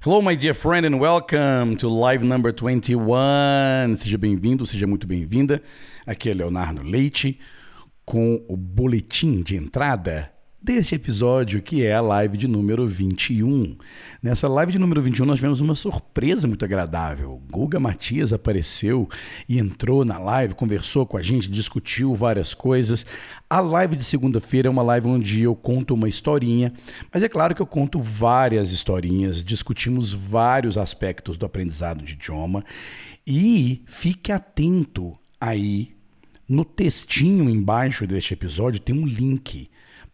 Hello, 0.00 0.22
my 0.22 0.36
dear 0.36 0.54
friend, 0.54 0.86
and 0.86 1.00
welcome 1.00 1.76
to 1.76 1.88
live 1.88 2.24
number 2.24 2.52
21. 2.52 3.96
Seja 3.96 4.16
bem-vindo, 4.16 4.64
seja 4.64 4.86
muito 4.86 5.08
bem-vinda. 5.08 5.60
Aqui 6.06 6.30
é 6.30 6.32
Leonardo 6.32 6.84
Leite 6.84 7.40
com 8.04 8.40
o 8.48 8.56
boletim 8.56 9.42
de 9.42 9.56
entrada 9.56 10.32
deste 10.60 10.96
episódio, 10.96 11.62
que 11.62 11.84
é 11.84 11.94
a 11.94 12.00
live 12.00 12.36
de 12.36 12.48
número 12.48 12.86
21. 12.86 13.76
Nessa 14.20 14.48
live 14.48 14.72
de 14.72 14.78
número 14.78 15.00
21, 15.00 15.24
nós 15.24 15.36
tivemos 15.36 15.60
uma 15.60 15.76
surpresa 15.76 16.48
muito 16.48 16.64
agradável. 16.64 17.40
Guga 17.48 17.78
Matias 17.78 18.32
apareceu 18.32 19.08
e 19.48 19.58
entrou 19.58 20.04
na 20.04 20.18
live, 20.18 20.54
conversou 20.54 21.06
com 21.06 21.16
a 21.16 21.22
gente, 21.22 21.48
discutiu 21.48 22.14
várias 22.14 22.54
coisas. 22.54 23.06
A 23.48 23.60
live 23.60 23.94
de 23.94 24.04
segunda-feira 24.04 24.66
é 24.68 24.70
uma 24.70 24.82
live 24.82 25.06
onde 25.06 25.42
eu 25.42 25.54
conto 25.54 25.94
uma 25.94 26.08
historinha, 26.08 26.72
mas 27.12 27.22
é 27.22 27.28
claro 27.28 27.54
que 27.54 27.62
eu 27.62 27.66
conto 27.66 28.00
várias 28.00 28.72
historinhas, 28.72 29.44
discutimos 29.44 30.12
vários 30.12 30.76
aspectos 30.76 31.38
do 31.38 31.46
aprendizado 31.46 32.04
de 32.04 32.14
idioma 32.14 32.64
e 33.24 33.82
fique 33.86 34.32
atento 34.32 35.16
aí 35.40 35.96
no 36.48 36.64
textinho 36.64 37.48
embaixo 37.48 38.06
deste 38.06 38.32
episódio 38.32 38.80
tem 38.80 38.98
um 38.98 39.06
link 39.06 39.68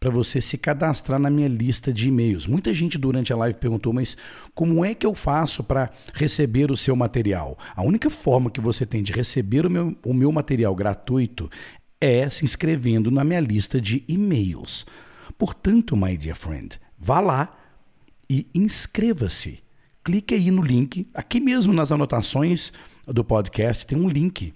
para 0.04 0.12
você 0.12 0.38
se 0.38 0.58
cadastrar 0.58 1.18
na 1.18 1.30
minha 1.30 1.48
lista 1.48 1.90
de 1.90 2.08
e-mails. 2.08 2.44
Muita 2.46 2.74
gente 2.74 2.98
durante 2.98 3.32
a 3.32 3.36
live 3.36 3.58
perguntou, 3.58 3.90
mas 3.90 4.18
como 4.54 4.84
é 4.84 4.94
que 4.94 5.06
eu 5.06 5.14
faço 5.14 5.64
para 5.64 5.90
receber 6.12 6.70
o 6.70 6.76
seu 6.76 6.94
material? 6.94 7.58
A 7.74 7.82
única 7.82 8.10
forma 8.10 8.50
que 8.50 8.60
você 8.60 8.84
tem 8.84 9.02
de 9.02 9.14
receber 9.14 9.64
o 9.64 9.70
meu, 9.70 9.96
o 10.04 10.12
meu 10.12 10.30
material 10.30 10.74
gratuito 10.74 11.50
é 11.98 12.28
se 12.28 12.44
inscrevendo 12.44 13.10
na 13.10 13.24
minha 13.24 13.40
lista 13.40 13.80
de 13.80 14.04
e-mails. 14.06 14.84
Portanto, 15.38 15.96
my 15.96 16.18
dear 16.18 16.36
friend, 16.36 16.78
vá 16.98 17.20
lá 17.20 17.56
e 18.28 18.46
inscreva-se. 18.54 19.60
Clique 20.04 20.34
aí 20.34 20.50
no 20.50 20.60
link, 20.60 21.08
aqui 21.14 21.40
mesmo 21.40 21.72
nas 21.72 21.90
anotações 21.90 22.74
do 23.06 23.24
podcast 23.24 23.86
tem 23.86 23.96
um 23.96 24.10
link 24.10 24.52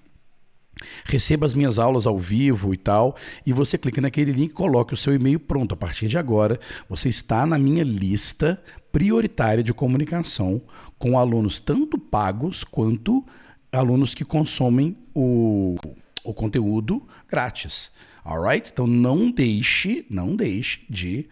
receba 1.05 1.47
as 1.47 1.55
minhas 1.55 1.79
aulas 1.79 2.07
ao 2.07 2.19
vivo 2.19 2.73
e 2.73 2.77
tal, 2.77 3.17
e 3.45 3.53
você 3.53 3.77
clica 3.79 4.01
naquele 4.01 4.33
link, 4.33 4.53
coloque 4.53 4.95
o 4.95 4.97
seu 4.97 5.15
e-mail 5.15 5.41
pronto. 5.41 5.75
A 5.75 5.77
partir 5.77 6.09
de 6.09 6.19
agora, 6.19 6.59
você 6.89 7.09
está 7.09 7.47
na 7.47 7.59
minha 7.59 7.83
lista 7.83 8.61
prioritária 8.93 9.63
de 9.63 9.73
comunicação 9.73 10.61
com 10.99 11.19
alunos 11.19 11.61
tanto 11.61 11.99
pagos 11.99 12.65
quanto 12.65 13.25
alunos 13.71 14.15
que 14.15 14.25
consomem 14.25 14.97
o, 15.15 15.77
o 16.25 16.35
conteúdo 16.35 17.07
grátis. 17.29 17.91
Alright? 18.25 18.71
Então 18.73 18.87
não 18.87 19.31
deixe, 19.31 20.05
não 20.11 20.35
deixe 20.35 20.81
de 20.89 21.29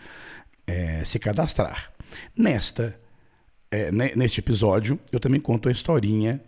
é, 0.66 1.04
se 1.04 1.18
cadastrar. 1.18 1.92
Nesta, 2.36 2.98
é, 3.70 3.90
neste 4.16 4.40
episódio, 4.40 4.98
eu 5.12 5.20
também 5.20 5.40
conto 5.40 5.68
a 5.68 5.72
historinha 5.72 6.40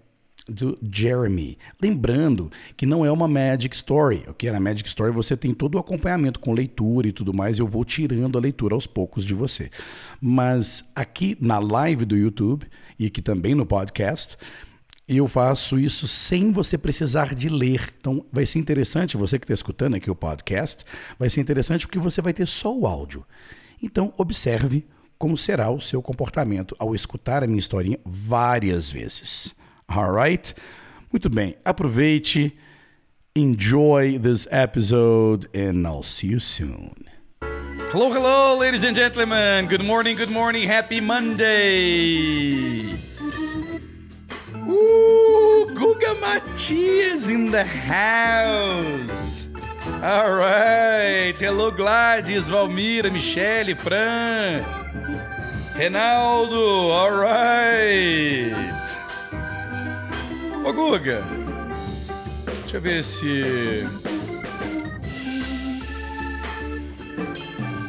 do 0.49 0.79
Jeremy. 0.83 1.57
Lembrando 1.81 2.51
que 2.77 2.87
não 2.87 3.05
é 3.05 3.13
uma 3.13 3.29
Magic 3.29 3.75
Story, 3.77 4.25
ok? 4.29 4.51
Na 4.51 4.59
Magic 4.59 4.89
Story 4.89 5.13
você 5.13 5.37
tem 5.37 5.53
todo 5.53 5.75
o 5.75 5.79
acompanhamento 5.79 6.41
com 6.41 6.53
leitura 6.53 7.09
e 7.09 7.13
tudo 7.13 7.35
mais, 7.35 7.59
eu 7.59 7.67
vou 7.67 7.85
tirando 7.85 8.39
a 8.39 8.41
leitura 8.41 8.75
aos 8.75 8.87
poucos 8.87 9.25
de 9.25 9.35
você. 9.35 9.71
Mas 10.21 10.85
aqui 10.95 11.37
na 11.41 11.59
live 11.59 12.05
do 12.05 12.17
YouTube 12.17 12.67
e 12.99 13.07
aqui 13.07 13.21
também 13.21 13.55
no 13.55 13.67
podcast, 13.67 14.37
eu 15.07 15.27
faço 15.27 15.79
isso 15.79 16.07
sem 16.07 16.53
você 16.53 16.77
precisar 16.77 17.35
de 17.35 17.49
ler. 17.49 17.89
Então 18.01 18.25
vai 18.33 18.45
ser 18.45 18.59
interessante, 18.59 19.17
você 19.17 19.39
que 19.39 19.45
está 19.45 19.55
escutando 19.55 19.95
aqui 19.95 20.11
o 20.11 20.15
podcast, 20.15 20.85
vai 21.19 21.31
ser 21.31 21.41
interessante 21.41 21.87
porque 21.87 21.99
você 21.99 22.21
vai 22.21 22.33
ter 22.33 22.47
só 22.47 22.77
o 22.77 22.87
áudio. 22.87 23.25
Então 23.83 24.13
observe 24.17 24.85
como 25.19 25.37
será 25.37 25.71
o 25.71 25.81
seu 25.81 26.01
comportamento 26.01 26.77
ao 26.79 26.95
escutar 26.95 27.43
a 27.43 27.47
minha 27.47 27.59
historinha 27.59 27.99
várias 28.05 28.91
vezes. 28.91 29.55
Alright? 29.91 30.55
Muito 31.11 31.31
bem, 31.31 31.57
aproveite, 31.65 32.53
enjoy 33.35 34.19
this 34.19 34.47
episode, 34.51 35.49
and 35.55 35.87
I'll 35.87 36.03
see 36.03 36.29
you 36.29 36.41
soon. 36.41 37.09
Hello, 37.91 38.11
hello, 38.11 38.59
ladies 38.59 38.85
and 38.85 38.95
gentlemen. 38.95 39.67
Good 39.67 39.83
morning, 39.83 40.17
good 40.17 40.31
morning. 40.31 40.69
Happy 40.69 41.01
Monday. 41.01 42.83
Ooh, 44.69 45.67
Guga 45.73 46.21
Matias 46.21 47.31
in 47.31 47.51
the 47.51 47.65
house. 47.65 49.49
All 50.03 50.35
right. 50.35 51.33
Hello, 51.39 51.71
Gladys, 51.71 52.51
Valmira, 52.51 53.11
Michele, 53.11 53.75
Fran, 53.75 54.63
Renaldo. 55.79 56.91
All 56.91 57.13
right. 57.13 59.08
Ô 60.69 60.73
Guga, 60.75 61.23
deixa 62.61 62.77
eu 62.77 62.81
ver 62.83 63.03
se. 63.03 63.43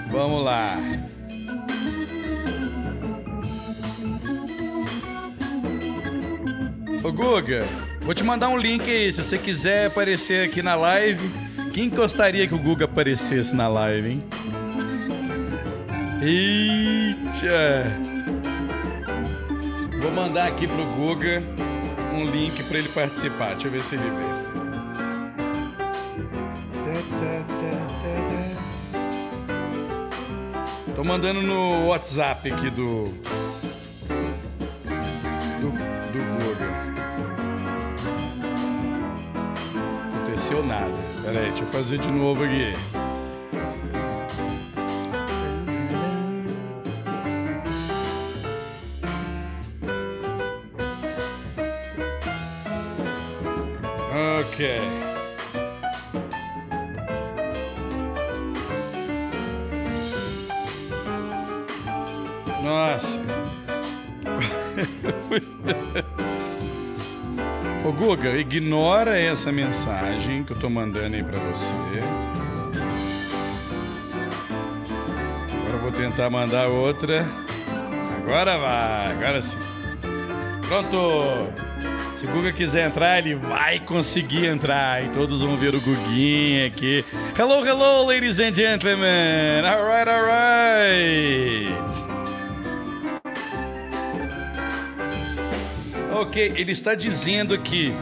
Vamos 0.10 0.46
lá. 0.46 0.78
Ô 7.04 7.12
Guga, 7.12 7.66
vou 8.00 8.14
te 8.14 8.24
mandar 8.24 8.48
um 8.48 8.58
link 8.58 8.90
aí. 8.90 9.12
Se 9.12 9.22
você 9.22 9.38
quiser 9.38 9.88
aparecer 9.88 10.48
aqui 10.48 10.62
na 10.62 10.76
live, 10.76 11.30
quem 11.74 11.90
gostaria 11.90 12.48
que 12.48 12.56
o 12.56 12.60
Guga 12.60 12.86
aparecesse 12.86 13.54
na 13.54 13.68
live, 13.68 14.10
hein? 14.10 14.24
Eita! 16.22 17.84
Vou 20.02 20.12
mandar 20.12 20.48
aqui 20.48 20.66
pro 20.66 20.86
Guga 20.86 21.44
um 22.20 22.30
link 22.30 22.62
para 22.64 22.78
ele 22.78 22.90
participar. 22.90 23.54
Deixa 23.54 23.68
eu 23.68 23.72
ver 23.72 23.82
se 23.82 23.96
ele 23.96 24.04
vê. 24.04 24.60
Tô 30.96 31.04
mandando 31.04 31.42
no 31.42 31.88
WhatsApp 31.88 32.52
aqui 32.52 32.70
do. 32.70 33.06
Do, 35.60 35.72
do 36.12 36.20
Google. 36.36 36.74
Aconteceu 40.14 40.66
nada. 40.66 40.92
Pera 41.24 41.40
aí, 41.40 41.50
deixa 41.50 41.64
eu 41.64 41.68
fazer 41.68 42.00
de 42.00 42.12
novo 42.12 42.44
aqui. 42.44 42.74
Guga, 68.10 68.36
ignora 68.40 69.20
essa 69.20 69.52
mensagem 69.52 70.44
que 70.44 70.52
eu 70.52 70.58
tô 70.58 70.68
mandando 70.68 71.16
aí 71.16 71.24
pra 71.24 71.38
você. 71.38 71.76
Agora 75.54 75.74
eu 75.74 75.80
vou 75.80 75.92
tentar 75.92 76.28
mandar 76.28 76.70
outra. 76.70 77.24
Agora 78.18 78.58
vai, 78.58 79.12
agora 79.12 79.40
sim. 79.44 79.60
Pronto! 80.68 80.98
Se 82.18 82.26
o 82.26 82.30
Guga 82.30 82.52
quiser 82.52 82.88
entrar, 82.88 83.20
ele 83.20 83.36
vai 83.36 83.80
conseguir 83.80 84.48
entrar. 84.48 85.06
E 85.06 85.10
todos 85.10 85.44
vão 85.44 85.56
ver 85.56 85.76
o 85.76 85.80
Guguinha 85.80 86.66
aqui. 86.66 87.06
Hello, 87.38 87.64
hello, 87.64 88.08
ladies 88.08 88.40
and 88.40 88.56
gentlemen. 88.56 89.64
All 89.66 89.86
right, 89.86 90.10
Ok, 96.20 96.52
ele 96.58 96.74
está 96.74 96.96
dizendo 96.96 97.58
que 97.58 97.94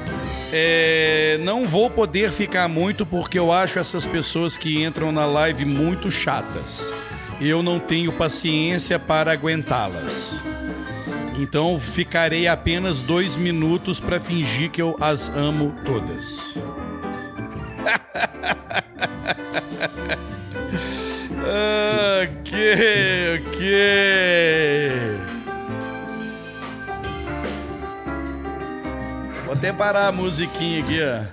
é, 0.51 1.37
não 1.43 1.65
vou 1.65 1.87
poder 1.87 2.31
ficar 2.31 2.67
muito 2.67 3.05
porque 3.05 3.37
eu 3.37 3.51
acho 3.51 3.77
essas 3.77 4.07
pessoas 4.07 4.57
que 4.57 4.83
entram 4.83 5.11
na 5.11 5.27
live 5.27 5.65
muito 5.65 6.09
chatas. 6.09 6.91
Eu 7.39 7.61
não 7.61 7.79
tenho 7.79 8.11
paciência 8.11 8.97
para 8.97 9.31
aguentá-las. 9.33 10.43
Então 11.37 11.79
ficarei 11.79 12.47
apenas 12.47 13.01
dois 13.01 13.35
minutos 13.35 13.99
para 13.99 14.19
fingir 14.19 14.71
que 14.71 14.81
eu 14.81 14.97
as 14.99 15.29
amo 15.29 15.75
todas. 15.85 16.57
ok, 22.23 22.55
ok. 23.37 24.56
Até 29.57 29.73
parar 29.73 30.09
a 30.09 30.11
musiquinha 30.11 30.83
aqui, 30.83 30.99
ó. 31.01 31.25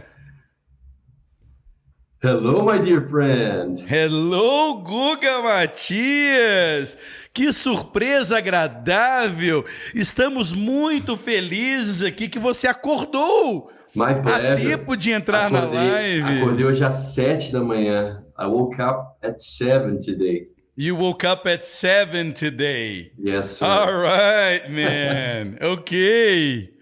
Hello, 2.27 2.65
my 2.65 2.79
dear 2.79 3.07
friend. 3.07 3.85
Hello, 3.87 4.83
Guga 4.83 5.43
Matias! 5.43 6.97
Que 7.35 7.53
surpresa 7.53 8.39
agradável! 8.39 9.63
Estamos 9.95 10.55
muito 10.55 11.19
felizes 11.19 12.01
aqui 12.01 12.27
que 12.27 12.39
você 12.39 12.67
acordou! 12.67 13.71
My 13.95 14.15
Há 14.25 14.57
tempo 14.57 14.97
de 14.97 15.11
entrar 15.13 15.55
acordei, 15.55 15.79
na 15.79 15.93
live. 15.93 16.41
Acordei 16.41 16.65
hoje 16.65 16.83
às 16.83 16.95
sete 16.95 17.53
da 17.53 17.61
manhã. 17.61 18.25
I 18.39 18.47
woke 18.47 18.81
up 18.81 19.19
at 19.23 19.39
seven 19.43 19.99
today. 19.99 20.49
You 20.79 20.97
woke 20.97 21.27
up 21.27 21.47
at 21.47 21.63
seven 21.63 22.33
today. 22.33 23.13
Yes, 23.19 23.59
sir. 23.59 23.67
All 23.67 23.93
right, 23.93 24.67
man. 24.71 25.59
ok. 25.63 26.74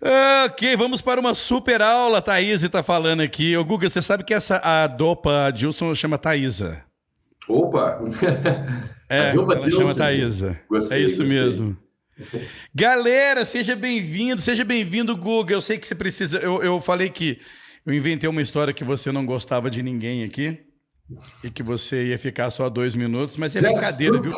Ok, 0.00 0.76
vamos 0.76 1.02
para 1.02 1.20
uma 1.20 1.34
super 1.34 1.82
aula. 1.82 2.22
Thaís 2.22 2.62
está 2.62 2.82
falando 2.82 3.20
aqui. 3.20 3.56
Ô, 3.56 3.64
Guga, 3.64 3.90
você 3.90 4.00
sabe 4.00 4.22
que 4.22 4.32
essa 4.32 4.58
a 4.62 4.86
dopa 4.86 5.50
Dilson 5.50 5.94
chama 5.94 6.18
Thaisa. 6.18 6.84
Opa! 7.48 8.00
É, 9.10 9.30
ela 9.30 9.56
Dilson. 9.56 9.80
chama 9.80 9.94
Thaisa. 9.94 10.60
Gostei, 10.68 10.98
é 10.98 11.00
isso 11.00 11.22
gostei. 11.22 11.40
mesmo. 11.40 11.74
Galera, 12.74 13.42
seja 13.46 13.74
bem-vindo, 13.74 14.38
seja 14.38 14.66
bem-vindo, 14.66 15.16
Guga. 15.16 15.54
Eu 15.54 15.62
sei 15.62 15.78
que 15.78 15.86
você 15.88 15.94
precisa. 15.94 16.38
Eu, 16.40 16.62
eu 16.62 16.78
falei 16.78 17.08
que 17.08 17.40
eu 17.86 17.94
inventei 17.94 18.28
uma 18.28 18.42
história 18.42 18.74
que 18.74 18.84
você 18.84 19.10
não 19.10 19.24
gostava 19.24 19.70
de 19.70 19.82
ninguém 19.82 20.24
aqui 20.24 20.60
e 21.42 21.50
que 21.50 21.62
você 21.62 22.08
ia 22.08 22.18
ficar 22.18 22.50
só 22.50 22.68
dois 22.68 22.94
minutos, 22.94 23.36
mas 23.36 23.56
é 23.56 23.60
brincadeira, 23.60 24.20
viu? 24.20 24.32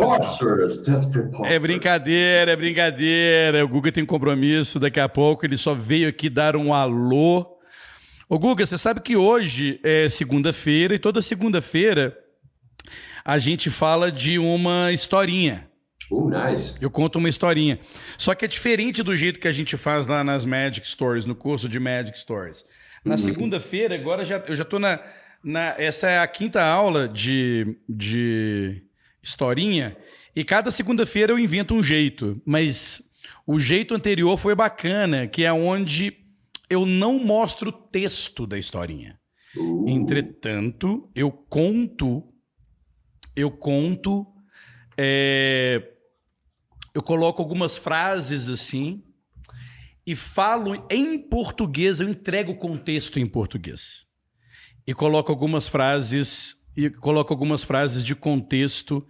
É 1.45 1.59
brincadeira, 1.59 2.53
é 2.53 2.57
brincadeira. 2.57 3.65
O 3.65 3.69
Guga 3.69 3.91
tem 3.91 4.05
compromisso 4.05 4.79
daqui 4.79 5.01
a 5.01 5.09
pouco, 5.09 5.45
ele 5.45 5.57
só 5.57 5.75
veio 5.75 6.09
aqui 6.09 6.31
dar 6.31 6.55
um 6.55 6.73
alô. 6.73 7.59
Ô 8.29 8.39
Guga, 8.39 8.65
você 8.65 8.79
sabe 8.79 9.01
que 9.01 9.17
hoje 9.17 9.81
é 9.83 10.09
segunda-feira 10.09 10.95
e 10.95 10.99
toda 10.99 11.21
segunda-feira 11.21 12.17
a 13.25 13.39
gente 13.39 13.69
fala 13.71 14.11
de 14.13 14.39
uma 14.39 14.93
historinha. 14.93 15.69
Oh, 16.11 16.29
nice. 16.29 16.77
Eu 16.81 16.91
conto 16.91 17.17
uma 17.17 17.29
historinha. 17.29 17.79
Só 18.19 18.35
que 18.35 18.45
é 18.45 18.49
diferente 18.49 19.03
do 19.03 19.17
jeito 19.17 19.39
que 19.39 19.47
a 19.47 19.53
gente 19.53 19.77
faz 19.77 20.07
lá 20.07 20.25
nas 20.25 20.45
Magic 20.45 20.87
Stories, 20.87 21.25
no 21.25 21.35
curso 21.35 21.69
de 21.69 21.79
Magic 21.79 22.19
Stories. 22.19 22.65
Na 23.05 23.15
uhum. 23.15 23.21
segunda-feira, 23.21 23.95
agora 23.95 24.25
já, 24.25 24.39
eu 24.47 24.57
já 24.57 24.63
estou 24.63 24.79
na 24.79 25.01
na, 25.43 25.75
essa 25.79 26.09
é 26.09 26.19
a 26.19 26.27
quinta 26.27 26.63
aula 26.63 27.09
de, 27.09 27.77
de 27.89 28.83
historinha 29.23 29.97
e 30.35 30.45
cada 30.45 30.71
segunda-feira 30.71 31.33
eu 31.33 31.39
invento 31.39 31.75
um 31.75 31.83
jeito, 31.83 32.41
mas 32.45 33.11
o 33.47 33.59
jeito 33.59 33.95
anterior 33.95 34.37
foi 34.37 34.55
bacana, 34.55 35.27
que 35.27 35.45
é 35.45 35.53
onde 35.53 36.17
eu 36.69 36.87
não 36.87 37.19
mostro 37.19 37.71
o 37.71 37.73
texto 37.73 38.47
da 38.47 38.59
historinha. 38.59 39.19
Uh. 39.57 39.89
Entretanto, 39.89 41.11
eu 41.15 41.33
conto, 41.33 42.23
eu 43.35 43.51
conto, 43.51 44.25
é, 44.97 45.91
eu 46.95 47.03
coloco 47.03 47.43
algumas 47.43 47.77
frases 47.77 48.49
assim 48.49 49.03
e 50.07 50.15
falo 50.15 50.87
em 50.89 51.19
português, 51.19 51.99
eu 51.99 52.09
entrego 52.09 52.53
o 52.53 52.57
contexto 52.57 53.19
em 53.19 53.27
português 53.27 54.10
e 54.87 54.95
coloco 54.95 55.31
algumas 55.31 55.69
frases 55.69 56.57
e 56.77 56.89
coloco 56.89 57.33
algumas 57.33 57.63
frases 57.63 58.05
de 58.05 58.15
contexto 58.15 59.07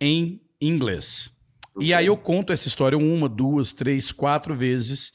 em 0.00 0.40
inglês. 0.60 1.30
Okay. 1.74 1.88
E 1.88 1.94
aí 1.94 2.06
eu 2.06 2.16
conto 2.16 2.52
essa 2.52 2.68
história 2.68 2.98
uma, 2.98 3.28
duas, 3.28 3.72
três, 3.72 4.12
quatro 4.12 4.54
vezes 4.54 5.12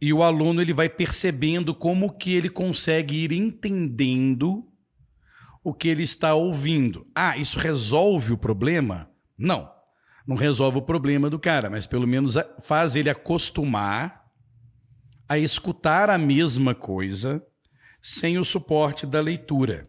e 0.00 0.12
o 0.12 0.22
aluno 0.22 0.60
ele 0.60 0.72
vai 0.72 0.88
percebendo 0.88 1.74
como 1.74 2.16
que 2.16 2.34
ele 2.34 2.48
consegue 2.48 3.24
ir 3.24 3.32
entendendo 3.32 4.66
o 5.62 5.72
que 5.72 5.88
ele 5.88 6.02
está 6.02 6.34
ouvindo. 6.34 7.06
Ah, 7.14 7.36
isso 7.36 7.58
resolve 7.58 8.32
o 8.32 8.38
problema? 8.38 9.08
Não. 9.38 9.70
Não 10.26 10.36
resolve 10.36 10.78
o 10.78 10.82
problema 10.82 11.30
do 11.30 11.38
cara, 11.38 11.70
mas 11.70 11.86
pelo 11.86 12.06
menos 12.06 12.36
faz 12.60 12.96
ele 12.96 13.10
acostumar 13.10 14.22
a 15.28 15.38
escutar 15.38 16.10
a 16.10 16.18
mesma 16.18 16.74
coisa 16.74 17.44
sem 18.02 18.36
o 18.36 18.44
suporte 18.44 19.06
da 19.06 19.20
leitura. 19.20 19.88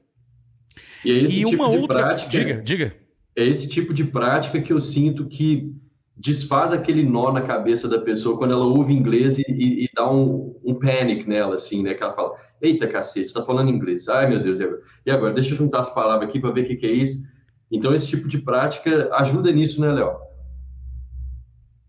E, 1.03 1.11
é 1.11 1.15
esse 1.15 1.41
e 1.41 1.45
tipo 1.45 1.63
uma 1.63 1.71
de 1.71 1.77
outra. 1.77 2.03
Prática, 2.03 2.29
diga, 2.29 2.61
diga. 2.61 2.95
É 3.35 3.43
esse 3.43 3.67
tipo 3.67 3.93
de 3.93 4.05
prática 4.05 4.61
que 4.61 4.71
eu 4.71 4.79
sinto 4.79 5.27
que 5.27 5.75
desfaz 6.15 6.71
aquele 6.71 7.01
nó 7.01 7.31
na 7.31 7.41
cabeça 7.41 7.89
da 7.89 7.99
pessoa 7.99 8.37
quando 8.37 8.53
ela 8.53 8.65
ouve 8.65 8.93
inglês 8.93 9.39
e, 9.39 9.43
e, 9.49 9.85
e 9.85 9.89
dá 9.95 10.09
um, 10.09 10.55
um 10.63 10.75
panic 10.75 11.27
nela, 11.27 11.55
assim, 11.55 11.81
né? 11.81 11.95
Que 11.95 12.03
ela 12.03 12.13
fala: 12.13 12.35
Eita 12.61 12.87
cacete, 12.87 13.25
está 13.25 13.41
falando 13.41 13.71
inglês. 13.71 14.07
Ai 14.07 14.29
meu 14.29 14.41
Deus, 14.41 14.59
e 14.59 14.63
agora? 14.63 14.81
E 15.07 15.11
agora? 15.11 15.33
Deixa 15.33 15.53
eu 15.53 15.57
juntar 15.57 15.79
as 15.79 15.93
palavras 15.93 16.29
aqui 16.29 16.39
para 16.39 16.51
ver 16.51 16.65
o 16.65 16.67
que, 16.67 16.75
que 16.75 16.85
é 16.85 16.91
isso. 16.91 17.23
Então, 17.71 17.95
esse 17.95 18.07
tipo 18.07 18.27
de 18.27 18.37
prática 18.37 19.09
ajuda 19.15 19.51
nisso, 19.51 19.81
né, 19.81 19.91
Léo? 19.91 20.15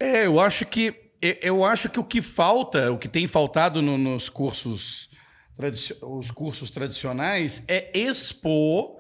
É, 0.01 0.25
eu 0.25 0.41
acho 0.41 0.65
que 0.65 0.95
eu 1.43 1.65
acho 1.65 1.89
que 1.89 1.99
o 1.99 2.05
que 2.05 2.21
falta, 2.21 2.93
o 2.93 2.99
que 2.99 3.09
tem 3.09 3.27
faltado 3.27 3.81
no, 3.81 3.97
nos 3.97 4.29
cursos 4.29 5.09
os 6.03 6.31
cursos 6.31 6.71
tradicionais 6.71 7.65
é 7.69 7.97
expor 7.97 8.97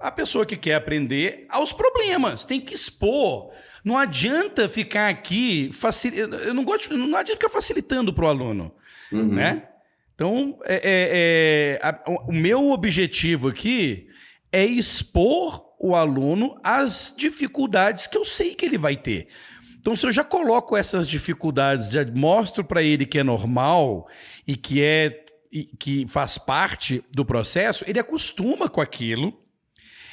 a 0.00 0.10
pessoa 0.10 0.44
que 0.44 0.56
quer 0.56 0.74
aprender 0.74 1.46
aos 1.48 1.72
problemas. 1.72 2.44
Tem 2.44 2.60
que 2.60 2.74
expor. 2.74 3.52
Não 3.84 3.96
adianta 3.96 4.68
ficar 4.68 5.08
aqui 5.08 5.70
facil... 5.72 6.12
eu 6.14 6.54
não 6.54 6.64
gosto, 6.64 6.96
não 6.96 7.16
adianta 7.16 7.40
ficar 7.40 7.48
facilitando 7.48 8.12
para 8.12 8.24
o 8.24 8.28
aluno, 8.28 8.74
uhum. 9.12 9.28
né? 9.34 9.68
Então, 10.14 10.58
é, 10.64 10.74
é, 10.74 11.80
é 11.82 11.86
a, 11.86 12.00
o 12.28 12.32
meu 12.32 12.70
objetivo 12.70 13.48
aqui 13.48 14.08
é 14.50 14.64
expor 14.64 15.72
o 15.80 15.96
aluno 15.96 16.56
às 16.62 17.14
dificuldades 17.16 18.06
que 18.06 18.16
eu 18.16 18.24
sei 18.24 18.54
que 18.54 18.64
ele 18.64 18.78
vai 18.78 18.96
ter. 18.96 19.28
Então, 19.80 19.96
se 19.96 20.06
eu 20.06 20.12
já 20.12 20.22
coloco 20.22 20.76
essas 20.76 21.08
dificuldades, 21.08 21.90
já 21.90 22.06
mostro 22.06 22.62
para 22.62 22.84
ele 22.84 23.04
que 23.04 23.18
é 23.18 23.24
normal 23.24 24.06
e 24.46 24.56
que 24.56 24.80
é 24.80 25.21
que 25.78 26.06
faz 26.06 26.38
parte 26.38 27.04
do 27.14 27.24
processo, 27.24 27.84
ele 27.86 27.98
acostuma 27.98 28.68
com 28.68 28.80
aquilo. 28.80 29.38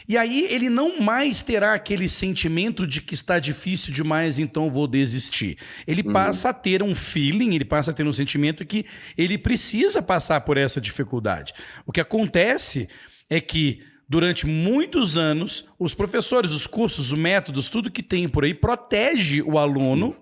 E 0.08 0.18
aí 0.18 0.48
ele 0.50 0.70
não 0.70 1.00
mais 1.00 1.44
terá 1.44 1.76
aquele 1.76 2.10
sentimento 2.10 2.88
de 2.88 3.00
que 3.00 3.14
está 3.14 3.38
difícil 3.38 3.94
demais, 3.94 4.40
então 4.40 4.72
vou 4.72 4.88
desistir. 4.88 5.58
Ele 5.86 6.02
uhum. 6.02 6.12
passa 6.12 6.50
a 6.50 6.54
ter 6.54 6.82
um 6.82 6.96
feeling, 6.96 7.54
ele 7.54 7.66
passa 7.66 7.92
a 7.92 7.94
ter 7.94 8.06
um 8.08 8.14
sentimento 8.14 8.66
que 8.66 8.86
ele 9.16 9.38
precisa 9.38 10.02
passar 10.02 10.42
por 10.42 10.58
essa 10.58 10.82
dificuldade. 10.82 11.54
O 11.86 11.92
que 11.92 12.02
acontece 12.02 12.90
é 13.30 13.40
que 13.40 13.84
durante 14.10 14.48
muitos 14.48 15.16
anos, 15.16 15.66
os 15.78 15.94
professores, 15.94 16.50
os 16.50 16.66
cursos, 16.66 17.12
os 17.12 17.20
métodos, 17.20 17.70
tudo 17.70 17.92
que 17.92 18.02
tem 18.02 18.28
por 18.28 18.44
aí 18.44 18.56
protege 18.56 19.44
o 19.44 19.60
aluno 19.60 20.16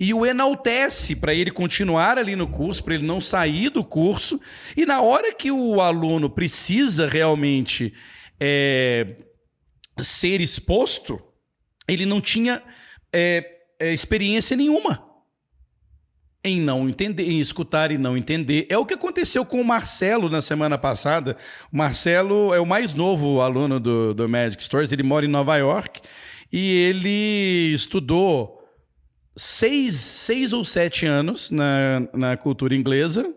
e 0.00 0.14
o 0.14 0.24
enaltece 0.24 1.16
para 1.16 1.34
ele 1.34 1.50
continuar 1.50 2.18
ali 2.18 2.36
no 2.36 2.46
curso, 2.46 2.84
para 2.84 2.94
ele 2.94 3.06
não 3.06 3.20
sair 3.20 3.68
do 3.70 3.82
curso. 3.82 4.40
E 4.76 4.86
na 4.86 5.00
hora 5.00 5.34
que 5.34 5.50
o 5.50 5.80
aluno 5.80 6.30
precisa 6.30 7.08
realmente 7.08 7.92
é, 8.38 9.16
ser 9.98 10.40
exposto, 10.40 11.20
ele 11.88 12.06
não 12.06 12.20
tinha 12.20 12.62
é, 13.12 13.44
é, 13.80 13.92
experiência 13.92 14.56
nenhuma 14.56 15.08
em 16.44 16.60
não 16.60 16.88
entender, 16.88 17.28
em 17.28 17.40
escutar 17.40 17.90
e 17.90 17.98
não 17.98 18.16
entender. 18.16 18.66
É 18.70 18.78
o 18.78 18.86
que 18.86 18.94
aconteceu 18.94 19.44
com 19.44 19.60
o 19.60 19.64
Marcelo 19.64 20.28
na 20.28 20.40
semana 20.40 20.78
passada. 20.78 21.36
O 21.72 21.76
Marcelo 21.76 22.54
é 22.54 22.60
o 22.60 22.66
mais 22.66 22.94
novo 22.94 23.40
aluno 23.40 23.80
do, 23.80 24.14
do 24.14 24.28
Magic 24.28 24.62
Stories, 24.62 24.92
ele 24.92 25.02
mora 25.02 25.26
em 25.26 25.28
Nova 25.28 25.56
York 25.56 26.00
e 26.52 26.70
ele 26.70 27.72
estudou 27.74 28.57
seis, 29.38 29.94
seis 29.94 30.52
ou 30.52 30.64
sete 30.64 31.06
anos 31.06 31.50
na, 31.50 32.08
na 32.12 32.36
cultura 32.36 32.74
inglesa 32.74 33.32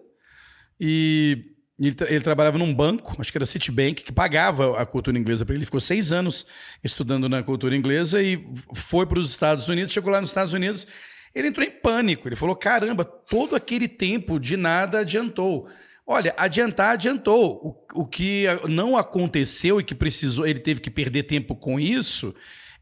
e 0.79 1.45
ele, 1.79 1.95
ele, 2.07 2.21
trabalhava 2.21 2.57
num 2.57 2.73
banco, 2.73 3.15
acho 3.19 3.31
que 3.31 3.37
era 3.37 3.45
Citibank, 3.45 4.03
que 4.03 4.11
pagava 4.11 4.79
a 4.79 4.85
cultura 4.85 5.17
inglesa 5.17 5.45
para 5.45 5.53
ele. 5.53 5.59
Ele 5.59 5.65
ficou 5.65 5.79
seis 5.79 6.11
anos 6.11 6.45
estudando 6.83 7.29
na 7.29 7.41
cultura 7.43 7.75
inglesa 7.75 8.21
e 8.21 8.43
foi 8.73 9.05
para 9.05 9.19
os 9.19 9.29
Estados 9.29 9.67
Unidos. 9.67 9.93
Chegou 9.93 10.11
lá 10.11 10.19
nos 10.19 10.29
Estados 10.29 10.53
Unidos, 10.53 10.85
ele 11.33 11.47
entrou 11.47 11.65
em 11.65 11.71
pânico. 11.71 12.27
Ele 12.27 12.35
falou: 12.35 12.55
caramba, 12.55 13.03
todo 13.03 13.55
aquele 13.55 13.87
tempo 13.87 14.39
de 14.39 14.57
nada 14.57 14.99
adiantou. 14.99 15.67
Olha, 16.05 16.33
adiantar 16.37 16.93
adiantou. 16.93 17.85
O, 17.95 18.01
o 18.01 18.05
que 18.05 18.45
não 18.69 18.97
aconteceu 18.97 19.79
e 19.79 19.83
que 19.83 19.95
precisou, 19.95 20.45
ele 20.45 20.59
teve 20.59 20.81
que 20.81 20.91
perder 20.91 21.23
tempo 21.23 21.55
com 21.55 21.79
isso 21.79 22.33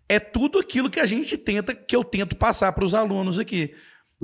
é 0.10 0.20
tudo 0.20 0.58
aquilo 0.58 0.90
que 0.90 1.00
a 1.00 1.06
gente 1.06 1.38
tenta, 1.38 1.74
que 1.74 1.96
eu 1.96 2.04
tento 2.04 2.36
passar 2.36 2.72
para 2.74 2.84
os 2.84 2.96
alunos 2.96 3.38
aqui, 3.38 3.76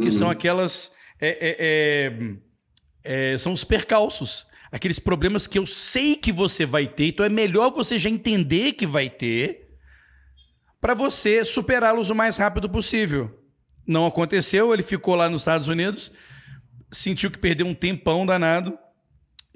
que 0.02 0.08
uhum. 0.08 0.12
são 0.12 0.30
aquelas. 0.30 0.94
É, 1.22 1.30
é, 1.30 1.56
é, 1.60 3.34
é, 3.34 3.38
são 3.38 3.54
os 3.54 3.64
percalços, 3.64 4.48
aqueles 4.72 5.00
problemas 5.00 5.46
que 5.48 5.60
eu 5.60 5.66
sei 5.66 6.16
que 6.16 6.32
você 6.32 6.66
vai 6.66 6.88
ter, 6.88 7.08
então 7.08 7.26
é 7.26 7.30
melhor 7.30 7.72
você 7.72 8.00
já 8.00 8.10
entender 8.10 8.74
que 8.74 8.86
vai 8.86 9.10
ter, 9.10 9.78
para 10.82 10.94
você 10.94 11.46
superá-los 11.46 12.10
o 12.10 12.16
mais 12.16 12.36
rápido 12.36 12.68
possível. 12.68 13.40
Não 13.88 14.08
aconteceu, 14.08 14.74
ele 14.74 14.84
ficou 14.84 15.16
lá 15.16 15.30
nos 15.30 15.42
Estados 15.42 15.68
Unidos, 15.68 16.12
sentiu 16.92 17.30
que 17.30 17.38
perdeu 17.38 17.68
um 17.68 17.76
tempão 17.76 18.26
danado, 18.26 18.78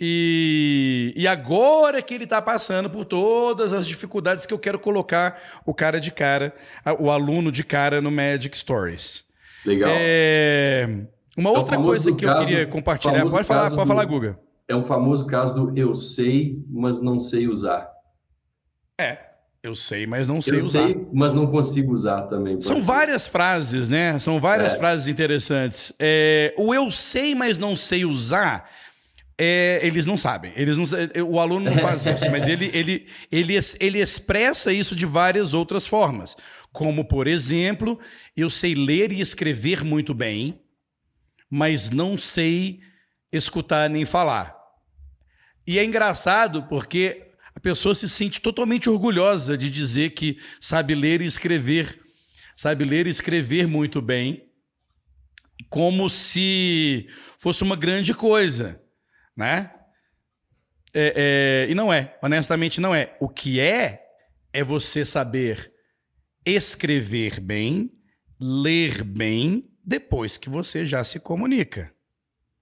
E, 0.02 1.14
e 1.16 1.28
agora 1.28 2.02
que 2.02 2.14
ele 2.14 2.24
está 2.24 2.42
passando 2.42 2.90
por 2.90 3.04
todas 3.06 3.74
as 3.74 3.86
dificuldades 3.86 4.46
que 4.46 4.54
eu 4.54 4.60
quero 4.60 4.80
colocar 4.80 5.38
o 5.66 5.74
cara 5.74 6.00
de 6.00 6.10
cara, 6.12 6.54
o 7.00 7.12
aluno 7.12 7.52
de 7.52 7.64
cara 7.64 8.00
no 8.02 8.10
Magic 8.10 8.58
Stories. 8.58 9.26
Legal. 9.66 9.92
É, 9.94 10.88
uma 11.38 11.50
É 11.50 11.58
outra 11.58 11.74
famoso 11.76 11.90
coisa 11.90 12.16
que 12.16 12.26
eu 12.26 12.30
caso- 12.34 12.46
queria 12.48 12.66
compartilhar. 12.66 13.26
Pode 13.30 13.44
falar, 13.46 13.70
pode 13.72 13.82
do- 13.82 13.88
falar, 13.88 14.06
Guga. 14.06 14.40
É 14.70 14.76
um 14.76 14.86
famoso 14.86 15.26
caso 15.26 15.54
do 15.54 15.78
eu 15.78 15.94
sei, 15.96 16.64
mas 16.70 17.02
não 17.02 17.20
sei 17.20 17.48
usar. 17.48 17.90
É, 19.02 19.18
eu 19.64 19.76
sei, 19.76 20.06
mas 20.08 20.28
não 20.28 20.42
sei 20.42 20.60
eu 20.60 20.64
usar. 20.64 20.86
sei, 20.88 21.08
mas 21.12 21.34
não 21.34 21.48
consigo 21.48 21.92
usar 21.94 22.22
também. 22.24 22.62
São 22.62 22.80
ser. 22.80 22.86
várias 22.86 23.28
frases, 23.28 23.90
né? 23.90 24.18
São 24.20 24.40
várias 24.40 24.76
É. 24.76 24.78
frases 24.78 25.08
interessantes. 25.08 25.92
É, 26.00 26.54
o 26.58 26.74
eu 26.74 26.90
sei, 26.92 27.34
mas 27.36 27.58
não 27.58 27.76
sei 27.76 28.06
usar, 28.06 28.70
é, 29.40 29.80
eles 29.82 30.06
não 30.06 30.18
sabem. 30.18 30.52
Eles 30.56 30.78
não, 30.78 30.86
sa- 30.86 30.98
o 31.26 31.40
aluno 31.40 31.72
não 31.72 31.78
faz 31.78 32.06
isso, 32.06 32.30
mas 32.30 32.46
ele, 32.48 32.70
ele, 32.74 33.08
ele, 33.32 33.54
ele 33.80 34.00
expressa 34.00 34.74
isso 34.74 34.94
de 34.96 35.06
várias 35.06 35.54
outras 35.54 35.88
formas. 35.88 36.36
Como, 36.74 37.06
por 37.06 37.26
exemplo, 37.26 37.98
eu 38.36 38.50
sei 38.50 38.76
ler 38.76 39.12
e 39.14 39.22
escrever 39.22 39.84
muito 39.84 40.14
bem, 40.14 40.62
mas 41.50 41.90
não 41.90 42.18
sei 42.18 42.82
escutar 43.32 43.90
nem 43.90 44.06
falar. 44.06 44.56
E 45.66 45.80
é 45.80 45.86
engraçado 45.86 46.64
porque 46.64 47.32
a 47.56 47.60
pessoa 47.62 47.96
se 47.96 48.10
sente 48.10 48.42
totalmente 48.42 48.90
orgulhosa 48.90 49.58
de 49.58 49.70
dizer 49.70 50.12
que 50.12 50.38
sabe 50.60 50.94
ler 50.96 51.22
e 51.22 51.26
escrever, 51.26 52.00
sabe 52.58 52.84
ler 52.84 53.08
e 53.08 53.10
escrever 53.10 53.68
muito 53.68 54.02
bem, 54.02 54.44
como 55.70 56.10
se 56.10 57.08
fosse 57.38 57.64
uma 57.64 57.76
grande 57.76 58.14
coisa, 58.14 58.82
né? 59.40 59.72
É, 60.94 61.66
é, 61.66 61.72
e 61.72 61.74
não 61.74 61.94
é, 61.94 62.18
honestamente 62.22 62.82
não 62.82 62.94
é. 62.94 63.16
O 63.22 63.30
que 63.30 63.60
é 63.60 64.04
é 64.52 64.64
você 64.64 65.06
saber 65.06 65.72
escrever 66.46 67.40
bem, 67.40 67.90
ler 68.40 69.04
bem 69.04 69.72
depois 69.84 70.38
que 70.38 70.50
você 70.50 70.86
já 70.86 71.04
se 71.04 71.22
comunica, 71.22 71.90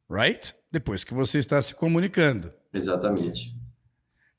right? 0.09 0.53
Depois 0.71 1.03
que 1.03 1.13
você 1.13 1.39
está 1.39 1.59
se 1.61 1.73
comunicando. 1.73 2.53
Exatamente. 2.71 3.55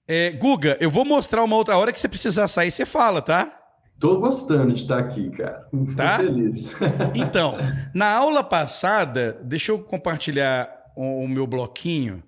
É, 0.06 0.30
Guga, 0.30 0.76
eu 0.80 0.88
vou 0.88 1.04
mostrar 1.04 1.42
uma 1.42 1.56
outra 1.56 1.76
hora 1.76 1.92
que 1.92 1.98
você 1.98 2.08
precisar 2.08 2.46
sair, 2.46 2.70
você 2.70 2.86
fala, 2.86 3.20
tá? 3.20 3.54
Tô 3.98 4.20
gostando 4.20 4.72
de 4.72 4.82
estar 4.82 4.98
aqui, 4.98 5.28
cara. 5.30 5.66
Tá? 5.96 6.18
Tô 6.18 6.24
feliz. 6.24 6.76
Então, 7.16 7.56
na 7.92 8.12
aula 8.12 8.44
passada, 8.44 9.40
deixa 9.42 9.72
eu 9.72 9.82
compartilhar 9.82 10.78
o 10.94 11.28
meu 11.28 11.46
bloquinho 11.46 12.22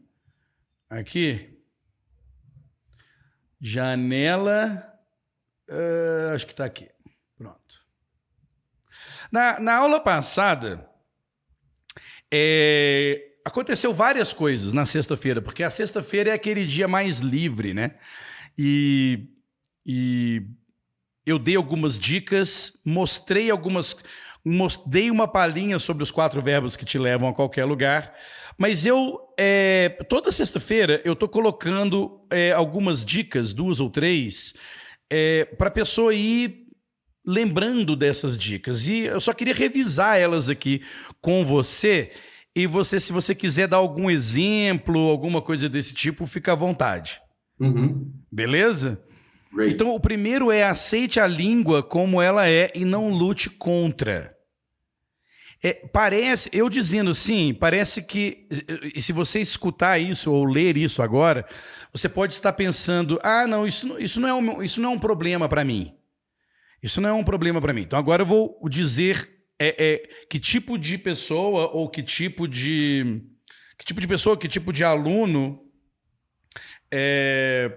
aqui. 0.90 1.56
Janela. 3.60 4.92
ah, 5.68 6.32
acho 6.34 6.46
que 6.46 6.52
está 6.52 6.64
aqui. 6.64 6.88
Pronto. 7.38 7.84
Na, 9.30 9.60
na 9.60 9.74
aula 9.76 10.00
passada, 10.00 10.90
é, 12.32 13.30
aconteceu 13.44 13.94
várias 13.94 14.32
coisas 14.32 14.72
na 14.72 14.84
sexta-feira, 14.84 15.40
porque 15.40 15.62
a 15.62 15.70
sexta-feira 15.70 16.30
é 16.30 16.34
aquele 16.34 16.66
dia 16.66 16.88
mais 16.88 17.20
livre, 17.20 17.72
né? 17.72 17.96
E, 18.58 19.28
e 19.86 20.42
eu 21.24 21.38
dei 21.38 21.56
algumas 21.56 21.98
dicas, 21.98 22.78
mostrei 22.84 23.50
algumas. 23.50 23.96
Dei 24.86 25.10
uma 25.10 25.28
palhinha 25.28 25.78
sobre 25.78 26.02
os 26.02 26.10
quatro 26.10 26.40
verbos 26.40 26.74
que 26.74 26.84
te 26.84 26.98
levam 26.98 27.28
a 27.28 27.34
qualquer 27.34 27.66
lugar, 27.66 28.14
mas 28.60 28.84
eu 28.84 29.18
é, 29.38 29.88
toda 30.06 30.30
sexta-feira 30.30 31.00
eu 31.02 31.16
tô 31.16 31.26
colocando 31.26 32.20
é, 32.30 32.52
algumas 32.52 33.06
dicas, 33.06 33.54
duas 33.54 33.80
ou 33.80 33.88
três, 33.88 34.52
para 35.56 35.68
a 35.68 35.72
pessoa 35.72 36.14
ir 36.14 36.66
lembrando 37.26 37.96
dessas 37.96 38.36
dicas. 38.36 38.86
E 38.86 39.04
eu 39.04 39.20
só 39.20 39.32
queria 39.32 39.54
revisar 39.54 40.18
elas 40.18 40.50
aqui 40.50 40.82
com 41.20 41.44
você. 41.44 42.10
E 42.54 42.66
você, 42.66 43.00
se 43.00 43.12
você 43.12 43.34
quiser 43.34 43.66
dar 43.66 43.78
algum 43.78 44.10
exemplo, 44.10 45.08
alguma 45.08 45.40
coisa 45.40 45.68
desse 45.68 45.94
tipo, 45.94 46.26
fica 46.26 46.52
à 46.52 46.56
vontade. 46.56 47.20
Uhum. 47.58 48.12
Beleza? 48.30 49.02
Great. 49.52 49.74
Então, 49.74 49.94
o 49.94 50.00
primeiro 50.00 50.50
é 50.50 50.62
aceite 50.64 51.18
a 51.18 51.26
língua 51.26 51.82
como 51.82 52.20
ela 52.20 52.48
é 52.48 52.70
e 52.74 52.84
não 52.84 53.10
lute 53.10 53.48
contra. 53.50 54.36
É, 55.62 55.74
parece, 55.74 56.48
eu 56.54 56.70
dizendo 56.70 57.14
sim, 57.14 57.52
parece 57.52 58.02
que, 58.02 58.48
e 58.94 59.02
se 59.02 59.12
você 59.12 59.40
escutar 59.40 59.98
isso 59.98 60.32
ou 60.32 60.44
ler 60.44 60.76
isso 60.76 61.02
agora, 61.02 61.44
você 61.92 62.08
pode 62.08 62.32
estar 62.32 62.54
pensando: 62.54 63.20
ah, 63.22 63.46
não, 63.46 63.66
isso, 63.66 63.98
isso, 63.98 64.20
não, 64.20 64.28
é 64.28 64.34
um, 64.34 64.62
isso 64.62 64.80
não 64.80 64.92
é 64.92 64.94
um 64.94 64.98
problema 64.98 65.48
para 65.48 65.62
mim. 65.62 65.94
Isso 66.82 67.00
não 67.00 67.10
é 67.10 67.12
um 67.12 67.24
problema 67.24 67.60
para 67.60 67.74
mim. 67.74 67.82
Então, 67.82 67.98
agora 67.98 68.22
eu 68.22 68.26
vou 68.26 68.58
dizer 68.70 69.30
é, 69.58 69.74
é, 69.78 69.98
que 70.30 70.40
tipo 70.40 70.78
de 70.78 70.96
pessoa 70.96 71.68
ou 71.70 71.90
que 71.90 72.02
tipo 72.02 72.48
de. 72.48 73.22
Que 73.76 73.84
tipo 73.84 74.00
de 74.00 74.08
pessoa, 74.08 74.36
que 74.36 74.48
tipo 74.48 74.72
de 74.72 74.82
aluno 74.82 75.62
é, 76.90 77.70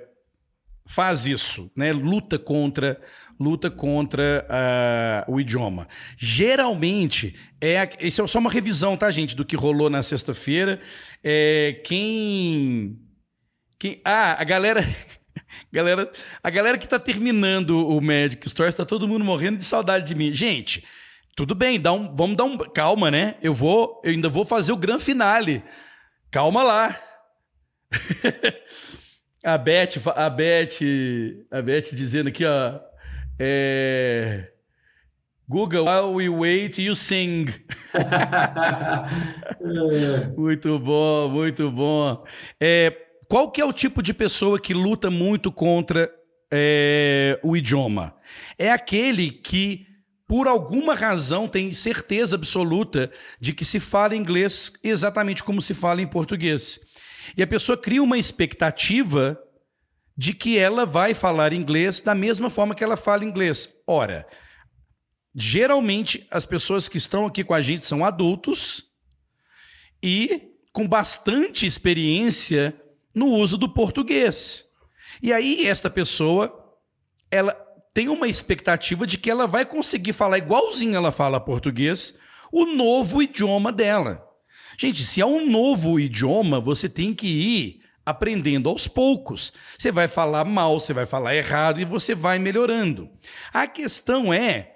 faz 0.85 1.25
isso, 1.25 1.71
né? 1.75 1.91
Luta 1.91 2.37
contra, 2.37 2.99
luta 3.39 3.69
contra 3.71 4.45
ah, 4.49 5.25
o 5.27 5.39
idioma. 5.39 5.87
Geralmente 6.17 7.35
é, 7.61 7.89
isso 7.99 8.21
é 8.21 8.27
só 8.27 8.39
uma 8.39 8.51
revisão, 8.51 8.97
tá, 8.97 9.09
gente, 9.09 9.35
do 9.35 9.45
que 9.45 9.55
rolou 9.55 9.89
na 9.89 10.03
sexta-feira. 10.03 10.79
É, 11.23 11.81
quem, 11.85 12.99
quem, 13.79 14.01
ah, 14.03 14.39
a 14.39 14.43
galera, 14.43 14.81
galera, 15.71 16.11
a 16.43 16.49
galera 16.49 16.77
que 16.77 16.87
tá 16.87 16.99
terminando 16.99 17.87
o 17.87 18.01
Magic 18.01 18.49
Stories, 18.49 18.75
tá 18.75 18.85
todo 18.85 19.07
mundo 19.07 19.23
morrendo 19.23 19.57
de 19.57 19.65
saudade 19.65 20.05
de 20.05 20.15
mim, 20.15 20.33
gente. 20.33 20.83
Tudo 21.35 21.55
bem, 21.55 21.79
dá 21.79 21.91
um, 21.91 22.15
vamos 22.15 22.37
dar 22.37 22.43
um 22.43 22.57
calma, 22.57 23.09
né? 23.09 23.35
Eu 23.41 23.53
vou, 23.53 23.99
eu 24.03 24.11
ainda 24.11 24.29
vou 24.29 24.45
fazer 24.45 24.71
o 24.71 24.77
grande 24.77 25.03
finale. 25.03 25.63
Calma 26.29 26.61
lá. 26.61 26.99
A 29.43 29.57
Beth, 29.57 30.01
a 30.15 30.29
Beth, 30.29 30.79
a 31.51 31.61
Beth 31.61 31.93
dizendo 31.93 32.29
aqui, 32.29 32.45
ó. 32.45 32.79
É... 33.37 34.49
Google, 35.49 35.83
while 35.83 36.13
we 36.13 36.29
wait, 36.29 36.77
you 36.77 36.95
sing. 36.95 37.47
Muito 40.37 40.79
bom, 40.79 41.29
muito 41.29 41.69
bom. 41.69 42.23
É, 42.59 42.95
qual 43.27 43.51
que 43.51 43.59
é 43.59 43.65
o 43.65 43.73
tipo 43.73 44.01
de 44.01 44.13
pessoa 44.13 44.57
que 44.57 44.73
luta 44.73 45.11
muito 45.11 45.51
contra 45.51 46.09
é, 46.51 47.37
o 47.43 47.57
idioma? 47.57 48.15
É 48.57 48.71
aquele 48.71 49.29
que, 49.29 49.85
por 50.25 50.47
alguma 50.47 50.95
razão, 50.95 51.47
tem 51.47 51.71
certeza 51.73 52.35
absoluta 52.35 53.11
de 53.39 53.53
que 53.53 53.65
se 53.65 53.79
fala 53.79 54.15
inglês 54.15 54.71
exatamente 54.81 55.43
como 55.43 55.61
se 55.61 55.73
fala 55.73 56.01
em 56.01 56.07
português. 56.07 56.79
E 57.35 57.43
a 57.43 57.47
pessoa 57.47 57.77
cria 57.77 58.03
uma 58.03 58.17
expectativa 58.17 59.39
de 60.15 60.33
que 60.33 60.57
ela 60.57 60.85
vai 60.85 61.13
falar 61.13 61.53
inglês 61.53 61.99
da 61.99 62.13
mesma 62.13 62.49
forma 62.49 62.75
que 62.75 62.83
ela 62.83 62.97
fala 62.97 63.25
inglês. 63.25 63.73
Ora, 63.87 64.27
geralmente 65.33 66.27
as 66.29 66.45
pessoas 66.45 66.87
que 66.87 66.97
estão 66.97 67.25
aqui 67.25 67.43
com 67.43 67.53
a 67.53 67.61
gente 67.61 67.85
são 67.85 68.05
adultos 68.05 68.91
e 70.01 70.53
com 70.71 70.87
bastante 70.87 71.65
experiência 71.65 72.79
no 73.15 73.27
uso 73.27 73.57
do 73.57 73.69
português. 73.69 74.65
E 75.21 75.31
aí 75.31 75.67
esta 75.67 75.89
pessoa, 75.89 76.77
ela 77.31 77.53
tem 77.93 78.09
uma 78.09 78.27
expectativa 78.27 79.05
de 79.05 79.17
que 79.17 79.29
ela 79.29 79.45
vai 79.45 79.65
conseguir 79.65 80.13
falar 80.13 80.39
igualzinho 80.39 80.95
ela 80.95 81.11
fala 81.11 81.39
português, 81.39 82.15
o 82.51 82.65
novo 82.65 83.21
idioma 83.21 83.71
dela. 83.71 84.27
Gente, 84.77 85.05
se 85.05 85.21
é 85.21 85.25
um 85.25 85.49
novo 85.49 85.99
idioma, 85.99 86.59
você 86.59 86.89
tem 86.89 87.13
que 87.13 87.27
ir 87.27 87.83
aprendendo 88.05 88.69
aos 88.69 88.87
poucos. 88.87 89.53
Você 89.77 89.91
vai 89.91 90.07
falar 90.07 90.45
mal, 90.45 90.79
você 90.79 90.93
vai 90.93 91.05
falar 91.05 91.35
errado 91.35 91.79
e 91.79 91.85
você 91.85 92.13
vai 92.13 92.39
melhorando. 92.39 93.09
A 93.53 93.67
questão 93.67 94.33
é 94.33 94.73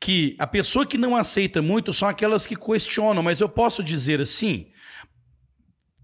que 0.00 0.36
a 0.38 0.46
pessoa 0.46 0.86
que 0.86 0.96
não 0.96 1.16
aceita 1.16 1.60
muito 1.60 1.92
são 1.92 2.08
aquelas 2.08 2.46
que 2.46 2.56
questionam, 2.56 3.22
mas 3.22 3.40
eu 3.40 3.48
posso 3.48 3.82
dizer 3.82 4.20
assim, 4.20 4.70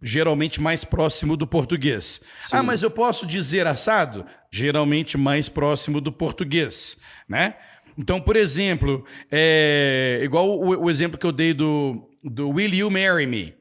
geralmente 0.03 0.61
mais 0.61 0.85
próximo 0.85 1.37
do 1.37 1.47
português. 1.47 2.21
Sim. 2.43 2.57
Ah, 2.57 2.63
mas 2.63 2.83
eu 2.83 2.91
posso 2.91 3.27
dizer 3.27 3.67
assado? 3.67 4.27
Geralmente 4.51 5.17
mais 5.17 5.49
próximo 5.49 6.01
do 6.01 6.13
português, 6.13 6.99
né? 7.29 7.55
Então, 7.97 8.21
por 8.21 8.35
exemplo, 8.35 9.07
é, 9.31 10.21
igual 10.23 10.59
o, 10.59 10.85
o 10.85 10.91
exemplo 10.91 11.17
que 11.17 11.25
eu 11.25 11.31
dei 11.31 11.55
do, 11.55 12.11
do 12.25 12.49
Will 12.51 12.75
You 12.75 12.91
Marry 12.91 13.27
Me? 13.27 13.55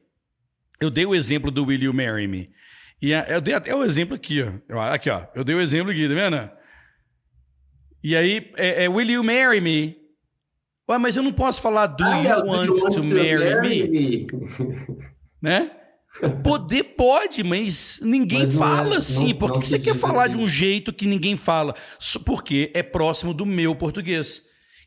Eu 0.80 0.90
dei 0.90 1.06
o 1.06 1.14
exemplo 1.14 1.50
do 1.50 1.64
Will 1.64 1.82
You 1.82 1.92
Marry 1.92 2.26
Me. 2.26 2.50
E 3.00 3.10
eu 3.12 3.40
dei 3.40 3.54
até 3.54 3.74
o 3.74 3.84
exemplo 3.84 4.14
aqui, 4.14 4.42
ó. 4.42 4.80
Aqui, 4.92 5.10
ó. 5.10 5.26
Eu 5.34 5.44
dei 5.44 5.54
o 5.54 5.60
exemplo 5.60 5.90
aqui, 5.92 6.08
tá 6.08 6.14
vendo? 6.14 6.50
E 8.02 8.16
aí, 8.16 8.50
é, 8.56 8.84
é 8.84 8.88
Will 8.88 9.10
You 9.10 9.22
Marry 9.22 9.60
Me? 9.60 9.96
Ué, 10.88 10.98
mas 10.98 11.16
eu 11.16 11.22
não 11.22 11.32
posso 11.32 11.62
falar 11.62 11.86
Do 11.86 12.04
Ah, 12.04 12.22
You 12.22 12.30
é, 12.30 12.42
do 12.42 12.48
Want 12.48 12.66
you 12.66 12.74
to 12.74 13.04
Marry 13.04 13.60
Me? 13.60 13.88
me? 13.88 14.26
Né? 15.40 15.70
Poder 16.42 16.84
pode, 16.96 17.42
mas 17.42 18.00
ninguém 18.02 18.40
mas 18.40 18.54
fala 18.54 18.94
é, 18.94 18.98
assim. 18.98 19.28
Não, 19.30 19.38
Por 19.38 19.52
que, 19.52 19.60
que 19.60 19.66
você 19.66 19.78
quer 19.78 19.96
falar 19.96 20.28
de 20.28 20.38
um 20.38 20.46
jeito 20.46 20.92
que 20.92 21.06
ninguém 21.06 21.34
fala? 21.34 21.74
Porque 22.24 22.70
é 22.72 22.82
próximo 22.82 23.34
do 23.34 23.44
meu 23.44 23.74
português. 23.74 24.44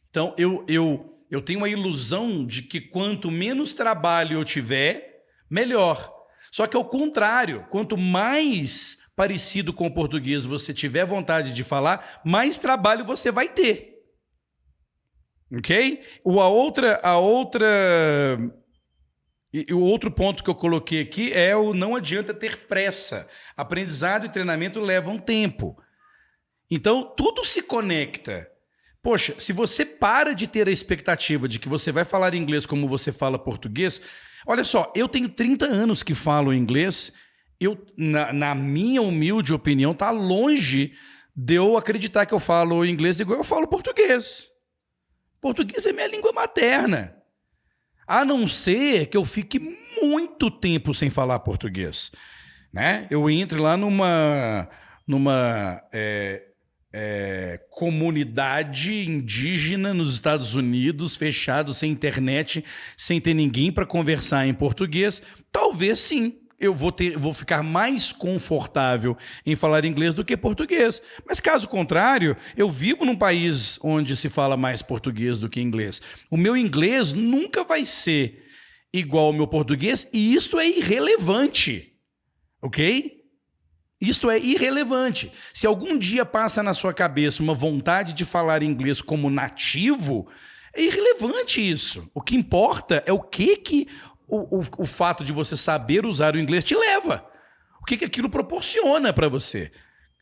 Então, 0.10 0.34
eu, 0.38 0.64
eu, 0.70 1.17
eu 1.30 1.42
tenho 1.42 1.64
a 1.64 1.70
ilusão 1.70 2.46
de 2.46 2.64
que 2.64 2.80
quanto 2.80 3.30
menos 3.30 3.74
trabalho 3.74 4.38
eu 4.38 4.44
tiver, 4.44 5.24
melhor. 5.50 6.14
Só 6.52 6.66
que 6.66 6.78
ao 6.78 6.86
contrário, 6.86 7.66
quanto 7.70 7.98
mais 7.98 9.00
parecido 9.16 9.74
com 9.74 9.88
o 9.88 9.94
português 9.94 10.46
você 10.46 10.74
tiver 10.74 11.06
vontade 11.06 11.52
de 11.52 11.64
falar, 11.64 12.22
mais 12.24 12.58
trabalho 12.58 13.06
você 13.06 13.32
vai 13.32 13.50
ter. 13.50 13.96
Ok? 15.54 16.04
O, 16.24 16.40
a 16.40 16.48
outra, 16.48 17.00
a 17.04 17.18
outra 17.18 17.68
o 19.72 19.80
outro 19.80 20.12
ponto 20.12 20.44
que 20.44 20.50
eu 20.50 20.56
coloquei 20.56 21.02
aqui 21.02 21.34
é 21.34 21.56
o 21.56 21.74
não 21.74 21.96
adianta 21.96 22.34
ter 22.34 22.68
pressa. 22.68 23.28
Aprendizado 23.56 24.26
e 24.26 24.30
treinamento 24.30 24.80
levam 24.80 25.18
tempo. 25.18 25.82
Então, 26.70 27.04
tudo 27.16 27.46
se 27.46 27.62
conecta. 27.64 28.50
Poxa, 29.08 29.36
se 29.40 29.54
você 29.54 29.86
para 29.86 30.36
de 30.36 30.48
ter 30.48 30.68
a 30.68 30.72
expectativa 30.72 31.48
de 31.48 31.60
que 31.60 31.70
você 31.70 31.94
vai 31.94 32.04
falar 32.04 32.34
inglês 32.34 32.66
como 32.66 32.90
você 32.90 33.10
fala 33.10 33.40
português, 33.40 34.02
olha 34.46 34.66
só, 34.66 34.92
eu 34.94 35.08
tenho 35.08 35.30
30 35.30 35.66
anos 35.66 36.04
que 36.04 36.14
falo 36.14 36.54
inglês, 36.54 37.14
eu, 37.58 37.82
na, 37.96 38.34
na 38.34 38.54
minha 38.54 39.02
humilde 39.02 39.54
opinião, 39.54 39.94
tá 39.94 40.12
longe 40.12 40.92
de 41.34 41.56
eu 41.56 41.78
acreditar 41.78 42.26
que 42.26 42.34
eu 42.34 42.40
falo 42.42 42.86
inglês 42.86 43.18
igual 43.22 43.38
eu 43.38 43.46
falo 43.46 43.66
português. 43.66 44.50
Português 45.40 45.86
é 45.86 45.94
minha 45.94 46.08
língua 46.08 46.34
materna. 46.34 47.16
A 48.06 48.26
não 48.26 48.46
ser 48.46 49.06
que 49.06 49.16
eu 49.16 49.24
fique 49.24 49.58
muito 50.02 50.52
tempo 50.52 50.94
sem 50.94 51.10
falar 51.10 51.40
português. 51.40 52.12
Né? 52.74 53.08
Eu 53.10 53.30
entre 53.30 53.58
lá 53.58 53.78
numa, 53.78 54.68
numa 55.08 55.82
é, 55.94 56.47
é, 56.92 57.60
comunidade 57.70 59.08
indígena 59.10 59.94
nos 59.94 60.14
Estados 60.14 60.56
Unidos, 60.56 61.16
fechado, 61.16 61.74
sem 61.74 61.92
internet, 61.92 62.64
sem 62.98 63.20
ter 63.20 63.34
ninguém 63.34 63.72
para 63.72 63.86
conversar 63.86 64.48
em 64.48 64.54
português. 64.54 65.22
Talvez 65.52 66.00
sim, 66.00 66.40
eu 66.60 66.74
vou, 66.74 66.92
ter, 66.92 67.18
vou 67.18 67.34
ficar 67.34 67.62
mais 67.62 68.12
confortável 68.12 69.16
em 69.46 69.56
falar 69.56 69.86
inglês 69.86 70.16
do 70.16 70.26
que 70.26 70.36
português. 70.36 71.02
Mas 71.28 71.40
caso 71.40 71.68
contrário, 71.68 72.36
eu 72.56 72.70
vivo 72.70 73.06
num 73.06 73.16
país 73.16 73.80
onde 73.84 74.16
se 74.16 74.30
fala 74.30 74.58
mais 74.58 74.82
português 74.82 75.40
do 75.40 75.50
que 75.50 75.62
inglês. 75.62 76.02
O 76.32 76.38
meu 76.38 76.58
inglês 76.58 77.14
nunca 77.14 77.64
vai 77.64 77.86
ser 77.86 78.44
igual 78.92 79.26
ao 79.26 79.34
meu 79.34 79.48
português 79.48 80.08
e 80.12 80.34
isto 80.34 80.58
é 80.58 80.68
irrelevante. 80.68 81.94
Ok? 82.62 83.17
Isto 84.00 84.30
é 84.30 84.38
irrelevante. 84.38 85.32
Se 85.54 85.66
algum 85.66 85.98
dia 85.98 86.26
passa 86.26 86.62
na 86.62 86.74
sua 86.74 86.94
cabeça 86.94 87.42
uma 87.42 87.56
vontade 87.56 88.14
de 88.14 88.24
falar 88.26 88.62
inglês 88.62 89.02
como 89.02 89.30
nativo, 89.30 90.28
é 90.74 90.84
irrelevante 90.84 91.68
isso. 91.68 92.10
O 92.14 92.22
que 92.22 92.36
importa 92.36 93.04
é 93.08 93.12
o 93.12 93.20
que, 93.20 93.58
que 93.58 93.88
o, 94.28 94.60
o, 94.60 94.64
o 94.80 94.86
fato 94.86 95.24
de 95.24 95.34
você 95.34 95.58
saber 95.58 96.06
usar 96.06 96.36
o 96.36 96.40
inglês 96.40 96.64
te 96.64 96.76
leva. 96.76 97.28
O 97.82 97.86
que, 97.86 97.98
que 97.98 98.06
aquilo 98.06 98.30
proporciona 98.30 99.12
para 99.12 99.30
você, 99.30 99.72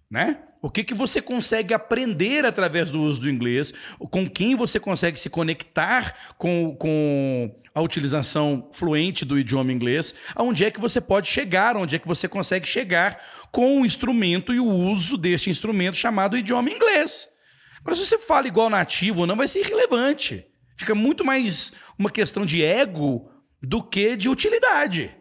né? 0.10 0.42
O 0.66 0.70
que, 0.72 0.84
que 0.84 0.96
você 0.96 1.22
consegue 1.22 1.76
aprender 1.76 2.44
através 2.44 2.90
do 2.90 3.00
uso 3.00 3.22
do 3.22 3.30
inglês? 3.30 3.72
Com 4.10 4.28
quem 4.28 4.56
você 4.56 4.80
consegue 4.80 5.20
se 5.20 5.30
conectar 5.30 6.34
com, 6.40 6.76
com 6.76 7.56
a 7.76 7.82
utilização 7.82 8.68
fluente 8.74 9.24
do 9.24 9.38
idioma 9.38 9.72
inglês? 9.72 10.16
Aonde 10.34 10.66
é 10.66 10.72
que 10.72 10.82
você 10.82 11.00
pode 11.00 11.28
chegar? 11.28 11.78
Onde 11.78 11.96
é 11.96 12.00
que 12.00 12.08
você 12.08 12.28
consegue 12.28 12.68
chegar 12.68 13.24
com 13.52 13.80
o 13.80 13.86
instrumento 13.86 14.52
e 14.52 14.60
o 14.60 14.66
uso 14.66 15.20
deste 15.20 15.52
instrumento 15.52 15.98
chamado 15.98 16.36
idioma 16.36 16.72
inglês? 16.72 17.30
Agora, 17.82 17.96
se 17.96 18.04
você 18.04 18.18
fala 18.18 18.48
igual 18.48 18.68
nativo 18.68 19.20
ou 19.20 19.28
não, 19.28 19.36
vai 19.36 19.48
ser 19.48 19.60
irrelevante. 19.60 20.48
Fica 20.76 20.96
muito 20.96 21.24
mais 21.24 21.74
uma 21.96 22.10
questão 22.10 22.44
de 22.44 22.64
ego 22.64 23.30
do 23.62 23.84
que 23.84 24.18
de 24.18 24.30
utilidade. 24.30 25.16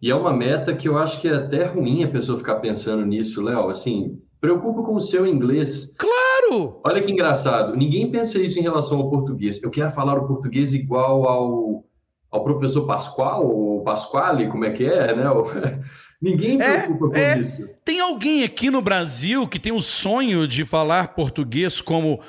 E 0.00 0.10
é 0.10 0.14
uma 0.14 0.32
meta 0.32 0.74
que 0.74 0.88
eu 0.88 0.96
acho 0.96 1.20
que 1.20 1.28
é 1.28 1.34
até 1.34 1.64
ruim 1.64 2.04
a 2.04 2.08
pessoa 2.08 2.38
ficar 2.38 2.56
pensando 2.56 3.04
nisso, 3.04 3.42
Léo. 3.42 3.68
Assim, 3.68 4.20
preocupa 4.40 4.82
com 4.82 4.94
o 4.94 5.00
seu 5.00 5.26
inglês. 5.26 5.94
Claro! 5.98 6.80
Olha 6.84 7.02
que 7.02 7.10
engraçado. 7.10 7.76
Ninguém 7.76 8.10
pensa 8.10 8.40
isso 8.40 8.58
em 8.58 8.62
relação 8.62 8.98
ao 8.98 9.10
português. 9.10 9.62
Eu 9.62 9.70
quero 9.70 9.90
falar 9.90 10.16
o 10.16 10.26
português 10.28 10.72
igual 10.72 11.28
ao, 11.28 11.84
ao 12.30 12.44
professor 12.44 12.86
Pascoal, 12.86 13.46
ou 13.46 13.82
Pasquale, 13.82 14.48
como 14.48 14.64
é 14.64 14.70
que 14.70 14.84
é, 14.84 15.14
né? 15.14 15.24
Ninguém 16.22 16.60
é, 16.60 16.80
preocupa 16.80 17.18
é, 17.18 17.34
com 17.34 17.38
é. 17.38 17.40
isso. 17.40 17.68
Tem 17.84 18.00
alguém 18.00 18.44
aqui 18.44 18.70
no 18.70 18.82
Brasil 18.82 19.46
que 19.46 19.58
tem 19.58 19.72
o 19.72 19.80
sonho 19.80 20.46
de 20.46 20.64
falar 20.64 21.14
português 21.14 21.80
como 21.80 22.20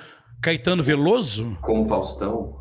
Caetano 0.42 0.84
Veloso? 0.84 1.58
Como 1.62 1.88
Faustão? 1.88 2.56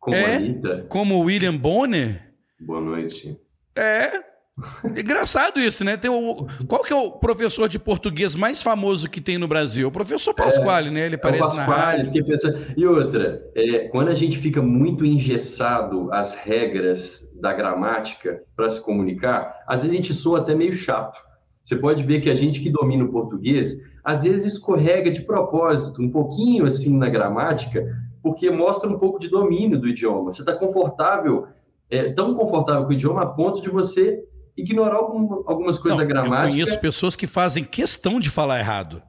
Como 0.00 0.16
é, 0.16 0.36
Anitta. 0.36 0.86
Como 0.88 1.20
William 1.20 1.56
Bonner. 1.56 2.34
Boa 2.60 2.80
noite. 2.80 3.38
É. 3.76 4.33
Engraçado 4.84 5.58
isso, 5.58 5.84
né? 5.84 5.96
Tem 5.96 6.10
o, 6.10 6.46
qual 6.68 6.82
que 6.82 6.92
é 6.92 6.96
o 6.96 7.10
professor 7.10 7.68
de 7.68 7.78
português 7.78 8.36
mais 8.36 8.62
famoso 8.62 9.10
que 9.10 9.20
tem 9.20 9.36
no 9.36 9.48
Brasil? 9.48 9.88
O 9.88 9.90
professor 9.90 10.32
Pasquale, 10.32 10.88
é, 10.88 10.90
né? 10.92 11.06
Ele 11.06 11.16
aparece 11.16 11.42
é 11.42 11.46
o 11.46 11.56
Pasquale, 11.56 12.04
fiquei 12.04 12.22
pensando. 12.22 12.58
E 12.76 12.86
outra, 12.86 13.42
é, 13.56 13.88
quando 13.88 14.08
a 14.08 14.14
gente 14.14 14.38
fica 14.38 14.62
muito 14.62 15.04
engessado 15.04 16.08
às 16.12 16.36
regras 16.36 17.32
da 17.40 17.52
gramática 17.52 18.42
para 18.54 18.68
se 18.68 18.84
comunicar, 18.84 19.62
às 19.66 19.82
vezes 19.82 19.90
a 19.90 20.00
gente 20.00 20.14
soa 20.14 20.38
até 20.38 20.54
meio 20.54 20.72
chato. 20.72 21.20
Você 21.64 21.76
pode 21.76 22.04
ver 22.04 22.20
que 22.20 22.30
a 22.30 22.34
gente 22.34 22.60
que 22.60 22.70
domina 22.70 23.04
o 23.04 23.10
português, 23.10 23.80
às 24.04 24.22
vezes 24.22 24.52
escorrega 24.52 25.10
de 25.10 25.22
propósito, 25.22 26.00
um 26.00 26.10
pouquinho 26.10 26.66
assim 26.66 26.96
na 26.96 27.08
gramática, 27.08 27.84
porque 28.22 28.50
mostra 28.50 28.88
um 28.88 28.98
pouco 28.98 29.18
de 29.18 29.28
domínio 29.28 29.80
do 29.80 29.88
idioma. 29.88 30.32
Você 30.32 30.42
está 30.42 30.54
confortável, 30.54 31.48
é, 31.90 32.12
tão 32.12 32.34
confortável 32.34 32.84
com 32.84 32.90
o 32.90 32.92
idioma 32.92 33.22
a 33.22 33.26
ponto 33.26 33.60
de 33.60 33.68
você 33.68 34.22
ignorar 34.56 34.96
algum, 34.96 35.42
algumas 35.46 35.78
coisas 35.78 35.98
Não, 35.98 36.06
da 36.06 36.12
gramática. 36.12 36.46
Eu 36.46 36.50
conheço 36.50 36.80
pessoas 36.80 37.16
que 37.16 37.26
fazem 37.26 37.64
questão 37.64 38.20
de 38.20 38.30
falar 38.30 38.58
errado. 38.58 39.02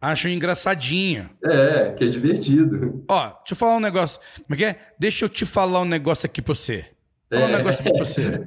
Acham 0.00 0.30
engraçadinho. 0.30 1.30
É, 1.44 1.92
que 1.92 2.04
é 2.04 2.08
divertido. 2.08 3.04
Ó, 3.08 3.20
deixa 3.20 3.52
eu 3.52 3.56
falar 3.56 3.76
um 3.76 3.80
negócio. 3.80 4.20
Como 4.42 4.54
é 4.54 4.56
que 4.56 4.64
é? 4.64 4.76
Deixa 4.98 5.24
eu 5.24 5.28
te 5.28 5.46
falar 5.46 5.80
um 5.80 5.84
negócio 5.84 6.26
aqui 6.26 6.42
pra 6.42 6.54
você. 6.54 6.86
Falar 7.30 7.42
é. 7.42 7.46
um 7.46 7.56
negócio 7.56 7.80
aqui 7.82 7.92
pra 7.92 8.04
você. 8.04 8.44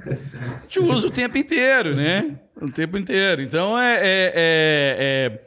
Gente 0.68 0.80
usa 0.80 1.06
o 1.08 1.10
tempo 1.10 1.38
inteiro, 1.38 1.96
né? 1.96 2.38
O 2.60 2.70
tempo 2.70 2.98
inteiro. 2.98 3.40
Então 3.40 3.78
é, 3.78 3.96
é, 3.96 4.00
é, 4.02 4.36
é 4.36 5.46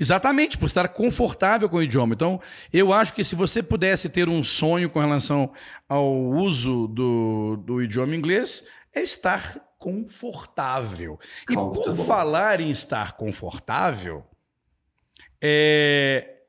Exatamente, 0.00 0.56
por 0.56 0.64
estar 0.64 0.88
confortável 0.88 1.68
com 1.68 1.76
o 1.76 1.82
idioma. 1.82 2.14
Então, 2.14 2.40
eu 2.72 2.90
acho 2.90 3.12
que 3.12 3.22
se 3.22 3.34
você 3.34 3.62
pudesse 3.62 4.08
ter 4.08 4.30
um 4.30 4.42
sonho 4.42 4.88
com 4.88 4.98
relação 4.98 5.52
ao 5.86 6.10
uso 6.10 6.88
do, 6.88 7.58
do 7.58 7.82
idioma 7.82 8.16
inglês, 8.16 8.64
é 8.94 9.02
estar 9.02 9.60
confortável. 9.80 11.18
E 11.48 11.54
por 11.54 11.96
falar 12.06 12.60
em 12.60 12.70
estar 12.70 13.16
confortável, 13.16 14.24
é... 15.40 16.42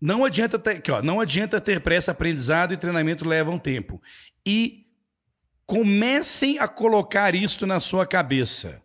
não, 0.00 0.24
adianta 0.24 0.58
ter, 0.58 0.78
aqui, 0.78 0.90
ó, 0.90 1.02
não 1.02 1.20
adianta 1.20 1.60
ter 1.60 1.80
pressa, 1.82 2.10
aprendizado 2.12 2.72
e 2.72 2.78
treinamento 2.78 3.28
levam 3.28 3.58
tempo. 3.58 4.02
E 4.44 4.86
comecem 5.66 6.58
a 6.58 6.66
colocar 6.66 7.34
isto 7.34 7.66
na 7.66 7.78
sua 7.78 8.06
cabeça. 8.06 8.82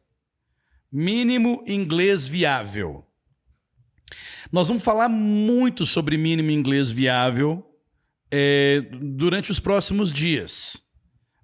Mínimo 0.91 1.63
inglês 1.65 2.27
viável. 2.27 3.08
Nós 4.51 4.67
vamos 4.67 4.84
falar 4.84 5.08
muito 5.08 5.86
sobre 5.86 6.17
mínimo 6.17 6.51
inglês 6.51 6.91
viável 6.91 7.65
é, 8.30 8.82
durante 8.99 9.49
os 9.49 9.62
próximos 9.62 10.12
dias. 10.12 10.75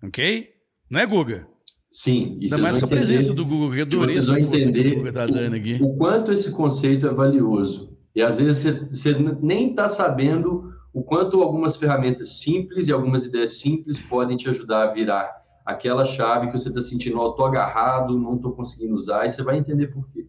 Ok? 0.04 0.57
Não 0.90 1.00
é, 1.00 1.06
Guga? 1.06 1.48
Sim. 1.92 2.38
Ainda 2.42 2.58
mais 2.58 2.78
com 2.78 2.86
a 2.86 2.88
presença 2.88 3.34
do 3.34 3.46
Google, 3.46 3.72
que 3.72 3.82
adorei 3.82 4.18
essa 4.18 4.40
entender 4.40 5.02
que 5.02 5.10
o 5.10 5.14
tá 5.14 5.26
dando 5.26 5.56
aqui. 5.56 5.80
O, 5.82 5.88
o 5.88 5.98
quanto 5.98 6.32
esse 6.32 6.52
conceito 6.52 7.08
é 7.08 7.14
valioso. 7.14 7.98
E 8.16 8.22
às 8.22 8.40
vezes 8.40 8.64
você, 8.64 9.14
você 9.14 9.14
nem 9.42 9.72
está 9.72 9.88
sabendo 9.88 10.74
o 10.94 11.04
quanto 11.04 11.42
algumas 11.42 11.76
ferramentas 11.76 12.40
simples 12.40 12.88
e 12.88 12.92
algumas 12.92 13.26
ideias 13.26 13.60
simples 13.60 14.00
podem 14.00 14.36
te 14.36 14.50
ajudar 14.50 14.90
a 14.90 14.94
virar 14.94 15.32
aquela 15.64 16.06
chave 16.06 16.48
que 16.48 16.58
você 16.58 16.70
está 16.70 16.82
sentindo, 16.82 17.20
ó, 17.20 17.28
oh, 17.28 17.34
tô 17.34 17.46
agarrado, 17.46 18.18
não 18.18 18.38
estou 18.38 18.54
conseguindo 18.54 18.96
usar, 18.96 19.26
e 19.26 19.30
você 19.30 19.44
vai 19.44 19.58
entender 19.58 19.88
por 19.88 20.10
quê. 20.12 20.26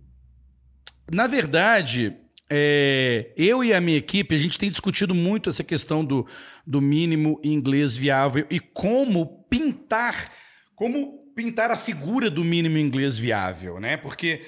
Na 1.10 1.26
verdade, 1.26 2.16
é, 2.50 3.32
eu 3.36 3.62
e 3.62 3.72
a 3.72 3.80
minha 3.80 3.96
equipe, 3.96 4.34
a 4.34 4.38
gente 4.38 4.58
tem 4.58 4.68
discutido 4.68 5.14
muito 5.14 5.48
essa 5.48 5.62
questão 5.62 6.04
do, 6.04 6.26
do 6.66 6.80
mínimo 6.80 7.40
inglês 7.42 7.96
viável 7.96 8.46
e 8.50 8.58
como 8.58 9.44
pintar, 9.48 10.30
como 10.78 11.18
pintar 11.34 11.72
a 11.72 11.76
figura 11.76 12.30
do 12.30 12.44
mínimo 12.44 12.78
inglês 12.78 13.18
viável, 13.18 13.80
né? 13.80 13.96
Porque 13.96 14.46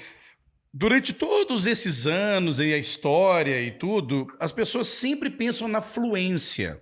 durante 0.72 1.12
todos 1.12 1.66
esses 1.66 2.06
anos 2.06 2.60
e 2.60 2.72
a 2.72 2.78
história 2.78 3.60
e 3.60 3.72
tudo, 3.72 4.28
as 4.38 4.52
pessoas 4.52 4.86
sempre 4.86 5.28
pensam 5.28 5.66
na 5.66 5.82
fluência. 5.82 6.80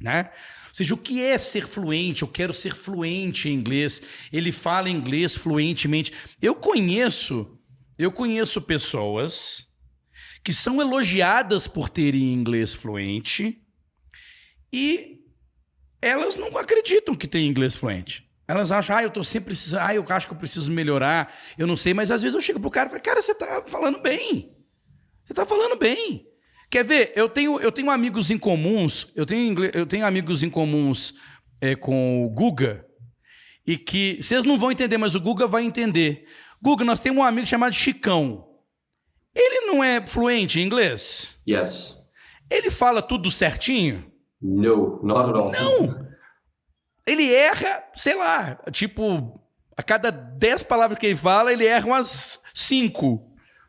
né? 0.00 0.30
Ou 0.68 0.74
seja, 0.74 0.94
o 0.94 0.98
que 0.98 1.20
é 1.20 1.36
ser 1.36 1.66
fluente? 1.66 2.22
Eu 2.22 2.28
quero 2.28 2.54
ser 2.54 2.72
fluente 2.72 3.48
em 3.48 3.54
inglês. 3.54 4.00
Ele 4.32 4.52
fala 4.52 4.88
inglês 4.88 5.36
fluentemente. 5.36 6.12
Eu 6.40 6.54
conheço, 6.54 7.58
eu 7.98 8.12
conheço 8.12 8.62
pessoas 8.62 9.66
que 10.44 10.52
são 10.52 10.80
elogiadas 10.80 11.66
por 11.66 11.88
terem 11.88 12.32
inglês 12.32 12.72
fluente 12.72 13.60
e 14.72 15.18
elas 16.00 16.36
não 16.36 16.56
acreditam 16.56 17.16
que 17.16 17.26
tem 17.26 17.48
inglês 17.48 17.74
fluente. 17.74 18.29
Elas 18.50 18.72
acham, 18.72 18.96
ah, 18.96 19.02
eu 19.04 19.10
tô 19.10 19.22
sempre 19.22 19.46
precisando, 19.46 19.82
ah, 19.82 19.94
eu 19.94 20.04
acho 20.08 20.26
que 20.26 20.32
eu 20.32 20.36
preciso 20.36 20.72
melhorar, 20.72 21.32
eu 21.56 21.68
não 21.68 21.76
sei, 21.76 21.94
mas 21.94 22.10
às 22.10 22.20
vezes 22.20 22.34
eu 22.34 22.40
chego 22.40 22.58
pro 22.58 22.68
cara 22.68 22.88
e 22.88 22.90
falo, 22.90 23.02
cara, 23.02 23.22
você 23.22 23.32
tá 23.32 23.62
falando 23.64 24.00
bem. 24.00 24.52
Você 25.24 25.32
tá 25.32 25.46
falando 25.46 25.76
bem. 25.76 26.26
Quer 26.68 26.84
ver? 26.84 27.12
Eu 27.14 27.28
tenho, 27.28 27.60
eu 27.60 27.70
tenho 27.70 27.88
amigos 27.92 28.28
em 28.28 28.36
comuns, 28.36 29.12
eu 29.14 29.24
tenho, 29.24 29.64
eu 29.66 29.86
tenho 29.86 30.04
amigos 30.04 30.42
em 30.42 30.50
comuns 30.50 31.14
é, 31.60 31.76
com 31.76 32.26
o 32.26 32.30
Guga, 32.30 32.84
e 33.64 33.76
que 33.76 34.20
vocês 34.20 34.44
não 34.44 34.58
vão 34.58 34.72
entender, 34.72 34.98
mas 34.98 35.14
o 35.14 35.20
Guga 35.20 35.46
vai 35.46 35.62
entender. 35.62 36.26
Guga, 36.60 36.84
nós 36.84 36.98
temos 36.98 37.22
um 37.22 37.24
amigo 37.24 37.46
chamado 37.46 37.72
Chicão. 37.72 38.48
Ele 39.32 39.68
não 39.68 39.84
é 39.84 40.04
fluente 40.04 40.58
em 40.58 40.64
inglês? 40.64 41.38
Yes. 41.48 42.04
Ele 42.50 42.68
fala 42.68 43.00
tudo 43.00 43.30
certinho? 43.30 44.10
No, 44.42 45.00
not 45.04 45.30
at 45.30 45.36
all. 45.36 45.52
Não. 45.52 46.09
Ele 47.10 47.32
erra, 47.34 47.82
sei 47.92 48.14
lá, 48.14 48.56
tipo, 48.70 49.40
a 49.76 49.82
cada 49.82 50.12
dez 50.12 50.62
palavras 50.62 50.96
que 50.96 51.06
ele 51.06 51.16
fala, 51.16 51.52
ele 51.52 51.66
erra 51.66 51.86
umas 51.86 52.40
cinco. 52.54 53.20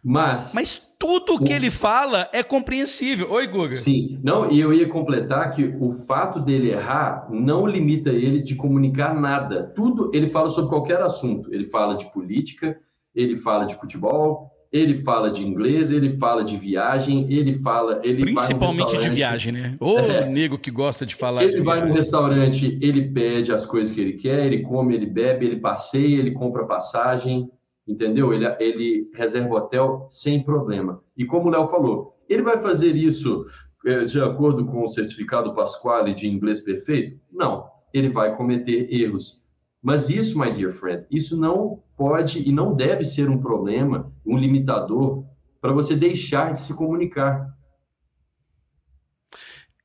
Mas. 0.03 0.53
Mas 0.53 0.91
tudo 0.99 1.43
que 1.43 1.51
ele 1.51 1.71
fala 1.71 2.29
é 2.31 2.43
compreensível. 2.43 3.31
Oi, 3.31 3.47
Guga. 3.47 3.75
Sim, 3.75 4.19
não, 4.23 4.51
e 4.51 4.59
eu 4.59 4.71
ia 4.71 4.87
completar 4.87 5.49
que 5.55 5.75
o 5.79 5.91
fato 5.91 6.39
dele 6.39 6.69
errar 6.69 7.27
não 7.31 7.65
limita 7.65 8.11
ele 8.11 8.43
de 8.43 8.53
comunicar 8.53 9.19
nada. 9.19 9.71
Tudo, 9.75 10.11
ele 10.13 10.29
fala 10.29 10.51
sobre 10.51 10.69
qualquer 10.69 11.01
assunto. 11.01 11.51
Ele 11.51 11.65
fala 11.65 11.97
de 11.97 12.11
política, 12.13 12.79
ele 13.15 13.35
fala 13.35 13.65
de 13.65 13.73
futebol, 13.73 14.50
ele 14.71 15.03
fala 15.03 15.29
de 15.29 15.45
inglês, 15.45 15.91
ele 15.91 16.17
fala 16.17 16.43
de 16.43 16.55
viagem, 16.55 17.31
ele 17.31 17.53
fala. 17.53 17.99
Ele 18.03 18.23
Principalmente 18.23 18.97
de 18.97 19.09
viagem, 19.09 19.51
né? 19.51 19.75
Ô, 19.79 19.99
é, 19.99 20.25
nego 20.25 20.57
que 20.57 20.71
gosta 20.71 21.05
de 21.05 21.15
falar. 21.15 21.43
Ele 21.43 21.61
vai 21.61 21.75
viagem. 21.75 21.89
no 21.89 21.95
restaurante, 21.95 22.79
ele 22.81 23.09
pede 23.09 23.51
as 23.51 23.65
coisas 23.65 23.93
que 23.93 23.99
ele 23.99 24.13
quer, 24.13 24.45
ele 24.45 24.61
come, 24.61 24.95
ele 24.95 25.05
bebe, 25.05 25.45
ele 25.45 25.59
passeia, 25.59 26.17
ele 26.17 26.31
compra 26.31 26.65
passagem 26.65 27.49
entendeu? 27.87 28.33
Ele, 28.33 28.45
ele 28.59 29.09
reserva 29.13 29.55
hotel 29.55 30.07
sem 30.09 30.43
problema. 30.43 31.01
E 31.17 31.25
como 31.25 31.47
o 31.47 31.51
Léo 31.51 31.67
falou, 31.67 32.17
ele 32.29 32.41
vai 32.41 32.59
fazer 32.61 32.95
isso 32.95 33.45
é, 33.85 34.05
de 34.05 34.21
acordo 34.21 34.65
com 34.65 34.83
o 34.83 34.89
certificado 34.89 35.53
Pasquale 35.53 36.13
de 36.13 36.27
inglês 36.27 36.61
perfeito? 36.61 37.19
Não, 37.31 37.67
ele 37.93 38.09
vai 38.09 38.35
cometer 38.35 38.91
erros. 38.93 39.41
Mas 39.81 40.09
isso, 40.09 40.39
my 40.39 40.51
dear 40.51 40.71
friend, 40.71 41.05
isso 41.09 41.35
não 41.35 41.81
pode 41.97 42.47
e 42.47 42.51
não 42.51 42.75
deve 42.75 43.03
ser 43.03 43.29
um 43.29 43.39
problema, 43.39 44.10
um 44.25 44.37
limitador 44.37 45.25
para 45.59 45.71
você 45.71 45.95
deixar 45.95 46.53
de 46.53 46.61
se 46.61 46.73
comunicar. 46.73 47.55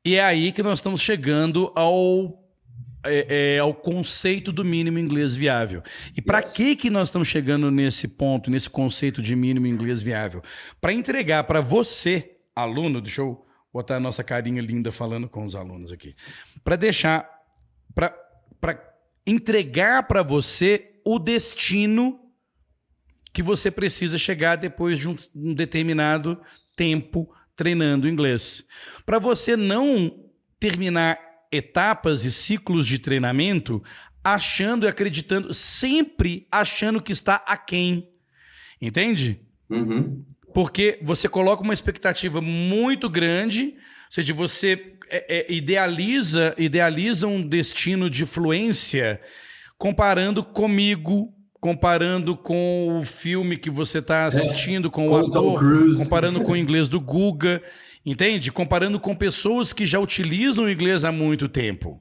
E 0.04 0.14
é 0.14 0.24
aí 0.24 0.52
que 0.52 0.62
nós 0.62 0.78
estamos 0.78 1.00
chegando 1.00 1.72
ao 1.74 2.46
é, 3.08 3.54
é, 3.54 3.58
ao 3.58 3.72
conceito 3.72 4.50
do 4.50 4.64
mínimo 4.64 4.98
inglês 4.98 5.34
viável. 5.34 5.82
E 6.16 6.20
para 6.20 6.42
que 6.42 6.74
que 6.74 6.90
nós 6.90 7.08
estamos 7.08 7.28
chegando 7.28 7.70
nesse 7.70 8.08
ponto, 8.08 8.50
nesse 8.50 8.68
conceito 8.68 9.22
de 9.22 9.36
mínimo 9.36 9.66
inglês 9.66 10.02
viável? 10.02 10.42
Para 10.80 10.92
entregar 10.92 11.44
para 11.44 11.60
você, 11.60 12.38
aluno, 12.54 13.00
deixa 13.00 13.20
eu 13.20 13.44
botar 13.72 13.96
a 13.96 14.00
nossa 14.00 14.24
carinha 14.24 14.60
linda 14.60 14.90
falando 14.90 15.28
com 15.28 15.44
os 15.44 15.54
alunos 15.54 15.92
aqui, 15.92 16.14
para 16.64 16.76
deixar, 16.76 17.28
para 17.94 18.14
entregar 19.26 20.04
para 20.04 20.22
você 20.22 21.00
o 21.04 21.18
destino 21.18 22.18
que 23.36 23.42
você 23.42 23.70
precisa 23.70 24.16
chegar 24.16 24.56
depois 24.56 24.98
de 24.98 25.10
um, 25.10 25.14
um 25.34 25.52
determinado 25.52 26.40
tempo 26.74 27.30
treinando 27.54 28.08
inglês. 28.08 28.64
Para 29.04 29.18
você 29.18 29.58
não 29.58 30.24
terminar 30.58 31.18
etapas 31.52 32.24
e 32.24 32.32
ciclos 32.32 32.86
de 32.86 32.98
treinamento 32.98 33.84
achando 34.24 34.86
e 34.86 34.88
acreditando, 34.88 35.52
sempre 35.52 36.48
achando 36.50 36.98
que 36.98 37.12
está 37.12 37.34
aquém. 37.46 38.08
Entende? 38.80 39.38
Uhum. 39.68 40.24
Porque 40.54 40.98
você 41.02 41.28
coloca 41.28 41.62
uma 41.62 41.74
expectativa 41.74 42.40
muito 42.40 43.06
grande, 43.06 43.74
ou 43.74 44.12
seja, 44.12 44.32
você 44.32 44.94
é, 45.10 45.40
é, 45.40 45.52
idealiza, 45.52 46.54
idealiza 46.56 47.26
um 47.26 47.46
destino 47.46 48.08
de 48.08 48.24
fluência 48.24 49.20
comparando 49.76 50.42
comigo, 50.42 51.35
comparando 51.66 52.36
com 52.36 52.96
o 52.96 53.02
filme 53.02 53.56
que 53.56 53.68
você 53.68 53.98
está 53.98 54.26
assistindo, 54.26 54.86
é, 54.86 54.90
com 54.92 55.08
o 55.08 55.16
ator, 55.16 55.60
comparando 55.96 56.40
com 56.40 56.52
o 56.52 56.56
inglês 56.56 56.88
do 56.88 57.00
Guga. 57.00 57.60
Entende? 58.04 58.52
Comparando 58.52 59.00
com 59.00 59.16
pessoas 59.16 59.72
que 59.72 59.84
já 59.84 59.98
utilizam 59.98 60.66
o 60.66 60.70
inglês 60.70 61.02
há 61.02 61.10
muito 61.10 61.48
tempo. 61.48 62.00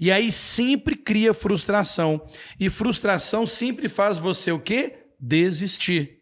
E 0.00 0.10
aí 0.10 0.32
sempre 0.32 0.96
cria 0.96 1.32
frustração. 1.32 2.26
E 2.58 2.68
frustração 2.68 3.46
sempre 3.46 3.88
faz 3.88 4.18
você 4.18 4.50
o 4.50 4.58
quê? 4.58 4.96
Desistir. 5.20 6.18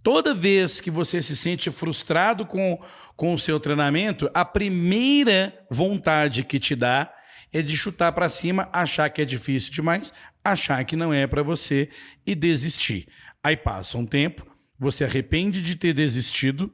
Toda 0.00 0.32
vez 0.32 0.80
que 0.80 0.92
você 0.92 1.20
se 1.20 1.36
sente 1.36 1.72
frustrado 1.72 2.46
com, 2.46 2.78
com 3.16 3.34
o 3.34 3.38
seu 3.38 3.58
treinamento, 3.58 4.30
a 4.32 4.44
primeira 4.44 5.52
vontade 5.68 6.44
que 6.44 6.60
te 6.60 6.76
dá 6.76 7.12
é 7.52 7.62
de 7.62 7.76
chutar 7.76 8.12
para 8.12 8.28
cima, 8.28 8.68
achar 8.72 9.08
que 9.08 9.22
é 9.22 9.24
difícil 9.24 9.72
demais, 9.72 10.12
achar 10.52 10.84
que 10.84 10.96
não 10.96 11.12
é 11.12 11.26
para 11.26 11.42
você 11.42 11.88
e 12.26 12.34
desistir. 12.34 13.08
Aí 13.42 13.56
passa 13.56 13.98
um 13.98 14.06
tempo, 14.06 14.46
você 14.78 15.04
arrepende 15.04 15.62
de 15.62 15.76
ter 15.76 15.92
desistido, 15.92 16.72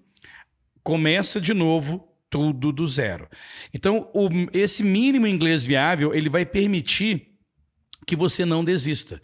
começa 0.83 1.41
de 1.41 1.55
novo 1.55 2.09
tudo 2.31 2.73
do 2.73 2.89
zero. 2.89 3.29
Então, 3.75 4.11
o, 4.15 4.29
esse 4.55 4.83
mínimo 4.83 5.27
inglês 5.27 5.67
viável, 5.67 6.15
ele 6.15 6.31
vai 6.31 6.47
permitir 6.47 7.33
que 8.07 8.17
você 8.17 8.45
não 8.45 8.65
desista, 8.65 9.21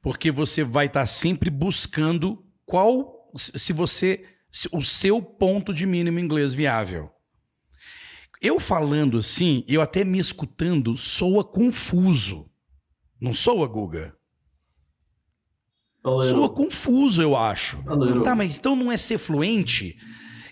porque 0.00 0.30
você 0.30 0.62
vai 0.62 0.86
estar 0.86 1.06
sempre 1.06 1.50
buscando 1.50 2.44
qual, 2.64 3.30
se 3.36 3.72
você, 3.72 4.24
se, 4.50 4.68
o 4.72 4.80
seu 4.80 5.20
ponto 5.20 5.74
de 5.74 5.84
mínimo 5.84 6.20
inglês 6.20 6.54
viável. 6.54 7.10
Eu 8.40 8.58
falando 8.58 9.18
assim, 9.18 9.64
eu 9.68 9.80
até 9.80 10.04
me 10.04 10.18
escutando, 10.18 10.96
soa 10.96 11.44
confuso. 11.44 12.50
Não 13.22 13.32
soa, 13.32 13.68
Guga? 13.68 14.16
Soa 16.28 16.48
confuso, 16.52 17.22
eu 17.22 17.36
acho. 17.36 17.78
Tá, 18.24 18.34
mas 18.34 18.58
então 18.58 18.74
não 18.74 18.90
é 18.90 18.96
ser 18.96 19.16
fluente? 19.16 19.96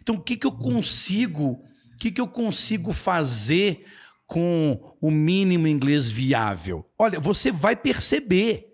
Então, 0.01 0.15
o 0.15 0.21
que, 0.21 0.37
que 0.37 0.47
eu 0.47 0.53
consigo, 0.53 1.55
o 1.55 1.97
que, 1.99 2.13
que 2.13 2.21
eu 2.21 2.29
consigo 2.29 2.93
fazer 2.93 3.85
com 4.25 4.95
o 5.01 5.11
mínimo 5.11 5.67
inglês 5.67 6.09
viável? 6.09 6.89
Olha, 6.97 7.19
você 7.19 7.51
vai 7.51 7.75
perceber, 7.75 8.69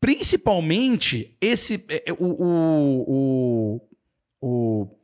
principalmente 0.00 1.36
esse 1.38 1.84
é, 1.90 2.04
é, 2.08 2.12
o, 2.14 2.16
o, 2.24 3.88
o, 4.40 4.98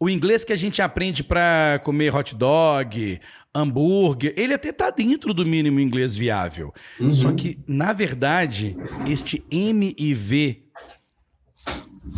o, 0.00 0.08
inglês 0.08 0.44
que 0.44 0.52
a 0.52 0.56
gente 0.56 0.80
aprende 0.80 1.22
para 1.22 1.80
comer 1.84 2.14
hot 2.14 2.34
dog, 2.34 3.20
hambúrguer, 3.54 4.34
ele 4.36 4.54
até 4.54 4.70
está 4.70 4.90
dentro 4.90 5.34
do 5.34 5.44
mínimo 5.44 5.80
inglês 5.80 6.16
viável. 6.16 6.72
Uhum. 7.00 7.12
Só 7.12 7.32
que, 7.32 7.58
na 7.66 7.92
verdade, 7.92 8.76
este 9.06 9.44
M 9.50 9.94
e 9.98 10.14
V 10.14 10.62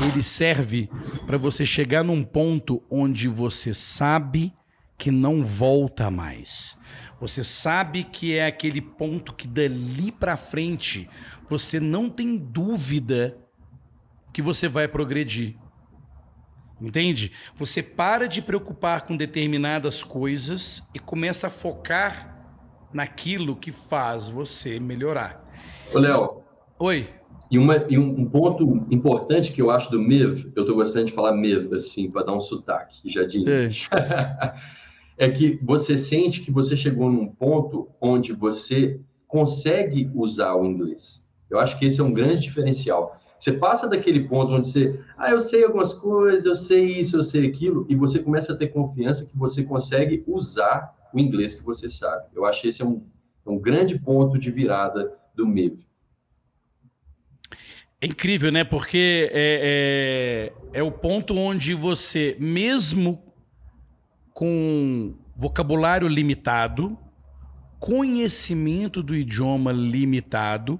ele 0.00 0.22
serve 0.22 0.88
para 1.26 1.36
você 1.36 1.66
chegar 1.66 2.04
num 2.04 2.22
ponto 2.22 2.82
onde 2.90 3.26
você 3.26 3.74
sabe 3.74 4.52
que 4.96 5.10
não 5.10 5.44
volta 5.44 6.10
mais. 6.10 6.78
Você 7.20 7.42
sabe 7.42 8.04
que 8.04 8.34
é 8.34 8.46
aquele 8.46 8.80
ponto 8.80 9.34
que 9.34 9.48
dali 9.48 10.12
para 10.12 10.36
frente 10.36 11.08
você 11.48 11.80
não 11.80 12.08
tem 12.08 12.36
dúvida 12.36 13.36
que 14.32 14.40
você 14.40 14.68
vai 14.68 14.86
progredir. 14.86 15.56
Entende? 16.80 17.32
Você 17.56 17.82
para 17.82 18.26
de 18.26 18.40
preocupar 18.40 19.02
com 19.02 19.16
determinadas 19.16 20.02
coisas 20.02 20.82
e 20.94 20.98
começa 20.98 21.48
a 21.48 21.50
focar 21.50 22.40
naquilo 22.92 23.54
que 23.54 23.70
faz 23.70 24.28
você 24.28 24.80
melhorar. 24.80 25.44
Ô, 25.92 25.98
Léo. 25.98 26.42
Oi. 26.78 27.08
E, 27.50 27.58
uma, 27.58 27.84
e 27.88 27.98
um, 27.98 28.24
ponto 28.24 28.86
importante 28.90 29.52
que 29.52 29.60
eu 29.60 29.70
acho 29.70 29.90
do 29.90 30.00
MIV, 30.00 30.52
eu 30.54 30.62
estou 30.62 30.76
gostando 30.76 31.06
de 31.06 31.12
falar 31.12 31.32
MIV, 31.32 31.74
assim, 31.74 32.08
para 32.08 32.24
dar 32.24 32.32
um 32.32 32.40
sotaque, 32.40 33.10
já 33.10 33.24
de 33.24 33.44
é. 33.50 33.68
é 35.18 35.28
que 35.28 35.58
você 35.62 35.98
sente 35.98 36.42
que 36.42 36.50
você 36.50 36.76
chegou 36.76 37.10
num 37.10 37.26
ponto 37.26 37.88
onde 38.00 38.32
você 38.32 39.00
consegue 39.26 40.08
usar 40.14 40.54
o 40.54 40.64
inglês. 40.64 41.26
Eu 41.50 41.58
acho 41.58 41.76
que 41.76 41.84
esse 41.84 42.00
é 42.00 42.04
um 42.04 42.12
grande 42.12 42.42
diferencial. 42.42 43.19
Você 43.40 43.52
passa 43.52 43.88
daquele 43.88 44.28
ponto 44.28 44.52
onde 44.52 44.68
você, 44.68 45.00
ah, 45.16 45.30
eu 45.30 45.40
sei 45.40 45.64
algumas 45.64 45.94
coisas, 45.94 46.44
eu 46.44 46.54
sei 46.54 46.98
isso, 46.98 47.16
eu 47.16 47.22
sei 47.22 47.48
aquilo, 47.48 47.86
e 47.88 47.96
você 47.96 48.18
começa 48.18 48.52
a 48.52 48.56
ter 48.56 48.68
confiança 48.68 49.26
que 49.26 49.38
você 49.38 49.64
consegue 49.64 50.22
usar 50.26 50.94
o 51.14 51.18
inglês 51.18 51.54
que 51.54 51.64
você 51.64 51.88
sabe. 51.88 52.26
Eu 52.34 52.44
acho 52.44 52.68
esse 52.68 52.82
é 52.82 52.84
um, 52.84 53.02
é 53.46 53.50
um 53.50 53.58
grande 53.58 53.98
ponto 53.98 54.38
de 54.38 54.50
virada 54.50 55.10
do 55.34 55.46
MEV. 55.46 55.78
É 57.98 58.06
incrível, 58.06 58.52
né? 58.52 58.62
Porque 58.62 59.30
é, 59.32 60.52
é, 60.72 60.80
é 60.80 60.82
o 60.82 60.92
ponto 60.92 61.34
onde 61.34 61.72
você, 61.72 62.36
mesmo 62.38 63.22
com 64.34 65.14
vocabulário 65.34 66.08
limitado, 66.08 66.98
conhecimento 67.80 69.02
do 69.02 69.16
idioma 69.16 69.72
limitado 69.72 70.78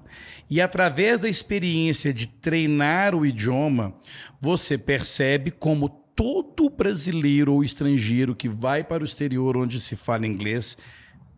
e 0.49 0.61
através 0.61 1.23
da 1.23 1.29
experiência 1.29 2.13
de 2.13 2.29
treinar 2.29 3.15
o 3.15 3.27
idioma, 3.27 3.95
você 4.41 4.79
percebe 4.79 5.51
como 5.51 5.89
todo 6.15 6.71
brasileiro 6.71 7.55
ou 7.55 7.65
estrangeiro 7.65 8.37
que 8.37 8.49
vai 8.49 8.85
para 8.85 9.03
o 9.03 9.07
exterior 9.07 9.57
onde 9.57 9.81
se 9.81 9.97
fala 9.97 10.27
inglês 10.27 10.77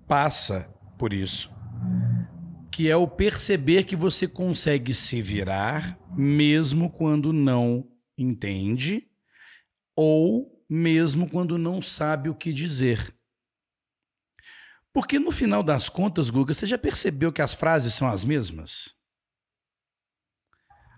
passa 0.06 0.68
por 0.98 1.12
isso 1.12 1.50
que 2.72 2.90
é 2.90 2.96
o 2.96 3.06
perceber 3.06 3.84
que 3.84 3.94
você 3.94 4.26
consegue 4.26 4.94
se 4.94 5.20
virar 5.20 5.98
mesmo 6.16 6.88
quando 6.88 7.30
não 7.30 7.86
entende 8.16 9.06
ou 9.94 10.50
mesmo 10.68 11.28
quando 11.28 11.58
não 11.58 11.82
sabe 11.82 12.30
o 12.30 12.34
que 12.34 12.50
dizer. 12.50 13.14
Porque 14.92 15.18
no 15.18 15.30
final 15.30 15.62
das 15.62 15.88
contas, 15.88 16.28
Guga, 16.28 16.54
você 16.54 16.66
já 16.66 16.76
percebeu 16.76 17.32
que 17.32 17.42
as 17.42 17.54
frases 17.54 17.94
são 17.94 18.06
as 18.08 18.24
mesmas? 18.24 18.94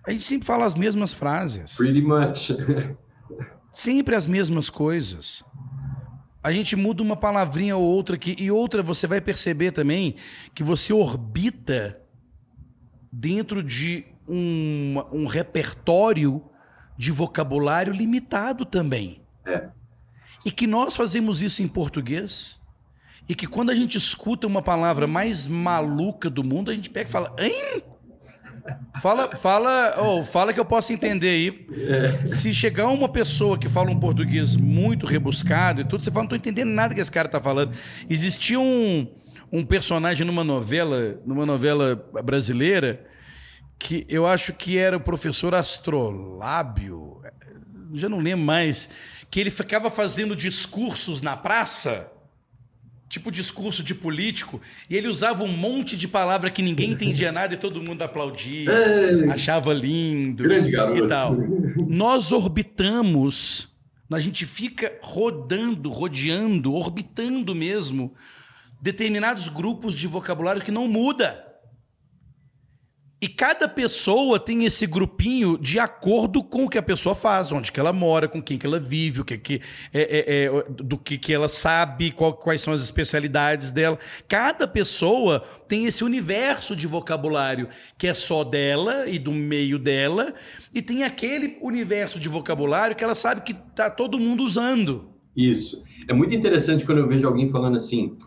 A 0.07 0.11
gente 0.11 0.25
sempre 0.25 0.47
fala 0.47 0.67
as 0.67 0.75
mesmas 0.75 1.15
frases. 1.15 1.77
Pretty 1.77 2.03
much. 2.03 2.51
sempre 3.73 4.15
as 4.15 4.27
mesmas 4.27 4.69
coisas 4.69 5.45
a 6.45 6.53
gente 6.53 6.77
muda 6.77 7.03
uma 7.03 7.17
palavrinha 7.17 7.75
ou 7.75 7.83
outra 7.83 8.17
aqui, 8.17 8.37
e 8.39 8.51
outra 8.51 8.83
você 8.83 9.07
vai 9.07 9.19
perceber 9.19 9.73
também 9.73 10.15
que 10.55 10.63
você 10.63 10.93
orbita 10.93 11.99
dentro 13.11 13.63
de 13.63 14.05
um, 14.29 15.03
um 15.11 15.27
repertório 15.27 16.45
de 16.99 17.11
vocabulário 17.11 17.95
limitado 17.95 18.67
também. 18.67 19.23
É. 19.47 19.71
E 20.45 20.53
que 20.53 20.67
nós 20.67 20.95
fazemos 20.95 21.41
isso 21.41 21.63
em 21.63 21.69
português. 21.69 22.61
E 23.29 23.35
que 23.35 23.47
quando 23.47 23.71
a 23.71 23.75
gente 23.75 23.97
escuta 23.97 24.47
uma 24.47 24.61
palavra 24.61 25.07
mais 25.07 25.47
maluca 25.47 26.29
do 26.29 26.45
mundo, 26.45 26.71
a 26.71 26.75
gente 26.75 26.91
pega 26.91 27.09
e 27.09 27.13
fala, 27.13 27.35
hein? 27.39 27.83
Fala, 29.01 29.35
fala, 29.37 29.95
oh, 29.99 30.25
fala 30.25 30.53
que 30.53 30.61
eu 30.61 30.65
possa 30.65 30.93
entender 30.93 31.29
aí. 31.29 31.67
É. 32.23 32.27
Se 32.27 32.53
chegar 32.53 32.89
uma 32.89 33.09
pessoa 33.09 33.59
que 33.59 33.69
fala 33.69 33.91
um 33.91 33.99
português 33.99 34.57
muito 34.57 35.05
rebuscado 35.07 35.81
e 35.81 35.85
tudo, 35.85 36.03
você 36.03 36.11
fala, 36.11 36.23
não 36.23 36.27
estou 36.27 36.39
entendendo 36.39 36.71
nada 36.71 36.95
que 36.95 37.01
esse 37.01 37.11
cara 37.11 37.27
está 37.27 37.41
falando. 37.41 37.77
Existia 38.09 38.59
um, 38.59 39.07
um 39.53 39.65
personagem 39.65 40.27
numa 40.27 40.45
novela, 40.45 41.21
numa 41.27 41.45
novela 41.45 41.97
brasileira, 42.25 43.05
que 43.79 44.07
eu 44.09 44.27
acho 44.27 44.55
que 44.55 44.79
era 44.79 44.97
o 44.97 45.01
professor 45.01 45.55
Astrolábio, 45.55 47.21
já 47.93 48.09
não 48.09 48.19
lembro 48.19 48.45
mais, 48.45 48.89
que 49.31 49.41
ele 49.41 49.51
ficava 49.51 49.91
fazendo 49.91 50.35
discursos 50.35 51.21
na 51.21 51.37
praça 51.37 52.11
tipo 53.15 53.31
discurso 53.31 53.81
de 53.81 53.95
político, 53.95 54.61
e 54.91 54.97
ele 54.97 55.07
usava 55.07 55.45
um 55.45 55.49
monte 55.57 55.97
de 55.97 56.09
palavra 56.09 56.51
que 56.51 56.61
ninguém 56.61 56.91
entendia 56.91 57.31
nada 57.31 57.55
e 57.55 57.57
todo 57.57 57.81
mundo 57.81 58.03
aplaudia, 58.03 58.69
é, 58.75 59.31
achava 59.31 59.73
lindo 59.73 60.43
grande 60.43 60.71
garoto. 60.71 61.05
e 61.05 61.09
tal. 61.09 61.37
Nós 61.87 62.33
orbitamos, 62.33 63.69
a 64.13 64.19
gente 64.19 64.45
fica 64.45 64.99
rodando, 65.01 65.91
rodeando, 65.91 66.75
orbitando 66.75 67.55
mesmo 67.55 68.13
determinados 68.83 69.49
grupos 69.49 69.95
de 69.95 70.09
vocabulário 70.09 70.61
que 70.61 70.73
não 70.73 70.89
muda. 70.89 71.54
E 73.25 73.29
cada 73.29 73.67
pessoa 73.67 74.39
tem 74.39 74.67
esse 74.67 74.87
grupinho 74.87 75.57
de 75.57 75.79
acordo 75.79 76.45
com 76.45 76.67
o 76.67 76.69
que 76.69 76.77
a 76.77 76.83
pessoa 76.83 77.15
faz, 77.15 77.53
onde 77.53 77.73
que 77.73 77.81
ela 77.81 77.91
mora, 77.91 78.29
com 78.29 78.43
quem 78.43 78.59
que 78.59 78.67
ela 78.67 78.79
vive, 78.79 79.23
o 79.23 79.25
que 79.25 79.39
que 79.39 79.63
é, 79.95 80.03
é, 80.03 80.45
é, 80.45 80.65
do 80.69 80.99
que, 80.99 81.17
que 81.17 81.33
ela 81.33 81.49
sabe, 81.49 82.11
qual, 82.11 82.35
quais 82.35 82.61
são 82.61 82.75
as 82.75 82.83
especialidades 82.83 83.71
dela. 83.71 83.99
Cada 84.29 84.69
pessoa 84.69 85.43
tem 85.67 85.87
esse 85.87 86.05
universo 86.05 86.77
de 86.77 86.87
vocabulário 86.87 87.67
que 87.97 88.07
é 88.07 88.13
só 88.13 88.45
dela 88.45 89.09
e 89.09 89.19
do 89.19 89.33
meio 89.33 89.79
dela, 89.79 90.35
e 90.75 90.83
tem 90.83 91.03
aquele 91.03 91.57
universo 91.63 92.21
de 92.21 92.29
vocabulário 92.29 92.95
que 92.95 93.03
ela 93.03 93.15
sabe 93.15 93.41
que 93.41 93.55
tá 93.55 93.89
todo 93.89 94.21
mundo 94.21 94.45
usando. 94.45 95.09
Isso. 95.35 95.83
É 96.07 96.13
muito 96.13 96.35
interessante 96.35 96.85
quando 96.85 96.99
eu 96.99 97.09
vejo 97.09 97.27
alguém 97.27 97.49
falando 97.49 97.79
assim: 97.79 98.19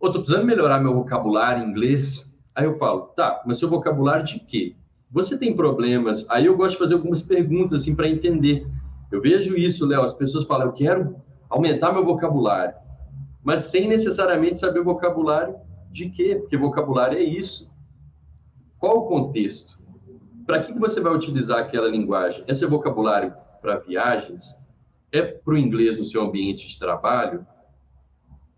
"Ô, 0.00 0.10
tô 0.10 0.20
precisando 0.20 0.46
melhorar 0.46 0.80
meu 0.80 0.94
vocabulário 0.94 1.62
em 1.62 1.70
inglês". 1.70 2.29
Aí 2.60 2.66
eu 2.66 2.74
falo, 2.74 3.06
tá, 3.16 3.42
mas 3.46 3.58
seu 3.58 3.70
vocabulário 3.70 4.22
de 4.22 4.38
quê? 4.38 4.76
Você 5.10 5.38
tem 5.38 5.56
problemas? 5.56 6.28
Aí 6.28 6.44
eu 6.44 6.54
gosto 6.58 6.72
de 6.72 6.78
fazer 6.78 6.92
algumas 6.92 7.22
perguntas 7.22 7.80
assim 7.80 7.96
para 7.96 8.06
entender. 8.06 8.66
Eu 9.10 9.22
vejo 9.22 9.56
isso, 9.56 9.86
Léo, 9.86 10.02
as 10.02 10.12
pessoas 10.12 10.44
falam, 10.44 10.66
eu 10.66 10.72
quero 10.74 11.16
aumentar 11.48 11.90
meu 11.90 12.04
vocabulário, 12.04 12.74
mas 13.42 13.60
sem 13.60 13.88
necessariamente 13.88 14.58
saber 14.58 14.84
vocabulário 14.84 15.56
de 15.90 16.10
quê? 16.10 16.36
Porque 16.38 16.54
vocabulário 16.58 17.16
é 17.16 17.22
isso. 17.22 17.72
Qual 18.78 18.98
o 18.98 19.06
contexto? 19.06 19.80
Para 20.46 20.60
que, 20.60 20.74
que 20.74 20.78
você 20.78 21.00
vai 21.00 21.14
utilizar 21.14 21.60
aquela 21.60 21.88
linguagem? 21.88 22.44
É 22.46 22.52
seu 22.52 22.68
vocabulário 22.68 23.32
para 23.62 23.78
viagens? 23.78 24.60
É 25.10 25.22
para 25.22 25.54
o 25.54 25.56
inglês 25.56 25.96
no 25.96 26.04
seu 26.04 26.22
ambiente 26.22 26.68
de 26.68 26.78
trabalho? 26.78 27.46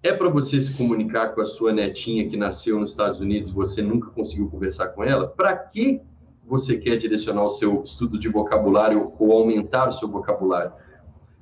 É 0.03 0.13
para 0.13 0.29
você 0.29 0.61
se 0.61 0.77
comunicar 0.77 1.29
com 1.29 1.41
a 1.41 1.45
sua 1.45 1.73
netinha 1.73 2.29
que 2.29 2.37
nasceu 2.37 2.81
nos 2.81 2.91
Estados 2.91 3.21
Unidos 3.21 3.51
e 3.51 3.53
você 3.53 3.81
nunca 3.81 4.11
conseguiu 4.11 4.49
conversar 4.49 4.89
com 4.89 5.05
ela? 5.05 5.29
Para 5.29 5.57
que 5.57 6.01
você 6.45 6.77
quer 6.79 6.97
direcionar 6.97 7.45
o 7.45 7.51
seu 7.51 7.83
estudo 7.85 8.19
de 8.19 8.29
vocabulário 8.29 9.13
ou 9.17 9.33
aumentar 9.33 9.89
o 9.89 9.93
seu 9.93 10.09
vocabulário? 10.09 10.73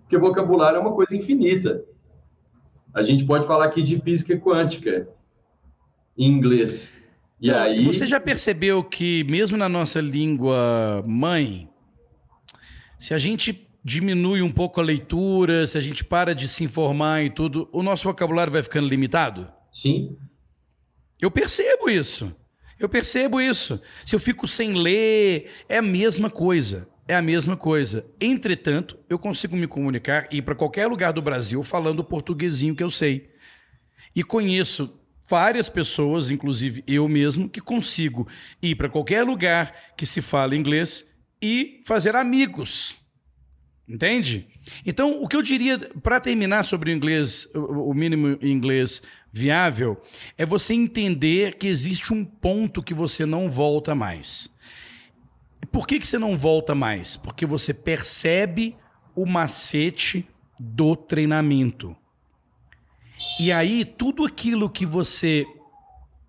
Porque 0.02 0.18
vocabulário 0.18 0.76
é 0.76 0.80
uma 0.80 0.92
coisa 0.92 1.16
infinita. 1.16 1.82
A 2.92 3.00
gente 3.00 3.24
pode 3.24 3.46
falar 3.46 3.64
aqui 3.66 3.82
de 3.82 3.98
física 3.98 4.36
quântica 4.36 5.08
em 6.18 6.26
inglês. 6.26 7.08
E 7.40 7.50
aí 7.50 7.82
Você 7.84 8.06
já 8.06 8.20
percebeu 8.20 8.84
que 8.84 9.24
mesmo 9.24 9.56
na 9.56 9.70
nossa 9.70 10.02
língua 10.02 11.02
mãe, 11.06 11.66
se 12.98 13.14
a 13.14 13.18
gente 13.18 13.69
diminui 13.84 14.42
um 14.42 14.52
pouco 14.52 14.80
a 14.80 14.84
leitura, 14.84 15.66
se 15.66 15.78
a 15.78 15.80
gente 15.80 16.04
para 16.04 16.34
de 16.34 16.48
se 16.48 16.64
informar 16.64 17.24
e 17.24 17.30
tudo, 17.30 17.68
o 17.72 17.82
nosso 17.82 18.04
vocabulário 18.04 18.52
vai 18.52 18.62
ficando 18.62 18.88
limitado? 18.88 19.50
Sim. 19.70 20.16
Eu 21.20 21.30
percebo 21.30 21.88
isso. 21.88 22.34
Eu 22.78 22.88
percebo 22.88 23.40
isso. 23.40 23.80
Se 24.06 24.16
eu 24.16 24.20
fico 24.20 24.48
sem 24.48 24.72
ler, 24.74 25.50
é 25.68 25.78
a 25.78 25.82
mesma 25.82 26.30
coisa. 26.30 26.88
É 27.06 27.14
a 27.14 27.22
mesma 27.22 27.56
coisa. 27.56 28.06
Entretanto, 28.20 28.98
eu 29.08 29.18
consigo 29.18 29.56
me 29.56 29.66
comunicar 29.66 30.28
e 30.30 30.38
ir 30.38 30.42
para 30.42 30.54
qualquer 30.54 30.86
lugar 30.86 31.12
do 31.12 31.20
Brasil 31.20 31.62
falando 31.62 32.00
o 32.00 32.04
portuguesinho 32.04 32.74
que 32.74 32.82
eu 32.82 32.90
sei. 32.90 33.30
E 34.14 34.22
conheço 34.22 34.98
várias 35.28 35.68
pessoas, 35.68 36.30
inclusive 36.30 36.82
eu 36.86 37.08
mesmo, 37.08 37.48
que 37.48 37.60
consigo 37.60 38.26
ir 38.62 38.74
para 38.74 38.88
qualquer 38.88 39.24
lugar 39.24 39.74
que 39.96 40.06
se 40.06 40.22
fala 40.22 40.56
inglês 40.56 41.10
e 41.42 41.82
fazer 41.86 42.16
amigos 42.16 42.99
Entende? 43.90 44.46
Então, 44.86 45.20
o 45.20 45.26
que 45.26 45.34
eu 45.34 45.42
diria 45.42 45.76
para 46.00 46.20
terminar 46.20 46.64
sobre 46.64 46.92
o 46.92 46.94
inglês, 46.94 47.50
o 47.52 47.92
mínimo 47.92 48.38
inglês 48.40 49.02
viável, 49.32 50.00
é 50.38 50.46
você 50.46 50.74
entender 50.74 51.56
que 51.56 51.66
existe 51.66 52.12
um 52.12 52.24
ponto 52.24 52.84
que 52.84 52.94
você 52.94 53.26
não 53.26 53.50
volta 53.50 53.92
mais. 53.92 54.48
Por 55.72 55.88
que, 55.88 55.98
que 55.98 56.06
você 56.06 56.20
não 56.20 56.38
volta 56.38 56.72
mais? 56.72 57.16
Porque 57.16 57.44
você 57.44 57.74
percebe 57.74 58.76
o 59.12 59.26
macete 59.26 60.24
do 60.56 60.94
treinamento. 60.94 61.96
E 63.40 63.50
aí, 63.50 63.84
tudo 63.84 64.24
aquilo 64.24 64.70
que 64.70 64.86
você 64.86 65.44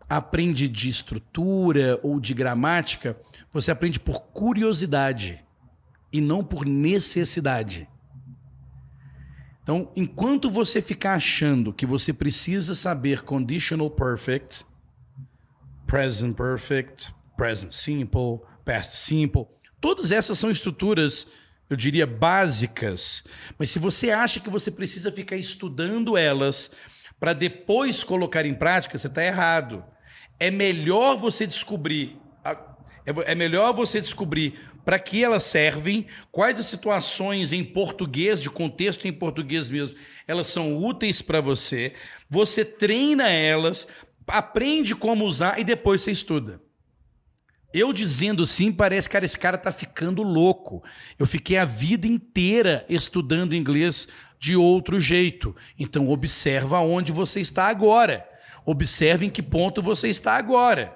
aprende 0.09 0.67
de 0.67 0.89
estrutura 0.89 1.99
ou 2.01 2.19
de 2.19 2.33
gramática, 2.33 3.15
você 3.51 3.69
aprende 3.69 3.99
por 3.99 4.19
curiosidade 4.19 5.45
e 6.11 6.19
não 6.19 6.43
por 6.43 6.65
necessidade. 6.65 7.87
Então, 9.63 9.91
enquanto 9.95 10.49
você 10.49 10.81
ficar 10.81 11.13
achando 11.13 11.71
que 11.71 11.85
você 11.85 12.11
precisa 12.11 12.75
saber 12.75 13.21
conditional 13.21 13.89
perfect, 13.89 14.65
present 15.85 16.35
perfect, 16.35 17.13
present 17.37 17.71
simple, 17.71 18.41
past 18.65 18.95
simple, 18.95 19.45
todas 19.79 20.11
essas 20.11 20.37
são 20.39 20.49
estruturas, 20.49 21.27
eu 21.69 21.77
diria, 21.77 22.05
básicas. 22.05 23.23
Mas 23.57 23.69
se 23.69 23.79
você 23.79 24.09
acha 24.11 24.39
que 24.39 24.49
você 24.49 24.71
precisa 24.71 25.11
ficar 25.11 25.37
estudando 25.37 26.17
elas 26.17 26.71
para 27.19 27.33
depois 27.33 28.03
colocar 28.03 28.45
em 28.45 28.53
prática, 28.53 28.97
você 28.97 29.07
está 29.07 29.23
errado. 29.23 29.85
É 30.39 30.49
melhor 30.49 31.17
você 31.17 31.45
descobrir 31.45 32.19
é, 33.05 33.31
é 33.31 33.35
melhor 33.35 33.73
você 33.73 33.99
descobrir 33.99 34.59
para 34.83 34.99
que 34.99 35.23
elas 35.23 35.43
servem, 35.43 36.05
quais 36.31 36.59
as 36.59 36.65
situações 36.65 37.53
em 37.53 37.63
português, 37.63 38.41
de 38.41 38.49
contexto 38.49 39.07
em 39.07 39.13
português 39.13 39.69
mesmo, 39.69 39.97
elas 40.27 40.47
são 40.47 40.77
úteis 40.77 41.21
para 41.21 41.41
você. 41.41 41.93
Você 42.29 42.65
treina 42.65 43.29
elas, 43.29 43.87
aprende 44.27 44.95
como 44.95 45.25
usar 45.25 45.59
e 45.59 45.63
depois 45.63 46.01
você 46.01 46.11
estuda. 46.11 46.61
Eu 47.73 47.93
dizendo 47.93 48.45
sim, 48.45 48.71
parece, 48.71 49.09
cara, 49.09 49.23
esse 49.23 49.39
cara 49.39 49.57
tá 49.57 49.71
ficando 49.71 50.23
louco. 50.23 50.83
Eu 51.17 51.25
fiquei 51.25 51.57
a 51.57 51.63
vida 51.63 52.05
inteira 52.05 52.85
estudando 52.89 53.55
inglês 53.55 54.09
de 54.37 54.57
outro 54.57 54.99
jeito. 54.99 55.55
Então 55.79 56.09
observa 56.09 56.79
onde 56.79 57.11
você 57.11 57.39
está 57.39 57.67
agora. 57.67 58.27
Observe 58.65 59.25
em 59.25 59.29
que 59.29 59.41
ponto 59.41 59.81
você 59.81 60.09
está 60.09 60.35
agora. 60.35 60.95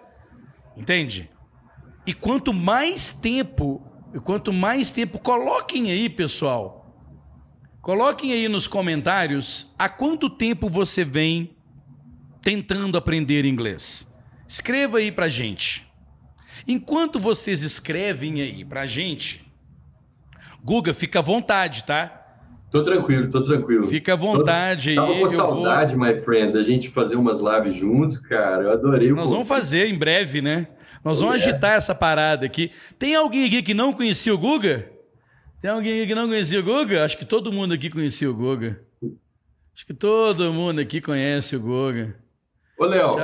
Entende? 0.76 1.30
E 2.06 2.14
quanto 2.14 2.54
mais 2.54 3.12
tempo, 3.12 3.82
quanto 4.24 4.54
mais 4.54 4.92
tempo, 4.92 5.20
coloquem 5.20 5.92
aí, 5.92 6.10
pessoal. 6.10 6.86
Coloquem 7.82 8.32
aí 8.32 8.48
nos 8.48 8.68
comentários 8.68 9.72
há 9.78 9.88
quanto 9.88 10.30
tempo 10.30 10.68
você 10.68 11.04
vem 11.04 11.56
tentando 12.42 12.98
aprender 12.98 13.46
inglês. 13.46 14.08
Escreva 14.48 15.00
aí 15.00 15.12
pra 15.12 15.30
gente. 15.30 15.88
Enquanto 16.68 17.20
vocês 17.20 17.62
escrevem 17.62 18.42
aí 18.42 18.64
pra 18.64 18.86
gente, 18.86 19.46
Guga, 20.64 20.94
fica 20.94 21.20
à 21.20 21.22
vontade, 21.22 21.84
tá? 21.84 22.24
Tô 22.72 22.84
tranquilo, 22.84 23.30
tô 23.30 23.42
tranquilo. 23.42 23.86
Fica 23.86 24.14
à 24.14 24.16
vontade 24.16 24.96
tô, 24.96 25.02
aí. 25.02 25.08
Tava 25.08 25.20
com 25.20 25.28
saudade, 25.30 25.96
vou... 25.96 26.06
my 26.06 26.20
friend, 26.22 26.54
da 26.54 26.62
gente 26.62 26.90
fazer 26.90 27.16
umas 27.16 27.40
lives 27.40 27.76
juntos, 27.76 28.18
cara. 28.18 28.64
Eu 28.64 28.72
adorei. 28.72 29.12
Nós 29.12 29.32
vamos 29.32 29.48
fazer 29.48 29.88
em 29.88 29.98
breve, 29.98 30.42
né? 30.42 30.68
Nós 31.06 31.22
vamos 31.22 31.36
agitar 31.36 31.78
essa 31.78 31.96
parada 31.96 32.46
aqui. 32.46 32.72
Tem 33.00 33.16
alguém 33.16 33.46
aqui 33.46 33.62
que 33.62 33.74
não 33.74 33.94
conhecia 33.94 34.34
o 34.34 34.38
Guga? 34.38 34.90
Tem 35.62 35.70
alguém 35.72 36.00
aqui 36.00 36.08
que 36.08 36.16
não 36.16 36.28
conhecia 36.28 36.60
o 36.60 36.64
Guga? 36.64 37.06
Acho 37.06 37.18
que 37.18 37.26
todo 37.26 37.54
mundo 37.54 37.74
aqui 37.74 37.90
conhecia 37.90 38.30
o 38.30 38.34
Guga. 38.34 38.82
Acho 39.74 39.86
que 39.86 39.94
todo 39.94 40.52
mundo 40.52 40.82
aqui 40.82 41.00
conhece 41.00 41.56
o 41.56 41.60
Guga. 41.62 42.16
Ô, 42.78 42.86
Léo. 42.86 43.16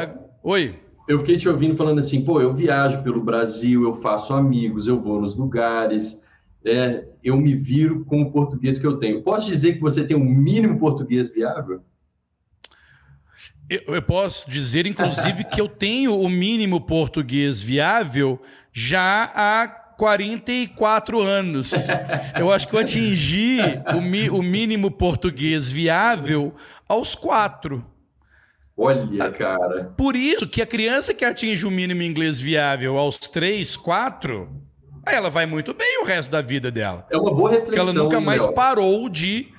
Oi 0.44 0.80
eu 1.12 1.20
fiquei 1.20 1.36
te 1.36 1.50
ouvindo 1.50 1.76
falando 1.76 2.00
assim, 2.00 2.24
pô, 2.24 2.42
eu 2.42 2.54
viajo 2.54 3.04
pelo 3.04 3.22
Brasil, 3.22 3.84
eu 3.84 3.94
faço 3.94 4.34
amigos, 4.34 4.88
eu 4.88 5.00
vou 5.00 5.20
nos 5.20 5.36
lugares, 5.36 6.24
é, 6.64 7.06
eu 7.24 7.36
me 7.38 7.54
viro 7.54 8.06
com 8.06 8.22
o 8.22 8.32
português 8.32 8.80
que 8.80 8.88
eu 8.88 8.98
tenho. 8.98 9.22
Posso 9.22 9.48
dizer 9.48 9.74
que 9.74 9.82
você 9.82 10.06
tem 10.06 10.16
um 10.16 10.24
mínimo 10.24 10.80
português 10.80 11.30
viável? 11.30 11.82
Eu, 13.72 13.96
eu 13.96 14.02
posso 14.02 14.50
dizer, 14.50 14.86
inclusive, 14.86 15.46
que 15.46 15.62
eu 15.62 15.70
tenho 15.70 16.20
o 16.20 16.30
mínimo 16.30 16.82
português 16.82 17.62
viável 17.62 18.38
já 18.74 19.32
há 19.34 19.66
44 19.98 21.22
anos. 21.22 21.72
Eu 22.38 22.52
acho 22.52 22.68
que 22.68 22.76
eu 22.76 22.82
atingi 22.82 23.60
o, 23.96 24.02
mi, 24.02 24.30
o 24.30 24.42
mínimo 24.42 24.92
português 24.92 25.72
viável 25.72 26.54
aos 26.86 27.16
quatro. 27.16 27.86
Olha, 28.76 29.32
cara. 29.32 29.94
Por 29.96 30.18
isso 30.18 30.46
que 30.50 30.62
a 30.62 30.66
criança 30.66 31.14
que 31.14 31.24
atinge 31.24 31.66
o 31.66 31.72
mínimo 31.72 32.02
inglês 32.02 32.42
viável 32.42 32.98
aos 32.98 33.20
3, 33.20 33.78
4, 33.78 34.50
ela 35.08 35.30
vai 35.30 35.46
muito 35.46 35.74
bem 35.74 36.02
o 36.02 36.06
resto 36.06 36.30
da 36.30 36.42
vida 36.42 36.70
dela. 36.70 37.08
É 37.10 37.16
uma 37.16 37.34
boa 37.34 37.52
reflexão. 37.52 37.86
Porque 37.86 37.98
ela 37.98 38.04
nunca 38.04 38.20
mais 38.20 38.46
parou 38.48 39.08
de. 39.08 39.54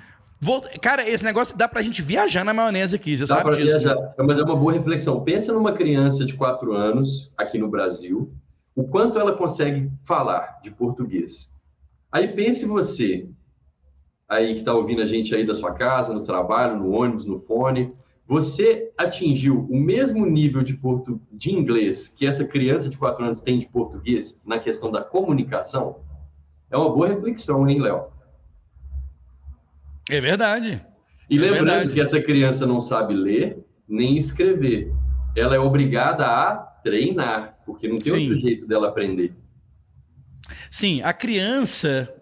Cara, 0.81 1.09
esse 1.09 1.23
negócio 1.23 1.57
dá 1.57 1.69
pra 1.69 1.83
gente 1.83 2.03
viajar 2.03 2.45
na 2.45 2.53
maionese 2.53 2.97
aqui, 2.97 3.17
você 3.17 3.25
dá 3.25 3.39
sabe 3.39 3.57
disso. 3.57 3.79
Viajar. 3.79 4.15
Mas 4.19 4.39
é 4.39 4.43
uma 4.43 4.57
boa 4.57 4.73
reflexão. 4.73 5.23
Pensa 5.23 5.53
numa 5.53 5.73
criança 5.73 6.25
de 6.25 6.35
4 6.35 6.73
anos 6.73 7.33
aqui 7.37 7.59
no 7.59 7.69
Brasil, 7.69 8.33
o 8.75 8.83
quanto 8.83 9.19
ela 9.19 9.37
consegue 9.37 9.91
falar 10.05 10.59
de 10.63 10.71
português. 10.71 11.57
Aí 12.11 12.29
pense 12.29 12.67
você, 12.67 13.29
aí 14.29 14.55
que 14.55 14.61
está 14.61 14.75
ouvindo 14.75 15.01
a 15.01 15.07
gente 15.07 15.35
aí 15.35 15.47
da 15.47 15.55
sua 15.55 15.73
casa, 15.73 16.13
no 16.13 16.25
trabalho, 16.25 16.77
no 16.77 16.91
ônibus, 16.91 17.25
no 17.25 17.39
fone, 17.39 17.93
você 18.27 18.91
atingiu 18.99 19.67
o 19.71 19.77
mesmo 19.77 20.27
nível 20.27 20.63
de, 20.63 20.75
portu... 20.75 21.21
de 21.31 21.53
inglês 21.53 22.09
que 22.09 22.27
essa 22.27 22.47
criança 22.49 22.89
de 22.89 22.97
4 22.97 23.25
anos 23.25 23.41
tem 23.41 23.59
de 23.59 23.69
português 23.69 24.43
na 24.45 24.59
questão 24.59 24.91
da 24.91 25.03
comunicação? 25.03 26.01
É 26.71 26.77
uma 26.77 26.91
boa 26.91 27.09
reflexão, 27.09 27.69
hein, 27.69 27.81
Léo? 27.81 28.07
É 30.11 30.21
verdade. 30.21 30.85
E 31.31 31.37
é 31.37 31.41
lembrando 31.41 31.67
verdade. 31.67 31.95
que 31.95 32.01
essa 32.01 32.21
criança 32.21 32.67
não 32.67 32.81
sabe 32.81 33.15
ler 33.15 33.59
nem 33.89 34.17
escrever. 34.17 34.93
Ela 35.37 35.57
é 35.57 35.59
obrigada 35.59 36.27
a 36.27 36.57
treinar, 36.83 37.59
porque 37.65 37.89
não 37.89 37.97
tem 37.97 38.13
Sim. 38.13 38.21
outro 38.29 38.41
jeito 38.41 38.67
dela 38.67 38.89
aprender. 38.89 39.35
Sim, 40.71 41.03
a 41.03 41.13
criança. 41.13 42.13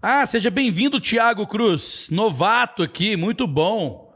Ah, 0.00 0.24
seja 0.26 0.50
bem-vindo, 0.50 1.00
Tiago 1.00 1.46
Cruz, 1.46 2.08
novato 2.10 2.82
aqui, 2.82 3.16
muito 3.16 3.46
bom. 3.46 4.14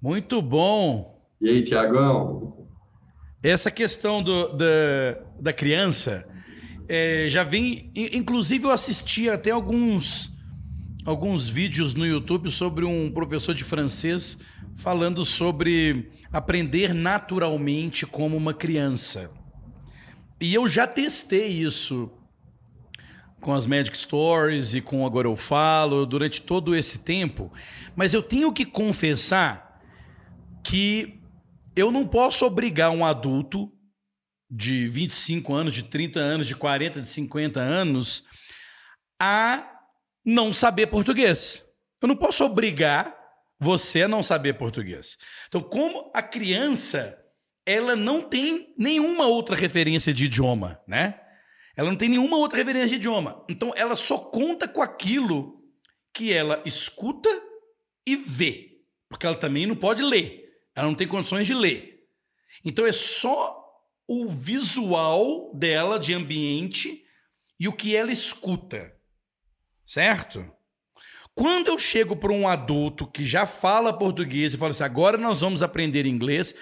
Muito 0.00 0.40
bom. 0.42 1.22
E 1.40 1.48
aí, 1.48 1.62
Tiagão? 1.62 2.66
Essa 3.42 3.70
questão 3.70 4.22
do, 4.22 4.48
da, 4.48 4.66
da 5.38 5.52
criança 5.52 6.28
é, 6.88 7.26
já 7.28 7.44
vem. 7.44 7.90
Inclusive, 7.94 8.64
eu 8.64 8.70
assisti 8.70 9.30
até 9.30 9.50
alguns, 9.50 10.32
alguns 11.04 11.48
vídeos 11.48 11.94
no 11.94 12.06
YouTube 12.06 12.50
sobre 12.50 12.84
um 12.84 13.10
professor 13.10 13.54
de 13.54 13.64
francês 13.64 14.38
falando 14.76 15.24
sobre 15.24 16.10
aprender 16.32 16.94
naturalmente 16.94 18.06
como 18.06 18.36
uma 18.36 18.54
criança. 18.54 19.32
E 20.40 20.54
eu 20.54 20.68
já 20.68 20.86
testei 20.86 21.48
isso 21.48 22.10
com 23.40 23.52
as 23.52 23.66
Magic 23.66 23.96
Stories 23.96 24.74
e 24.74 24.80
com 24.80 25.04
Agora 25.04 25.26
Eu 25.26 25.36
Falo 25.36 26.04
durante 26.04 26.42
todo 26.42 26.74
esse 26.74 26.98
tempo, 27.00 27.52
mas 27.96 28.12
eu 28.12 28.22
tenho 28.22 28.52
que 28.52 28.64
confessar 28.64 29.80
que 30.62 31.20
eu 31.74 31.90
não 31.90 32.06
posso 32.06 32.44
obrigar 32.44 32.90
um 32.90 33.04
adulto 33.04 33.72
de 34.50 34.86
25 34.88 35.54
anos, 35.54 35.74
de 35.74 35.84
30 35.84 36.20
anos, 36.20 36.46
de 36.48 36.56
40, 36.56 37.00
de 37.00 37.06
50 37.06 37.60
anos 37.60 38.24
a 39.18 39.69
não 40.30 40.52
saber 40.52 40.86
português. 40.86 41.64
Eu 42.00 42.08
não 42.08 42.16
posso 42.16 42.44
obrigar 42.44 43.16
você 43.58 44.02
a 44.02 44.08
não 44.08 44.22
saber 44.22 44.54
português. 44.54 45.18
Então, 45.48 45.60
como 45.60 46.10
a 46.14 46.22
criança, 46.22 47.18
ela 47.66 47.94
não 47.94 48.22
tem 48.22 48.74
nenhuma 48.78 49.26
outra 49.26 49.54
referência 49.54 50.14
de 50.14 50.24
idioma, 50.24 50.80
né? 50.86 51.20
Ela 51.76 51.90
não 51.90 51.96
tem 51.96 52.08
nenhuma 52.08 52.36
outra 52.36 52.58
referência 52.58 52.90
de 52.90 52.96
idioma. 52.96 53.44
Então, 53.48 53.72
ela 53.76 53.96
só 53.96 54.18
conta 54.18 54.66
com 54.66 54.82
aquilo 54.82 55.62
que 56.12 56.32
ela 56.32 56.62
escuta 56.64 57.30
e 58.06 58.16
vê, 58.16 58.80
porque 59.08 59.26
ela 59.26 59.36
também 59.36 59.66
não 59.66 59.76
pode 59.76 60.02
ler. 60.02 60.50
Ela 60.74 60.86
não 60.86 60.94
tem 60.94 61.06
condições 61.06 61.46
de 61.46 61.54
ler. 61.54 61.90
Então 62.64 62.86
é 62.86 62.92
só 62.92 63.56
o 64.06 64.28
visual 64.28 65.52
dela 65.54 65.98
de 65.98 66.12
ambiente 66.14 67.04
e 67.58 67.68
o 67.68 67.72
que 67.72 67.94
ela 67.94 68.12
escuta. 68.12 68.92
Certo? 69.90 70.48
Quando 71.34 71.66
eu 71.66 71.76
chego 71.76 72.14
para 72.14 72.32
um 72.32 72.46
adulto 72.46 73.10
que 73.10 73.24
já 73.24 73.44
fala 73.44 73.92
português 73.92 74.54
e 74.54 74.56
fala 74.56 74.70
assim: 74.70 74.84
agora 74.84 75.18
nós 75.18 75.40
vamos 75.40 75.64
aprender 75.64 76.06
inglês, 76.06 76.54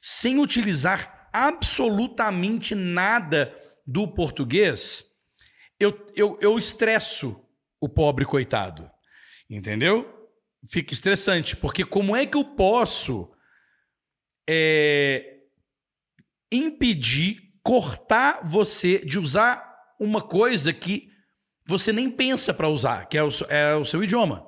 sem 0.00 0.38
utilizar 0.38 1.28
absolutamente 1.32 2.76
nada 2.76 3.52
do 3.84 4.06
português, 4.06 5.04
eu, 5.80 6.06
eu, 6.14 6.38
eu 6.40 6.56
estresso 6.56 7.44
o 7.80 7.88
pobre 7.88 8.24
coitado. 8.24 8.88
Entendeu? 9.50 10.30
Fica 10.70 10.94
estressante, 10.94 11.56
porque 11.56 11.84
como 11.84 12.14
é 12.14 12.24
que 12.24 12.36
eu 12.36 12.44
posso 12.44 13.32
é, 14.48 15.38
impedir, 16.52 17.52
cortar 17.64 18.48
você 18.48 19.00
de 19.00 19.18
usar 19.18 19.76
uma 19.98 20.22
coisa 20.22 20.72
que 20.72 21.15
você 21.66 21.92
nem 21.92 22.10
pensa 22.10 22.54
para 22.54 22.68
usar, 22.68 23.06
que 23.06 23.18
é 23.18 23.22
o, 23.22 23.30
é 23.48 23.74
o 23.74 23.84
seu 23.84 24.02
idioma. 24.02 24.46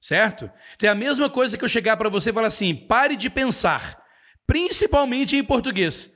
Certo? 0.00 0.50
Então 0.74 0.88
é 0.88 0.92
a 0.92 0.94
mesma 0.94 1.28
coisa 1.28 1.58
que 1.58 1.64
eu 1.64 1.68
chegar 1.68 1.96
para 1.96 2.08
você 2.08 2.30
e 2.30 2.32
falar 2.32 2.48
assim: 2.48 2.74
pare 2.74 3.16
de 3.16 3.28
pensar, 3.28 4.00
principalmente 4.46 5.36
em 5.36 5.44
português. 5.44 6.14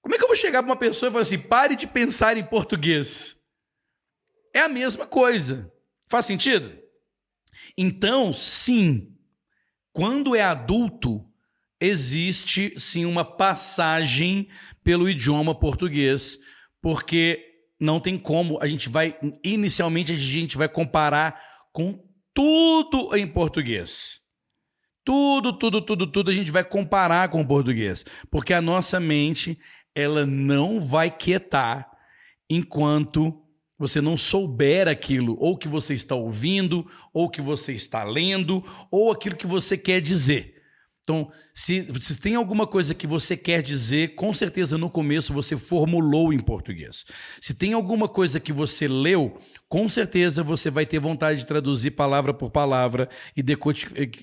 Como 0.00 0.14
é 0.14 0.18
que 0.18 0.24
eu 0.24 0.28
vou 0.28 0.36
chegar 0.36 0.62
para 0.62 0.70
uma 0.70 0.76
pessoa 0.76 1.08
e 1.08 1.12
falar 1.12 1.22
assim: 1.22 1.38
pare 1.38 1.76
de 1.76 1.86
pensar 1.86 2.36
em 2.36 2.44
português? 2.44 3.40
É 4.52 4.60
a 4.60 4.68
mesma 4.68 5.06
coisa. 5.06 5.72
Faz 6.08 6.26
sentido? 6.26 6.76
Então, 7.78 8.32
sim, 8.32 9.16
quando 9.92 10.34
é 10.34 10.42
adulto, 10.42 11.24
existe 11.80 12.78
sim 12.78 13.04
uma 13.04 13.24
passagem 13.24 14.48
pelo 14.82 15.08
idioma 15.08 15.54
português, 15.54 16.38
porque 16.80 17.51
não 17.82 17.98
tem 17.98 18.16
como, 18.16 18.62
a 18.62 18.68
gente 18.68 18.88
vai 18.88 19.18
inicialmente 19.42 20.12
a 20.12 20.16
gente 20.16 20.56
vai 20.56 20.68
comparar 20.68 21.42
com 21.72 21.98
tudo 22.32 23.16
em 23.16 23.26
português. 23.26 24.20
Tudo, 25.04 25.52
tudo, 25.52 25.82
tudo, 25.82 26.06
tudo 26.06 26.30
a 26.30 26.34
gente 26.34 26.52
vai 26.52 26.62
comparar 26.62 27.28
com 27.28 27.40
o 27.40 27.46
português, 27.46 28.04
porque 28.30 28.54
a 28.54 28.62
nossa 28.62 29.00
mente 29.00 29.58
ela 29.96 30.24
não 30.24 30.78
vai 30.78 31.10
quietar 31.10 31.90
enquanto 32.48 33.36
você 33.76 34.00
não 34.00 34.16
souber 34.16 34.86
aquilo, 34.86 35.36
ou 35.40 35.58
que 35.58 35.66
você 35.66 35.92
está 35.92 36.14
ouvindo, 36.14 36.86
ou 37.12 37.28
que 37.28 37.40
você 37.40 37.72
está 37.72 38.04
lendo, 38.04 38.62
ou 38.92 39.10
aquilo 39.10 39.34
que 39.34 39.46
você 39.46 39.76
quer 39.76 40.00
dizer. 40.00 40.51
Então, 41.02 41.32
se, 41.52 41.88
se 42.00 42.20
tem 42.20 42.36
alguma 42.36 42.64
coisa 42.64 42.94
que 42.94 43.08
você 43.08 43.36
quer 43.36 43.60
dizer, 43.60 44.14
com 44.14 44.32
certeza 44.32 44.78
no 44.78 44.88
começo 44.88 45.32
você 45.32 45.56
formulou 45.56 46.32
em 46.32 46.38
português. 46.38 47.04
Se 47.40 47.54
tem 47.54 47.72
alguma 47.72 48.08
coisa 48.08 48.38
que 48.38 48.52
você 48.52 48.86
leu, 48.86 49.36
com 49.68 49.88
certeza 49.88 50.44
você 50.44 50.70
vai 50.70 50.86
ter 50.86 51.00
vontade 51.00 51.40
de 51.40 51.46
traduzir 51.46 51.90
palavra 51.92 52.32
por 52.32 52.50
palavra 52.50 53.08
e 53.36 53.42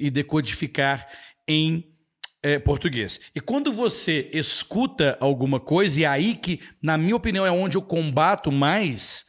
decodificar 0.09 1.05
em 1.45 1.83
é, 2.41 2.57
português. 2.57 3.19
E 3.35 3.41
quando 3.41 3.73
você 3.73 4.29
escuta 4.33 5.17
alguma 5.19 5.59
coisa, 5.59 5.99
e 5.99 6.03
é 6.05 6.07
aí 6.07 6.35
que, 6.35 6.61
na 6.81 6.97
minha 6.97 7.15
opinião, 7.15 7.45
é 7.45 7.51
onde 7.51 7.75
eu 7.75 7.81
combato 7.81 8.53
mais, 8.53 9.25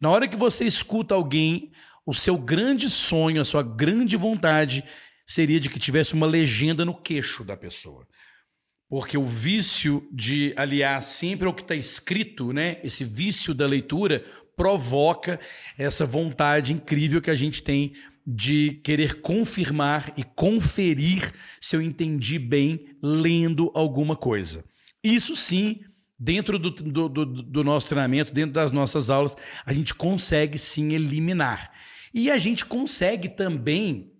na 0.00 0.08
hora 0.08 0.26
que 0.26 0.36
você 0.36 0.64
escuta 0.64 1.14
alguém, 1.14 1.70
o 2.06 2.14
seu 2.14 2.38
grande 2.38 2.88
sonho, 2.88 3.42
a 3.42 3.44
sua 3.44 3.62
grande 3.62 4.16
vontade 4.16 4.82
seria 5.26 5.60
de 5.60 5.70
que 5.70 5.78
tivesse 5.78 6.14
uma 6.14 6.26
legenda 6.26 6.84
no 6.84 6.94
queixo 6.94 7.44
da 7.44 7.56
pessoa. 7.56 8.06
Porque 8.88 9.16
o 9.16 9.24
vício 9.24 10.06
de 10.12 10.52
aliar 10.56 11.02
sempre 11.02 11.46
ao 11.46 11.54
que 11.54 11.62
está 11.62 11.74
escrito, 11.74 12.52
né? 12.52 12.78
Esse 12.84 13.04
vício 13.04 13.54
da 13.54 13.66
leitura 13.66 14.24
provoca 14.54 15.40
essa 15.78 16.04
vontade 16.04 16.72
incrível 16.72 17.22
que 17.22 17.30
a 17.30 17.34
gente 17.34 17.62
tem 17.62 17.94
de 18.26 18.80
querer 18.84 19.20
confirmar 19.20 20.12
e 20.16 20.22
conferir 20.22 21.32
se 21.60 21.74
eu 21.74 21.82
entendi 21.82 22.38
bem 22.38 22.86
lendo 23.02 23.72
alguma 23.74 24.14
coisa. 24.14 24.64
Isso 25.02 25.34
sim, 25.34 25.80
dentro 26.18 26.58
do, 26.58 26.70
do, 26.70 27.08
do, 27.08 27.24
do 27.24 27.64
nosso 27.64 27.88
treinamento, 27.88 28.32
dentro 28.32 28.52
das 28.52 28.70
nossas 28.70 29.10
aulas, 29.10 29.34
a 29.66 29.72
gente 29.72 29.94
consegue 29.94 30.58
sim 30.58 30.92
eliminar. 30.92 31.72
E 32.14 32.30
a 32.30 32.38
gente 32.38 32.64
consegue 32.64 33.28
também 33.28 34.11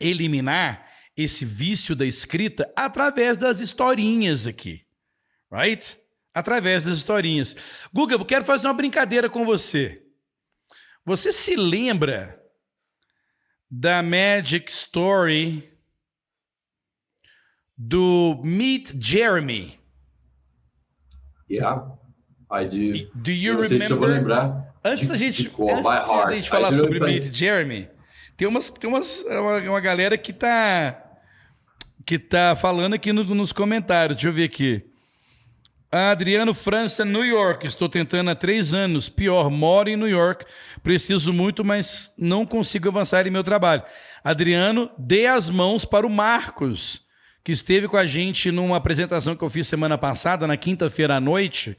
eliminar 0.00 0.86
esse 1.16 1.44
vício 1.44 1.96
da 1.96 2.06
escrita 2.06 2.72
através 2.76 3.36
das 3.36 3.60
historinhas 3.60 4.46
aqui. 4.46 4.86
Right? 5.50 5.98
Através 6.32 6.84
das 6.84 6.98
historinhas. 6.98 7.88
Guga, 7.92 8.14
eu 8.14 8.24
quero 8.24 8.44
fazer 8.44 8.66
uma 8.68 8.74
brincadeira 8.74 9.28
com 9.28 9.44
você. 9.44 10.04
Você 11.04 11.32
se 11.32 11.56
lembra 11.56 12.38
da 13.70 14.02
Magic 14.02 14.70
Story 14.70 15.72
do 17.76 18.40
Meet 18.44 18.94
Jeremy? 19.00 19.78
Yeah. 21.50 21.98
I 22.50 22.64
do. 22.66 23.10
Do 23.14 23.30
you 23.30 23.60
remember? 23.60 23.86
Se 23.86 23.92
eu 23.92 23.98
vou 23.98 24.08
lembrar. 24.08 24.74
Antes 24.84 25.06
da 25.06 25.16
gente, 25.16 25.48
antes 25.48 26.28
de, 26.28 26.34
gente 26.36 26.50
falar 26.50 26.72
sobre 26.72 27.00
Meet 27.00 27.34
Jeremy, 27.34 27.88
tem, 28.38 28.46
umas, 28.46 28.70
tem 28.70 28.88
umas, 28.88 29.24
uma, 29.28 29.58
uma 29.58 29.80
galera 29.80 30.16
que 30.16 30.32
tá, 30.32 30.96
que 32.06 32.20
tá 32.20 32.54
falando 32.54 32.94
aqui 32.94 33.12
no, 33.12 33.24
nos 33.24 33.50
comentários. 33.50 34.16
Deixa 34.16 34.28
eu 34.28 34.32
ver 34.32 34.44
aqui. 34.44 34.84
Adriano 35.90 36.54
França, 36.54 37.04
New 37.04 37.24
York. 37.24 37.66
Estou 37.66 37.88
tentando 37.88 38.30
há 38.30 38.36
três 38.36 38.72
anos. 38.72 39.08
Pior, 39.08 39.50
moro 39.50 39.88
em 39.88 39.96
New 39.96 40.06
York. 40.06 40.44
Preciso 40.84 41.32
muito, 41.32 41.64
mas 41.64 42.14
não 42.16 42.46
consigo 42.46 42.88
avançar 42.88 43.26
em 43.26 43.30
meu 43.30 43.42
trabalho. 43.42 43.82
Adriano, 44.22 44.88
dê 44.96 45.26
as 45.26 45.50
mãos 45.50 45.84
para 45.84 46.06
o 46.06 46.10
Marcos, 46.10 47.02
que 47.42 47.50
esteve 47.50 47.88
com 47.88 47.96
a 47.96 48.06
gente 48.06 48.52
numa 48.52 48.76
apresentação 48.76 49.34
que 49.34 49.42
eu 49.42 49.50
fiz 49.50 49.66
semana 49.66 49.98
passada, 49.98 50.46
na 50.46 50.56
quinta-feira 50.56 51.16
à 51.16 51.20
noite. 51.20 51.76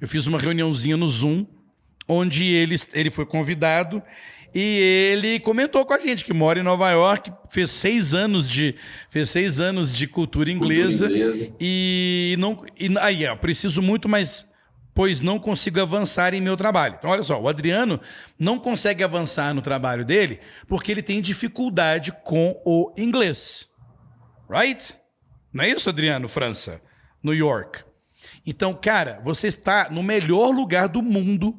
Eu 0.00 0.08
fiz 0.08 0.26
uma 0.26 0.38
reuniãozinha 0.40 0.96
no 0.96 1.08
Zoom, 1.08 1.46
onde 2.08 2.44
ele, 2.44 2.74
ele 2.92 3.10
foi 3.10 3.24
convidado 3.24 4.02
e 4.54 5.10
ele 5.12 5.40
comentou 5.40 5.84
com 5.84 5.94
a 5.94 5.98
gente 5.98 6.24
que 6.24 6.32
mora 6.32 6.58
em 6.58 6.62
Nova 6.62 6.90
York, 6.90 7.32
fez 7.50 7.70
seis 7.70 8.12
anos 8.12 8.48
de, 8.48 8.74
fez 9.08 9.30
seis 9.30 9.60
anos 9.60 9.92
de 9.92 10.06
cultura 10.06 10.50
inglesa, 10.50 11.06
cultura 11.08 11.30
inglesa. 11.30 11.52
e 11.60 12.36
não 12.38 12.64
e, 12.78 12.96
aí 12.98 13.24
eu 13.24 13.36
preciso 13.36 13.80
muito 13.80 14.08
mais 14.08 14.50
pois 14.94 15.20
não 15.20 15.38
consigo 15.38 15.80
avançar 15.80 16.34
em 16.34 16.40
meu 16.40 16.56
trabalho. 16.56 16.96
Então, 16.98 17.10
olha 17.10 17.22
só, 17.22 17.40
o 17.40 17.48
Adriano 17.48 18.00
não 18.38 18.58
consegue 18.58 19.02
avançar 19.02 19.54
no 19.54 19.62
trabalho 19.62 20.04
dele 20.04 20.38
porque 20.68 20.92
ele 20.92 21.02
tem 21.02 21.20
dificuldade 21.20 22.12
com 22.24 22.60
o 22.64 22.92
inglês. 22.96 23.70
Right? 24.48 24.94
Não 25.52 25.64
é 25.64 25.70
isso, 25.70 25.88
Adriano, 25.88 26.28
França? 26.28 26.82
New 27.22 27.34
York. 27.34 27.84
Então, 28.46 28.74
cara, 28.74 29.20
você 29.24 29.46
está 29.46 29.88
no 29.90 30.02
melhor 30.02 30.50
lugar 30.50 30.88
do 30.88 31.02
mundo 31.02 31.58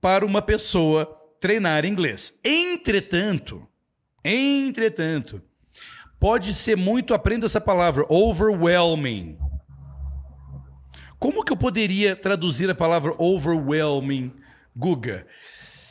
para 0.00 0.24
uma 0.24 0.42
pessoa 0.42 1.19
treinar 1.40 1.84
inglês. 1.84 2.38
Entretanto, 2.44 3.66
entretanto, 4.22 5.42
pode 6.20 6.54
ser 6.54 6.76
muito, 6.76 7.14
aprenda 7.14 7.46
essa 7.46 7.60
palavra, 7.60 8.04
overwhelming. 8.08 9.38
Como 11.18 11.44
que 11.44 11.52
eu 11.52 11.56
poderia 11.56 12.14
traduzir 12.14 12.70
a 12.70 12.74
palavra 12.74 13.14
overwhelming, 13.18 14.32
Guga? 14.76 15.26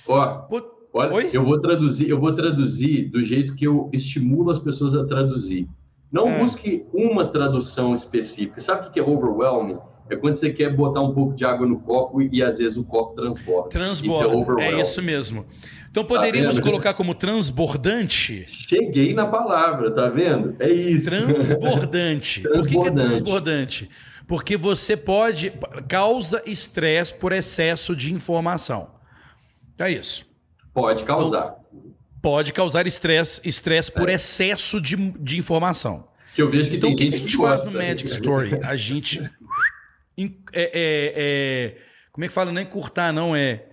Ó, 0.08 0.47
olha, 0.93 1.14
Oi? 1.14 1.30
eu 1.34 1.43
vou 1.43 1.60
traduzir, 1.60 2.10
eu 2.10 2.20
vou 2.20 2.34
traduzir 2.34 3.10
do 3.10 3.22
jeito 3.22 3.56
que 3.56 3.66
eu 3.66 3.89
estimulo 3.91 4.50
as 4.50 4.60
pessoas 4.60 4.95
a 4.95 5.06
traduzir. 5.06 5.68
Não 6.12 6.28
é. 6.28 6.39
busque 6.39 6.86
uma 6.91 7.28
tradução 7.28 7.93
específica. 7.93 8.60
Sabe 8.60 8.88
o 8.88 8.91
que 8.91 9.00
é 9.00 9.04
overwhelming? 9.04 9.78
É 10.10 10.16
quando 10.16 10.38
você 10.38 10.51
quer 10.51 10.76
botar 10.76 11.01
um 11.01 11.14
pouco 11.14 11.36
de 11.36 11.45
água 11.45 11.68
no 11.68 11.80
copo 11.80 12.22
e, 12.22 12.30
e 12.34 12.43
às 12.43 12.57
vezes 12.57 12.78
o 12.78 12.84
copo 12.84 13.16
transborda. 13.16 13.70
Transborda, 13.70 14.38
isso 14.38 14.60
é, 14.60 14.72
é, 14.72 14.82
isso 14.82 15.01
mesmo. 15.01 15.45
Então 15.91 16.03
poderíamos 16.03 16.55
tá 16.55 16.62
colocar 16.62 16.93
como 16.93 17.14
transbordante? 17.14 18.45
Cheguei 18.47 19.14
na 19.14 19.28
palavra, 19.28 19.91
tá 19.91 20.07
vendo? 20.07 20.55
É 20.60 20.70
isso. 20.70 21.10
Transbordante. 21.10 22.41
transbordante. 22.41 22.41
Por 22.49 22.68
que, 22.68 22.80
que 22.80 22.88
é 22.88 22.91
transbordante? 22.91 23.89
Porque 24.28 24.57
você 24.57 24.95
pode. 24.95 25.51
causa 25.88 26.43
estresse 26.45 27.14
por 27.14 27.32
excesso 27.32 27.95
de 27.95 28.14
informação. 28.14 28.91
É 29.78 29.91
isso. 29.91 30.28
Pode 30.74 31.03
causar. 31.03 31.57
Então, 31.72 31.93
pode 32.22 32.53
causar 32.53 32.86
estresse 32.86 33.41
estresse 33.43 33.91
por 33.91 34.10
é. 34.10 34.14
excesso 34.14 34.80
de, 34.80 34.95
de 34.95 35.39
informação. 35.39 36.07
Que 36.36 36.41
eu 36.41 36.49
vejo 36.49 36.70
que 36.70 36.78
então, 36.78 36.89
tem 36.89 36.95
o 36.95 36.97
que, 36.97 37.03
gente 37.05 37.12
que 37.12 37.18
a 37.18 37.28
gente 37.28 37.38
faz 37.38 37.66
no 37.66 37.72
Magic 37.72 38.05
Story? 38.05 38.60
A 38.64 38.76
gente 38.78 39.30
é, 40.53 40.72
é, 40.74 41.13
é, 41.15 41.76
como 42.11 42.26
é 42.26 42.28
que 42.28 42.34
fala? 42.34 42.51
Não 42.51 42.59
é 42.59 42.63
encurtar, 42.63 43.11
não. 43.11 43.36
É 43.36 43.63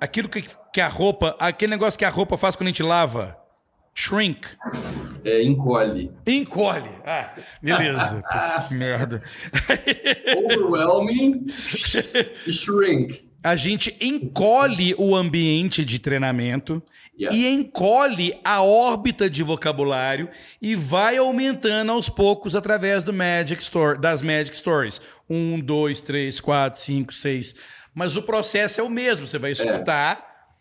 aquilo 0.00 0.28
que, 0.28 0.44
que 0.72 0.80
a 0.80 0.88
roupa. 0.88 1.36
Aquele 1.38 1.70
negócio 1.70 1.98
que 1.98 2.04
a 2.04 2.10
roupa 2.10 2.36
faz 2.36 2.56
quando 2.56 2.68
a 2.68 2.70
gente 2.70 2.82
lava. 2.82 3.38
Shrink. 3.94 4.46
É, 5.24 5.42
encolhe. 5.42 6.10
Encolhe. 6.26 6.90
Ah, 7.04 7.34
beleza. 7.60 8.22
que 8.68 8.74
merda. 8.74 9.22
Overwhelming. 10.36 11.46
Shrink 12.50 13.31
a 13.42 13.56
gente 13.56 13.96
encolhe 14.00 14.94
o 14.96 15.16
ambiente 15.16 15.84
de 15.84 15.98
treinamento 15.98 16.82
yeah. 17.18 17.36
e 17.36 17.48
encolhe 17.48 18.38
a 18.44 18.62
órbita 18.62 19.28
de 19.28 19.42
vocabulário 19.42 20.28
e 20.60 20.76
vai 20.76 21.16
aumentando 21.16 21.90
aos 21.90 22.08
poucos 22.08 22.54
através 22.54 23.02
do 23.02 23.12
Magic 23.12 23.60
Store, 23.60 24.00
das 24.00 24.22
Magic 24.22 24.56
Stories. 24.56 25.00
Um, 25.28 25.58
dois, 25.58 26.00
três, 26.00 26.38
quatro, 26.38 26.78
cinco, 26.78 27.12
seis. 27.12 27.54
Mas 27.92 28.16
o 28.16 28.22
processo 28.22 28.80
é 28.80 28.84
o 28.84 28.90
mesmo. 28.90 29.26
Você 29.26 29.38
vai 29.38 29.50
é. 29.50 29.54
escutar, 29.54 30.18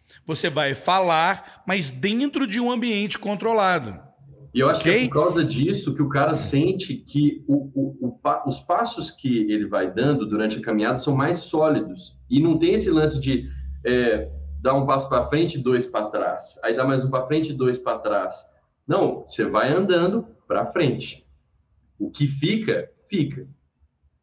é. 0.10 0.14
você 0.26 0.50
vai 0.50 0.74
falar, 0.74 1.64
mas 1.68 1.92
dentro 1.92 2.48
de 2.48 2.60
um 2.60 2.72
ambiente 2.72 3.20
controlado. 3.20 4.11
E 4.54 4.60
eu 4.60 4.70
acho 4.70 4.82
okay? 4.82 5.00
que 5.00 5.06
é 5.06 5.08
por 5.08 5.14
causa 5.14 5.46
disso 5.46 5.96
que 5.96 6.02
o 6.02 6.10
cara 6.10 6.36
sente 6.36 6.96
que 6.96 7.44
o, 7.48 7.72
o, 7.74 8.08
o, 8.08 8.20
os 8.46 8.60
passos 8.60 9.10
que 9.10 9.50
ele 9.52 9.66
vai 9.66 9.92
dando 9.92 10.26
durante 10.26 10.58
a 10.58 10.62
caminhada 10.62 10.98
são 10.98 11.16
mais 11.16 11.40
sólidos. 11.40 12.20
E 12.30 12.42
não 12.42 12.60
tem 12.60 12.74
esse 12.74 12.90
lance 12.90 13.20
de 13.20 13.50
é, 13.86 14.30
dar 14.62 14.76
um 14.76 14.86
passo 14.86 15.08
para 15.08 15.28
frente 15.28 15.58
e 15.58 15.64
dois 15.64 15.86
para 15.86 16.08
trás. 16.08 16.60
Aí 16.64 16.76
dá 16.76 16.86
mais 16.86 17.06
um 17.06 17.10
para 17.10 17.26
frente 17.26 17.52
e 17.52 17.56
dois 17.56 17.80
para 17.80 18.00
trás. 18.00 18.52
Não, 18.86 19.24
você 19.26 19.46
vai 19.46 19.72
andando 19.72 20.28
para 20.48 20.66
frente. 20.66 21.26
O 21.98 22.12
que 22.12 22.28
fica, 22.28 22.90
fica. 23.08 23.48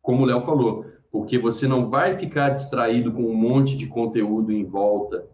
Como 0.03 0.22
o 0.24 0.26
Léo 0.26 0.43
falou, 0.43 0.85
porque 1.11 1.39
você 1.39 1.66
não 1.66 1.89
vai 1.89 2.18
ficar 2.18 2.51
distraído 2.51 3.12
com 3.12 3.22
um 3.22 3.35
monte 3.35 3.76
de 3.76 3.87
conteúdo 3.87 4.53
em 4.53 4.64
volta. 4.64 5.26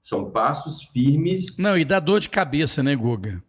São 0.00 0.30
passos 0.30 0.82
firmes. 0.82 1.56
Não, 1.56 1.78
e 1.78 1.84
dá 1.84 2.00
dor 2.00 2.20
de 2.20 2.28
cabeça, 2.28 2.82
né, 2.82 2.96
Guga? 2.96 3.42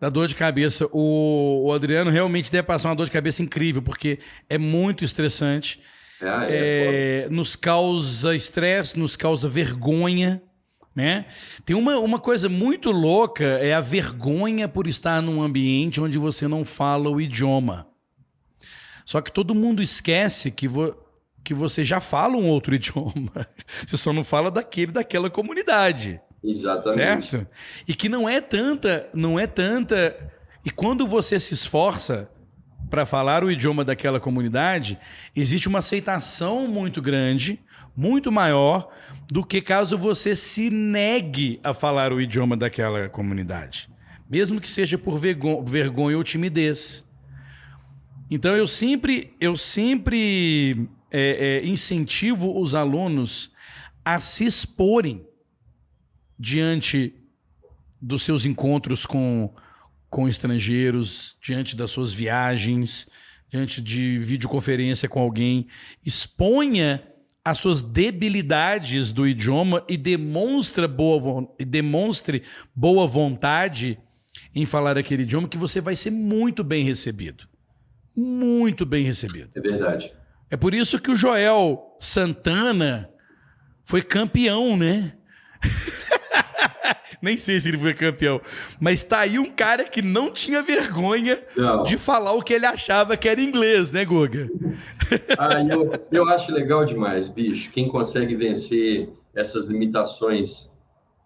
Da 0.00 0.08
dor 0.08 0.28
de 0.28 0.34
cabeça. 0.34 0.88
O, 0.92 1.64
o, 1.66 1.72
Adriano 1.72 2.10
realmente 2.10 2.50
deve 2.50 2.64
passar 2.64 2.90
uma 2.90 2.96
dor 2.96 3.06
de 3.06 3.12
cabeça 3.12 3.42
incrível, 3.42 3.82
porque 3.82 4.18
é 4.48 4.58
muito 4.58 5.04
estressante. 5.04 5.80
Ah, 6.20 6.46
é, 6.48 7.26
é, 7.26 7.28
nos 7.30 7.56
causa 7.56 8.34
estresse, 8.34 8.98
nos 8.98 9.16
causa 9.16 9.48
vergonha. 9.48 10.42
Né? 10.94 11.26
Tem 11.66 11.76
uma, 11.76 11.98
uma 11.98 12.18
coisa 12.18 12.48
muito 12.48 12.90
louca, 12.90 13.44
é 13.44 13.74
a 13.74 13.82
vergonha 13.82 14.66
por 14.66 14.86
estar 14.86 15.20
num 15.20 15.42
ambiente 15.42 16.00
onde 16.00 16.18
você 16.18 16.48
não 16.48 16.64
fala 16.64 17.10
o 17.10 17.20
idioma. 17.20 17.86
Só 19.04 19.20
que 19.20 19.30
todo 19.30 19.54
mundo 19.54 19.82
esquece 19.82 20.50
que 20.50 20.66
vo... 20.66 20.96
que 21.44 21.52
você 21.52 21.84
já 21.84 22.00
fala 22.00 22.36
um 22.36 22.48
outro 22.48 22.74
idioma. 22.74 23.46
Você 23.86 23.96
só 23.98 24.10
não 24.12 24.24
fala 24.24 24.50
daquele 24.50 24.90
daquela 24.90 25.28
comunidade. 25.28 26.18
Exatamente. 26.46 27.30
Certo? 27.30 27.46
E 27.86 27.94
que 27.94 28.08
não 28.08 28.28
é 28.28 28.40
tanta, 28.40 29.08
não 29.12 29.38
é 29.38 29.46
tanta. 29.46 30.16
E 30.64 30.70
quando 30.70 31.06
você 31.06 31.40
se 31.40 31.54
esforça 31.54 32.30
para 32.88 33.04
falar 33.04 33.42
o 33.42 33.50
idioma 33.50 33.84
daquela 33.84 34.20
comunidade, 34.20 34.98
existe 35.34 35.68
uma 35.68 35.80
aceitação 35.80 36.68
muito 36.68 37.02
grande, 37.02 37.60
muito 37.96 38.30
maior 38.30 38.88
do 39.28 39.44
que 39.44 39.60
caso 39.60 39.98
você 39.98 40.36
se 40.36 40.70
negue 40.70 41.58
a 41.64 41.74
falar 41.74 42.12
o 42.12 42.20
idioma 42.20 42.56
daquela 42.56 43.08
comunidade, 43.08 43.90
mesmo 44.30 44.60
que 44.60 44.68
seja 44.68 44.96
por 44.96 45.18
vergonha 45.18 46.16
ou 46.16 46.22
timidez. 46.22 47.04
Então 48.30 48.56
eu 48.56 48.66
sempre, 48.66 49.34
eu 49.40 49.56
sempre 49.56 50.88
é, 51.10 51.62
é, 51.62 51.66
incentivo 51.66 52.60
os 52.60 52.74
alunos 52.74 53.52
a 54.04 54.20
se 54.20 54.44
exporem 54.44 55.26
diante 56.38 57.14
dos 58.00 58.22
seus 58.22 58.44
encontros 58.44 59.06
com, 59.06 59.52
com 60.10 60.28
estrangeiros, 60.28 61.36
diante 61.42 61.74
das 61.74 61.90
suas 61.90 62.12
viagens, 62.12 63.08
diante 63.50 63.80
de 63.80 64.18
videoconferência 64.18 65.08
com 65.08 65.20
alguém. 65.20 65.66
Exponha 66.04 67.02
as 67.44 67.58
suas 67.58 67.80
debilidades 67.80 69.12
do 69.12 69.26
idioma 69.26 69.84
e 69.88 69.96
demonstra 69.96 70.88
boa, 70.88 71.48
demonstre 71.58 72.42
boa 72.74 73.06
vontade 73.06 73.98
em 74.54 74.64
falar 74.64 74.98
aquele 74.98 75.22
idioma 75.22 75.48
que 75.48 75.56
você 75.56 75.80
vai 75.80 75.94
ser 75.94 76.10
muito 76.10 76.64
bem 76.64 76.84
recebido 76.84 77.48
muito 78.16 78.86
bem 78.86 79.04
recebido. 79.04 79.50
É 79.54 79.60
verdade. 79.60 80.12
É 80.50 80.56
por 80.56 80.72
isso 80.72 80.98
que 80.98 81.10
o 81.10 81.16
Joel 81.16 81.94
Santana 82.00 83.10
foi 83.84 84.00
campeão, 84.00 84.76
né? 84.76 85.15
Nem 87.22 87.36
sei 87.36 87.58
se 87.58 87.68
ele 87.68 87.78
foi 87.78 87.94
campeão. 87.94 88.40
Mas 88.78 89.02
tá 89.02 89.20
aí 89.20 89.38
um 89.38 89.50
cara 89.50 89.84
que 89.84 90.02
não 90.02 90.30
tinha 90.30 90.62
vergonha 90.62 91.42
não. 91.56 91.82
de 91.82 91.96
falar 91.96 92.32
o 92.32 92.42
que 92.42 92.52
ele 92.52 92.66
achava 92.66 93.16
que 93.16 93.28
era 93.28 93.40
inglês, 93.40 93.90
né, 93.90 94.04
Guga? 94.04 94.48
Ah, 95.38 95.60
eu, 95.62 95.92
eu 96.10 96.28
acho 96.28 96.52
legal 96.52 96.84
demais, 96.84 97.28
bicho. 97.28 97.70
Quem 97.70 97.88
consegue 97.88 98.34
vencer 98.34 99.08
essas 99.34 99.66
limitações 99.66 100.72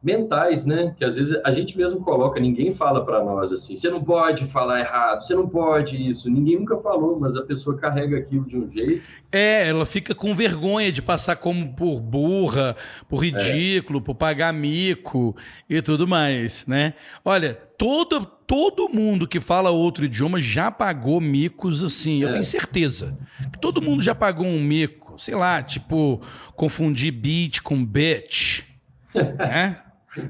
mentais, 0.02 0.64
né? 0.64 0.94
Que 0.96 1.04
às 1.04 1.16
vezes 1.16 1.38
a 1.44 1.52
gente 1.52 1.76
mesmo 1.76 2.00
coloca, 2.00 2.40
ninguém 2.40 2.74
fala 2.74 3.04
para 3.04 3.22
nós 3.22 3.52
assim, 3.52 3.76
você 3.76 3.90
não 3.90 4.02
pode 4.02 4.46
falar 4.46 4.80
errado, 4.80 5.20
você 5.22 5.34
não 5.34 5.46
pode 5.46 6.08
isso, 6.08 6.30
ninguém 6.30 6.58
nunca 6.58 6.78
falou, 6.78 7.20
mas 7.20 7.36
a 7.36 7.42
pessoa 7.42 7.76
carrega 7.76 8.16
aquilo 8.16 8.46
de 8.46 8.56
um 8.56 8.68
jeito. 8.68 9.02
É, 9.30 9.68
ela 9.68 9.84
fica 9.84 10.14
com 10.14 10.34
vergonha 10.34 10.90
de 10.90 11.02
passar 11.02 11.36
como 11.36 11.74
por 11.74 12.00
burra, 12.00 12.74
por 13.08 13.18
ridículo, 13.18 13.98
é. 13.98 14.02
por 14.02 14.14
pagar 14.14 14.54
mico 14.54 15.36
e 15.68 15.82
tudo 15.82 16.08
mais, 16.08 16.66
né? 16.66 16.94
Olha, 17.22 17.54
todo 17.76 18.26
todo 18.46 18.88
mundo 18.88 19.28
que 19.28 19.38
fala 19.38 19.70
outro 19.70 20.04
idioma 20.06 20.40
já 20.40 20.72
pagou 20.72 21.20
micos 21.20 21.84
assim, 21.84 22.22
eu 22.22 22.30
é. 22.30 22.32
tenho 22.32 22.44
certeza. 22.44 23.16
Todo 23.60 23.80
mundo 23.80 24.02
já 24.02 24.12
pagou 24.12 24.44
um 24.44 24.60
mico, 24.60 25.14
sei 25.18 25.36
lá, 25.36 25.62
tipo 25.62 26.20
confundir 26.56 27.12
beat 27.12 27.60
com 27.60 27.84
bitch, 27.84 28.62
né? 29.14 29.82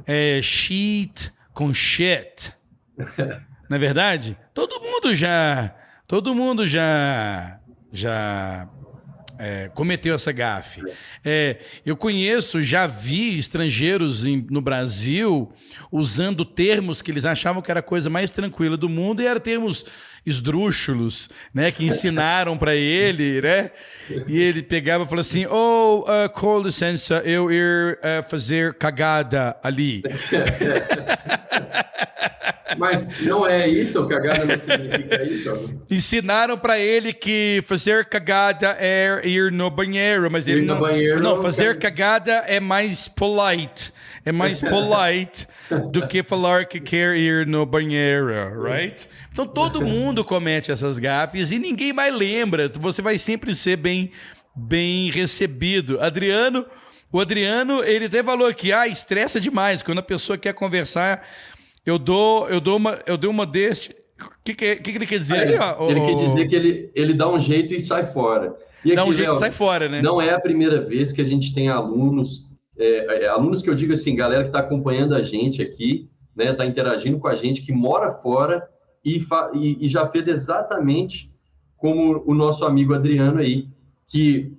É, 0.06 0.40
shit 0.42 1.32
com 1.52 1.72
shit. 1.72 2.52
Não 3.68 3.76
é 3.76 3.78
verdade? 3.78 4.36
Todo 4.52 4.80
mundo 4.80 5.14
já. 5.14 5.74
Todo 6.06 6.34
mundo 6.34 6.66
já. 6.66 7.58
Já 7.92 8.68
é, 9.40 9.70
cometeu 9.74 10.14
essa 10.14 10.30
gafe. 10.32 10.82
É, 11.24 11.60
eu 11.84 11.96
conheço, 11.96 12.62
já 12.62 12.86
vi 12.86 13.38
estrangeiros 13.38 14.26
em, 14.26 14.46
no 14.50 14.60
Brasil 14.60 15.50
usando 15.90 16.44
termos 16.44 17.00
que 17.00 17.10
eles 17.10 17.24
achavam 17.24 17.62
que 17.62 17.70
era 17.70 17.80
a 17.80 17.82
coisa 17.82 18.10
mais 18.10 18.30
tranquila 18.30 18.76
do 18.76 18.88
mundo 18.88 19.22
e 19.22 19.26
eram 19.26 19.40
termos 19.40 19.86
esdrúxulos, 20.24 21.28
né, 21.52 21.70
que 21.70 21.84
ensinaram 21.84 22.56
para 22.56 22.74
ele, 22.74 23.40
né? 23.40 23.70
E 24.26 24.38
ele 24.38 24.62
pegava 24.62 25.04
e 25.04 25.06
falou 25.06 25.20
assim: 25.20 25.46
"Oh, 25.46 26.04
uh, 26.04 26.28
com 26.30 26.60
licença, 26.60 27.22
eu 27.24 27.50
ir 27.50 27.98
uh, 27.98 28.28
fazer 28.28 28.74
cagada 28.74 29.56
ali". 29.62 30.02
Mas 32.78 33.26
não 33.26 33.46
é 33.46 33.68
isso, 33.68 34.06
cagada 34.06 34.44
não 34.44 34.58
significa 34.58 35.24
isso. 35.24 35.80
Ensinaram 35.90 36.56
para 36.56 36.78
ele 36.78 37.12
que 37.12 37.62
fazer 37.66 38.06
cagada 38.06 38.76
é 38.78 39.20
ir 39.24 39.50
no 39.50 39.70
banheiro, 39.70 40.30
mas 40.30 40.46
ir 40.46 40.52
ele 40.52 40.66
não, 40.66 40.78
banheiro, 40.78 41.20
não, 41.20 41.42
fazer 41.42 41.78
cagada 41.78 42.32
é 42.46 42.60
mais 42.60 43.08
polite. 43.08 43.92
É 44.24 44.32
mais 44.32 44.60
polite 44.62 45.46
do 45.90 46.06
que 46.06 46.22
falar 46.22 46.66
que 46.66 46.80
quer 46.80 47.16
ir 47.16 47.46
no 47.46 47.64
banheiro, 47.64 48.62
right? 48.62 49.08
Então 49.32 49.46
todo 49.46 49.84
mundo 49.84 50.24
comete 50.24 50.70
essas 50.70 50.98
gafes 50.98 51.52
e 51.52 51.58
ninguém 51.58 51.92
mais 51.92 52.14
lembra. 52.14 52.70
Você 52.78 53.00
vai 53.00 53.18
sempre 53.18 53.54
ser 53.54 53.76
bem 53.76 54.10
bem 54.54 55.10
recebido. 55.10 56.00
Adriano, 56.00 56.66
o 57.10 57.20
Adriano, 57.20 57.82
ele 57.84 58.06
até 58.06 58.22
falou 58.22 58.46
aqui, 58.46 58.72
ah, 58.72 58.86
estressa 58.86 59.40
demais 59.40 59.80
quando 59.80 59.98
a 59.98 60.02
pessoa 60.02 60.36
quer 60.36 60.52
conversar 60.52 61.24
eu 61.84 61.98
dou, 61.98 62.48
eu 62.48 62.60
dou 62.60 62.76
uma, 62.76 62.98
eu 63.06 63.16
dou 63.16 63.30
uma 63.30 63.46
deste. 63.46 63.90
O 64.20 64.30
que, 64.44 64.54
que, 64.54 64.76
que, 64.76 64.90
ele 64.90 65.06
quer 65.06 65.18
dizer 65.18 65.36
aí? 65.36 65.56
Ó, 65.58 65.90
ele 65.90 66.00
quer 66.00 66.14
dizer 66.14 66.46
que 66.46 66.54
ele, 66.54 66.90
ele 66.94 67.14
dá 67.14 67.30
um 67.30 67.40
jeito 67.40 67.74
e 67.74 67.80
sai 67.80 68.04
fora. 68.04 68.54
E 68.84 68.94
dá 68.94 69.04
um 69.04 69.12
jeito 69.12 69.32
e 69.32 69.38
sai 69.38 69.50
fora, 69.50 69.88
né? 69.88 70.02
Não 70.02 70.20
é 70.20 70.30
a 70.30 70.38
primeira 70.38 70.80
vez 70.82 71.12
que 71.12 71.22
a 71.22 71.24
gente 71.24 71.54
tem 71.54 71.68
alunos, 71.68 72.49
é, 72.78 73.24
é, 73.24 73.28
alunos 73.28 73.62
que 73.62 73.70
eu 73.70 73.74
digo 73.74 73.92
assim, 73.92 74.16
galera 74.16 74.44
que 74.44 74.48
está 74.50 74.60
acompanhando 74.60 75.14
a 75.14 75.22
gente 75.22 75.60
aqui, 75.62 76.08
né, 76.34 76.52
está 76.52 76.64
interagindo 76.64 77.18
com 77.18 77.28
a 77.28 77.34
gente, 77.34 77.62
que 77.62 77.72
mora 77.72 78.10
fora 78.10 78.68
e, 79.04 79.20
e, 79.54 79.84
e 79.84 79.88
já 79.88 80.06
fez 80.08 80.28
exatamente 80.28 81.32
como 81.76 82.22
o 82.26 82.34
nosso 82.34 82.64
amigo 82.64 82.94
Adriano 82.94 83.38
aí, 83.38 83.68
que 84.06 84.52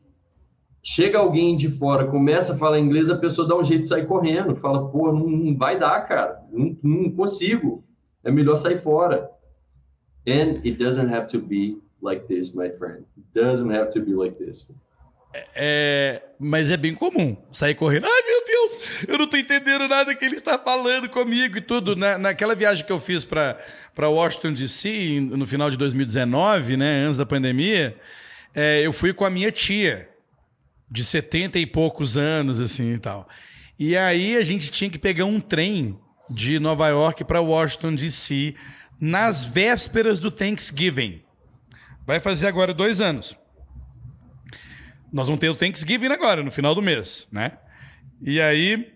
chega 0.84 1.20
alguém 1.20 1.56
de 1.56 1.70
fora, 1.70 2.08
começa 2.08 2.54
a 2.54 2.58
falar 2.58 2.80
inglês, 2.80 3.10
a 3.10 3.18
pessoa 3.18 3.48
dá 3.48 3.56
um 3.56 3.64
jeito 3.64 3.84
de 3.84 3.88
sair 3.88 4.08
correndo, 4.08 4.56
fala, 4.56 4.90
pô, 4.90 5.12
não, 5.12 5.28
não 5.28 5.56
vai 5.56 5.80
dar, 5.80 6.02
cara, 6.08 6.42
não, 6.52 6.76
não, 6.82 7.12
consigo, 7.12 7.84
é 8.24 8.32
melhor 8.32 8.58
sair 8.58 8.80
fora. 8.80 9.30
And 10.28 10.62
it 10.64 10.78
doesn't 10.78 11.12
have 11.12 11.28
to 11.28 11.40
be 11.40 11.80
like 12.02 12.28
this, 12.28 12.54
my 12.56 12.70
friend. 12.70 13.06
It 13.18 13.40
doesn't 13.40 13.72
have 13.72 13.90
to 13.90 14.02
be 14.02 14.14
like 14.14 14.38
this. 14.38 14.74
É, 15.34 16.22
mas 16.38 16.70
é 16.70 16.78
bem 16.78 16.94
comum 16.94 17.38
sair 17.52 17.76
correndo. 17.76 18.06
Ai, 18.06 18.22
meu 18.28 18.46
Deus, 18.46 19.04
eu 19.08 19.18
não 19.18 19.26
estou 19.26 19.40
entendendo 19.40 19.88
nada 19.88 20.14
que 20.14 20.26
ele 20.26 20.36
está 20.36 20.58
falando 20.58 21.08
comigo 21.10 21.58
e 21.58 21.62
tudo. 21.62 21.96
Na, 21.96 22.18
naquela 22.18 22.54
viagem 22.54 22.86
que 22.86 22.92
eu 22.92 23.00
fiz 23.00 23.24
para 23.24 23.58
Washington 23.98 24.54
DC 24.54 25.22
no 25.22 25.48
final 25.48 25.70
de 25.70 25.78
2019, 25.78 26.76
né, 26.76 27.06
antes 27.06 27.18
da 27.18 27.26
pandemia, 27.26 27.96
é, 28.54 28.82
eu 28.86 28.92
fui 28.92 29.14
com 29.14 29.24
a 29.24 29.30
minha 29.30 29.52
tia 29.52 30.10
de 30.90 31.06
70 31.06 31.58
e 31.60 31.66
poucos 31.66 32.18
anos, 32.18 32.60
assim 32.60 32.94
e 32.94 33.00
tal. 33.00 33.28
E 33.80 33.96
aí 33.96 34.36
a 34.36 34.44
gente 34.44 34.70
tinha 34.70 34.90
que 34.90 35.00
pegar 35.00 35.26
um 35.26 35.40
trem 35.40 35.98
de 36.30 36.60
Nova 36.60 36.88
York 36.90 37.24
para 37.24 37.42
Washington, 37.42 37.96
D.C., 37.96 38.56
nas 39.00 39.44
vésperas 39.46 40.20
do 40.20 40.30
Thanksgiving. 40.30 41.24
Vai 42.06 42.20
fazer 42.20 42.48
agora 42.48 42.74
dois 42.74 43.02
anos. 43.02 43.36
Nós 45.12 45.28
vamos 45.28 45.40
ter 45.40 45.50
o 45.50 45.56
Thanksgiving 45.56 46.08
agora, 46.08 46.42
no 46.42 46.52
final 46.52 46.74
do 46.74 46.82
mês, 46.82 47.28
né? 47.32 47.54
E 48.22 48.40
aí, 48.40 48.92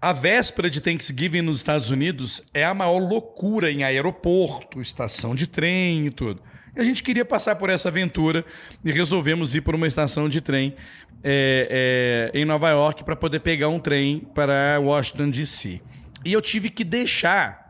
a 0.00 0.12
véspera 0.12 0.68
de 0.68 0.80
Thanksgiving 0.80 1.40
nos 1.40 1.58
Estados 1.58 1.90
Unidos 1.90 2.42
é 2.52 2.64
a 2.64 2.74
maior 2.74 2.98
loucura 2.98 3.70
em 3.70 3.84
aeroporto, 3.84 4.80
estação 4.80 5.34
de 5.34 5.46
trem 5.46 6.06
e 6.06 6.10
tudo. 6.10 6.42
E 6.76 6.80
a 6.80 6.84
gente 6.84 7.02
queria 7.02 7.24
passar 7.24 7.56
por 7.56 7.70
essa 7.70 7.88
aventura 7.88 8.44
e 8.84 8.90
resolvemos 8.90 9.54
ir 9.54 9.60
por 9.60 9.74
uma 9.74 9.86
estação 9.86 10.28
de 10.28 10.40
trem 10.40 10.74
é, 11.22 12.30
é, 12.34 12.38
em 12.38 12.44
Nova 12.44 12.68
York 12.70 13.04
para 13.04 13.16
poder 13.16 13.40
pegar 13.40 13.68
um 13.68 13.78
trem 13.78 14.20
para 14.34 14.78
Washington, 14.80 15.30
D.C. 15.30 15.80
E 16.24 16.32
eu 16.32 16.42
tive 16.42 16.68
que 16.68 16.84
deixar 16.84 17.63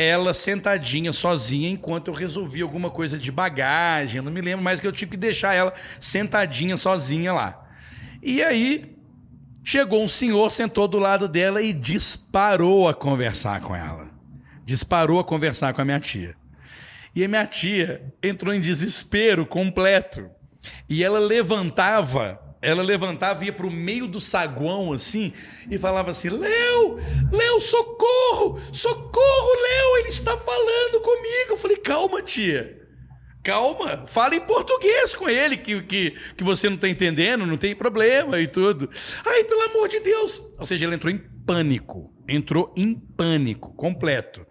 ela 0.00 0.32
sentadinha 0.32 1.12
sozinha 1.12 1.68
enquanto 1.68 2.08
eu 2.08 2.14
resolvia 2.14 2.64
alguma 2.64 2.90
coisa 2.90 3.18
de 3.18 3.30
bagagem. 3.30 4.16
Eu 4.16 4.22
não 4.22 4.32
me 4.32 4.40
lembro 4.40 4.64
mais 4.64 4.80
que 4.80 4.86
eu 4.86 4.92
tive 4.92 5.10
que 5.10 5.16
deixar 5.18 5.52
ela 5.52 5.74
sentadinha 6.00 6.74
sozinha 6.78 7.34
lá. 7.34 7.68
E 8.22 8.42
aí 8.42 8.96
chegou 9.62 10.02
um 10.02 10.08
senhor, 10.08 10.50
sentou 10.50 10.88
do 10.88 10.98
lado 10.98 11.28
dela 11.28 11.60
e 11.60 11.74
disparou 11.74 12.88
a 12.88 12.94
conversar 12.94 13.60
com 13.60 13.76
ela. 13.76 14.08
Disparou 14.64 15.20
a 15.20 15.24
conversar 15.24 15.74
com 15.74 15.82
a 15.82 15.84
minha 15.84 16.00
tia. 16.00 16.34
E 17.14 17.22
a 17.22 17.28
minha 17.28 17.46
tia 17.46 18.02
entrou 18.22 18.54
em 18.54 18.60
desespero 18.60 19.44
completo. 19.44 20.30
E 20.88 21.04
ela 21.04 21.18
levantava, 21.18 22.40
ela 22.62 22.82
levantava 22.82 23.44
ia 23.44 23.52
para 23.52 23.66
o 23.66 23.70
meio 23.70 24.06
do 24.06 24.20
saguão 24.20 24.92
assim 24.92 25.32
e 25.70 25.78
falava 25.78 26.10
assim: 26.10 26.28
Léo, 26.28 26.96
Léo, 27.32 27.60
socorro, 27.60 28.60
socorro, 28.72 29.62
Léo, 29.62 29.96
ele 29.98 30.08
está 30.08 30.36
falando 30.36 31.00
comigo. 31.00 31.50
Eu 31.50 31.56
falei: 31.56 31.76
calma, 31.78 32.22
tia. 32.22 32.78
Calma, 33.42 34.04
fala 34.06 34.34
em 34.34 34.40
português 34.40 35.14
com 35.14 35.26
ele, 35.26 35.56
que, 35.56 35.80
que, 35.82 36.10
que 36.36 36.44
você 36.44 36.68
não 36.68 36.76
está 36.76 36.86
entendendo, 36.86 37.46
não 37.46 37.56
tem 37.56 37.74
problema 37.74 38.38
e 38.38 38.46
tudo. 38.46 38.90
Ai, 39.26 39.44
pelo 39.44 39.62
amor 39.62 39.88
de 39.88 39.98
Deus. 40.00 40.52
Ou 40.58 40.66
seja, 40.66 40.84
ele 40.84 40.96
entrou 40.96 41.10
em 41.10 41.18
pânico. 41.46 42.12
Entrou 42.28 42.72
em 42.76 42.94
pânico 42.94 43.74
completo. 43.74 44.46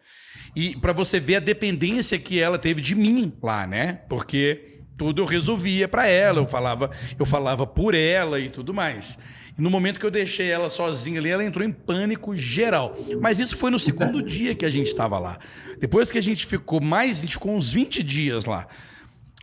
E 0.56 0.76
para 0.76 0.92
você 0.92 1.20
ver 1.20 1.36
a 1.36 1.40
dependência 1.40 2.18
que 2.18 2.40
ela 2.40 2.58
teve 2.58 2.82
de 2.82 2.96
mim 2.96 3.32
lá, 3.44 3.68
né? 3.68 4.02
Porque 4.10 4.69
tudo 5.00 5.22
eu 5.22 5.26
resolvia 5.26 5.88
para 5.88 6.06
ela, 6.06 6.40
eu 6.40 6.48
falava, 6.48 6.92
eu 7.18 7.26
falava 7.26 7.66
por 7.66 7.96
ela 7.96 8.38
e 8.38 8.50
tudo 8.50 8.74
mais. 8.74 9.18
E 9.58 9.62
no 9.62 9.70
momento 9.70 9.98
que 9.98 10.06
eu 10.06 10.12
deixei 10.12 10.50
ela 10.50 10.70
sozinha 10.70 11.22
ali, 11.22 11.30
ela 11.30 11.44
entrou 11.44 11.66
em 11.66 11.72
pânico 11.72 12.36
geral. 12.36 12.98
Mas 13.22 13.40
isso 13.40 13.56
foi 13.56 13.72
no 13.72 13.80
segundo 13.80 14.22
dia 14.36 14.54
que 14.54 14.66
a 14.66 14.70
gente 14.70 14.88
estava 14.88 15.18
lá. 15.18 15.40
Depois 15.80 16.12
que 16.12 16.18
a 16.18 16.22
gente 16.22 16.46
ficou 16.46 16.82
mais, 16.82 17.20
a 17.20 17.22
gente 17.22 17.34
ficou 17.34 17.56
uns 17.56 17.72
20 17.72 18.04
dias 18.04 18.44
lá. 18.44 18.68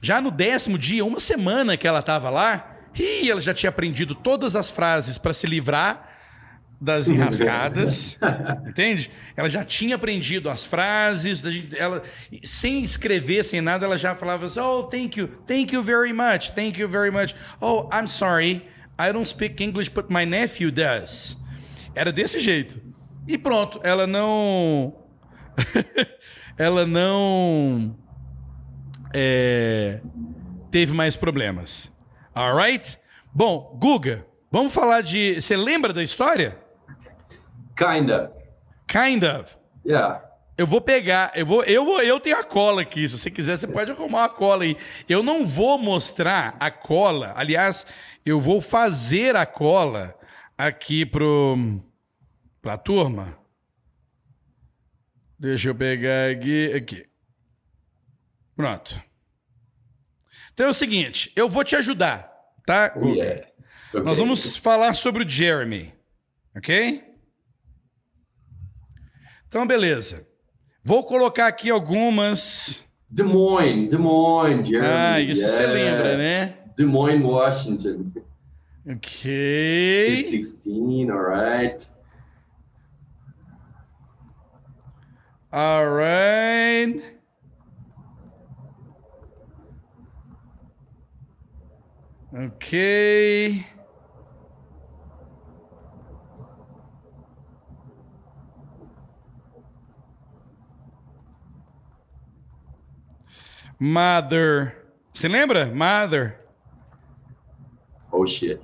Já 0.03 0.21
no 0.21 0.31
décimo 0.31 0.77
dia, 0.77 1.03
uma 1.03 1.19
semana 1.19 1.75
que 1.75 1.89
ela 1.89 2.01
estava 2.01 2.29
lá, 2.29 2.77
e 2.95 3.31
ela 3.31 3.41
já 3.41 3.55
tinha 3.55 3.71
aprendido 3.71 4.15
todas 4.15 4.55
as 4.55 4.71
frases 4.71 5.17
para 5.17 5.33
se 5.33 5.47
livrar 5.47 6.16
das 6.81 7.09
enrascadas, 7.09 8.19
entende? 8.69 9.11
Ela 9.35 9.49
já 9.49 9.65
tinha 9.65 9.97
aprendido 9.97 10.51
as 10.51 10.65
frases, 10.65 11.43
ela 11.77 12.03
sem 12.45 12.83
escrever, 12.83 13.45
sem 13.45 13.61
nada, 13.61 13.87
ela 13.87 13.97
já 13.97 14.15
falava 14.15 14.47
assim: 14.47 14.61
"Oh, 14.61 14.83
thank 14.85 15.19
you, 15.19 15.29
thank 15.47 15.75
you 15.75 15.83
very 15.83 16.13
much, 16.13 16.53
thank 16.55 16.79
you 16.79 16.89
very 16.89 17.11
much. 17.11 17.35
Oh, 17.61 17.89
I'm 17.93 18.07
sorry, 18.07 18.67
I 19.01 19.13
don't 19.13 19.29
speak 19.29 19.63
English, 19.63 19.91
but 19.91 20.07
my 20.11 20.25
nephew 20.27 20.71
does." 20.71 21.37
Era 21.95 22.13
desse 22.13 22.41
jeito. 22.41 22.81
E 23.27 23.39
pronto, 23.39 23.81
ela 23.83 24.07
não, 24.07 24.95
ela 26.59 26.85
não 26.85 27.97
é... 29.15 30.01
teve 30.71 30.93
mais 30.93 31.17
problemas. 31.17 31.91
Alright? 32.35 32.99
Bom, 33.35 33.77
Guga, 33.81 34.27
vamos 34.53 34.75
falar 34.75 35.01
de. 35.01 35.41
Você 35.41 35.57
lembra 35.57 35.93
da 35.93 36.03
história? 36.03 36.66
Kind 37.77 38.11
of. 38.11 38.33
Kind 38.89 39.23
of. 39.23 39.57
Yeah. 39.85 40.23
Eu 40.59 40.67
vou 40.67 40.81
pegar, 40.81 41.33
eu 41.35 41.45
vou, 41.45 41.63
eu 41.65 41.85
vou, 41.85 42.01
eu 42.01 42.19
tenho 42.19 42.39
a 42.39 42.45
cola 42.45 42.81
aqui. 42.81 43.07
Se 43.07 43.19
você 43.19 43.31
quiser, 43.31 43.59
você 43.59 43.67
pode 43.67 43.91
arrumar 43.91 44.25
a 44.25 44.29
cola 44.29 44.65
aí. 44.65 44.75
Eu 45.07 45.23
não 45.23 45.47
vou 45.47 45.79
mostrar 45.79 46.57
a 46.59 46.71
cola. 46.71 47.35
Aliás, 47.37 47.87
eu 48.25 48.41
vou 48.41 48.63
fazer 48.63 49.37
a 49.37 49.45
cola 49.45 50.15
aqui 50.57 51.05
pro 51.05 51.59
pra 52.63 52.79
turma. 52.79 53.39
Deixa 55.39 55.69
eu 55.69 55.75
pegar 55.75 56.31
aqui, 56.31 56.73
aqui. 56.73 57.07
Pronto. 58.57 59.03
Então 60.55 60.67
é 60.67 60.71
o 60.71 60.75
seguinte, 60.75 61.31
eu 61.37 61.51
vou 61.51 61.63
te 61.63 61.77
ajudar, 61.77 62.33
tá? 62.65 62.95
Oh, 62.97 63.09
yeah. 63.09 63.47
okay. 63.91 64.03
Nós 64.03 64.17
vamos 64.17 64.57
falar 64.57 64.95
sobre 64.95 65.23
o 65.23 65.29
Jeremy, 65.29 65.93
ok? 66.57 67.06
Então, 69.49 69.67
beleza. 69.67 70.27
Vou 70.83 71.05
colocar 71.05 71.47
aqui 71.47 71.71
algumas. 71.71 72.85
Des 73.11 73.27
Moines, 73.27 73.89
Des 73.89 73.99
Moines, 73.99 74.67
Jeremy. 74.67 74.89
Ah, 74.89 75.21
isso 75.21 75.43
yeah. 75.43 75.57
você 75.57 75.67
lembra, 75.67 76.17
né? 76.17 76.59
Des 76.77 76.87
Moines, 76.87 77.25
Washington. 77.25 78.13
Ok. 78.89 79.31
16, 80.09 81.11
alright. 81.11 81.89
Alright. 85.53 87.17
Ok. 92.33 93.76
Mother. 103.79 104.75
Você 105.13 105.29
lembra? 105.29 105.67
Mother. 105.67 106.37
Oh 108.13 108.25
shit. 108.25 108.63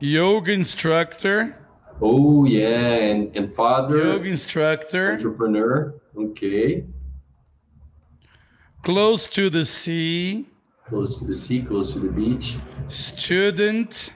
Yoga 0.00 0.52
instructor. 0.52 1.56
Oh 2.00 2.44
yeah, 2.44 3.10
and, 3.10 3.36
and 3.36 3.54
father. 3.54 3.98
Yoga 3.98 4.28
instructor. 4.28 5.12
Entrepreneur. 5.12 5.94
Okay. 6.16 6.84
Close 8.82 9.28
to 9.28 9.50
the 9.50 9.64
sea. 9.64 10.46
Close 10.86 11.20
to 11.20 11.26
the 11.26 11.36
sea, 11.36 11.62
close 11.62 11.92
to 11.92 12.00
the 12.00 12.08
beach. 12.08 12.56
Student. 12.88 14.14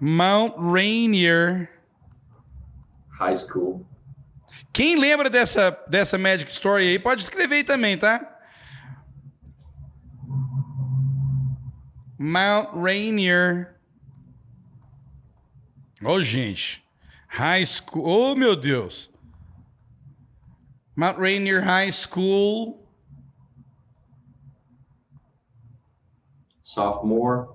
Mount 0.00 0.54
Rainier. 0.58 1.70
High 3.16 3.34
school. 3.34 3.86
Quem 4.74 4.98
lembra 4.98 5.30
dessa, 5.30 5.70
dessa 5.86 6.18
Magic 6.18 6.50
Story 6.50 6.88
aí, 6.88 6.98
pode 6.98 7.22
escrever 7.22 7.54
aí 7.54 7.64
também, 7.64 7.96
tá? 7.96 8.36
Mount 12.18 12.70
Rainier. 12.74 13.76
Ô, 16.02 16.14
oh, 16.14 16.20
gente. 16.20 16.84
High 17.28 17.64
School. 17.64 18.04
Oh, 18.04 18.34
meu 18.34 18.56
Deus. 18.56 19.12
Mount 20.96 21.18
Rainier 21.18 21.62
High 21.62 21.92
School. 21.92 22.84
Sophomore. 26.62 27.46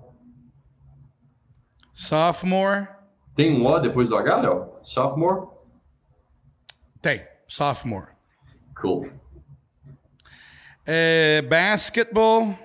Sophomore. 1.92 2.88
Tem 3.34 3.60
um 3.60 3.66
O 3.66 3.78
depois 3.78 4.08
do 4.08 4.16
H, 4.16 4.36
Léo? 4.36 4.72
Sophomore? 4.82 5.49
Tem. 7.00 7.26
Sophomore. 7.46 8.08
Cool. 8.80 9.10
É, 10.86 11.42
basketball. 11.42 12.58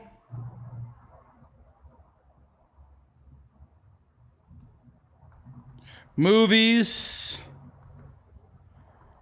Movies. 6.17 7.41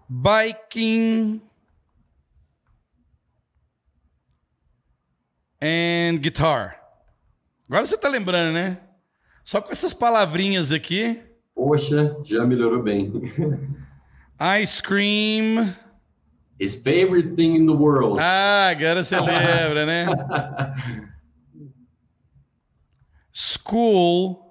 Biking. 0.10 1.42
And 5.62 6.18
guitar. 6.20 6.80
Agora 7.70 7.86
você 7.86 7.98
tá 7.98 8.10
lembrando, 8.10 8.54
né? 8.54 8.80
Só 9.44 9.62
com 9.62 9.72
essas 9.72 9.94
palavrinhas 9.94 10.72
aqui. 10.72 11.22
Poxa, 11.56 12.16
já 12.24 12.46
melhorou 12.46 12.84
bem. 12.84 13.12
Ice 14.44 14.82
cream. 14.82 15.74
His 16.60 16.76
favorite 16.76 17.38
thing 17.38 17.56
in 17.56 17.66
the 17.66 17.72
world. 17.72 18.20
Ah, 18.20 18.68
agora 18.72 19.02
você 19.02 19.18
lembra, 19.18 19.86
né? 19.86 20.06
School. 23.32 24.44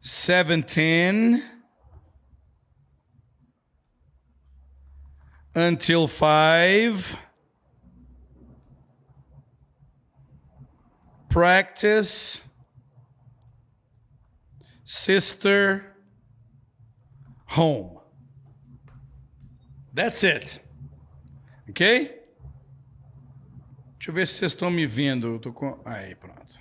17. 0.00 1.40
Until 5.54 6.08
5. 6.08 7.20
Practice. 11.28 12.42
Sister. 14.82 15.84
Home. 17.50 17.95
That's 19.96 20.22
it. 20.24 20.60
Ok? 21.70 21.82
Deixa 23.94 24.10
eu 24.10 24.12
ver 24.12 24.26
se 24.28 24.34
vocês 24.34 24.52
estão 24.52 24.70
me 24.70 24.84
vendo. 24.84 25.40
com... 25.54 25.80
Aí, 25.86 26.14
pronto. 26.14 26.60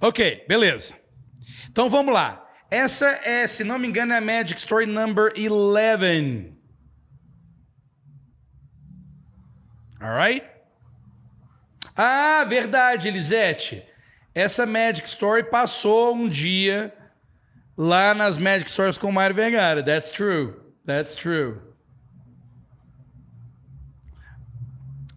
Ok, 0.00 0.44
beleza. 0.48 0.94
Então 1.70 1.88
vamos 1.88 2.12
lá. 2.12 2.44
Essa 2.68 3.08
é, 3.24 3.46
se 3.46 3.62
não 3.62 3.78
me 3.78 3.86
engano, 3.86 4.12
é 4.12 4.16
a 4.16 4.20
Magic 4.20 4.58
Story 4.58 4.86
number 4.86 5.32
11. 5.36 6.52
Alright? 10.00 10.44
Ah, 11.96 12.44
verdade, 12.44 13.06
Elisete. 13.06 13.86
Essa 14.34 14.66
Magic 14.66 15.06
Story 15.06 15.44
passou 15.44 16.16
um 16.16 16.28
dia 16.28 16.92
lá 17.76 18.14
nas 18.14 18.36
Magic 18.36 18.68
Stories 18.68 18.98
com 18.98 19.08
o 19.08 19.12
Mário 19.12 19.36
Vergara. 19.36 19.80
That's 19.80 20.10
true. 20.10 20.56
That's 20.84 21.14
true. 21.14 21.69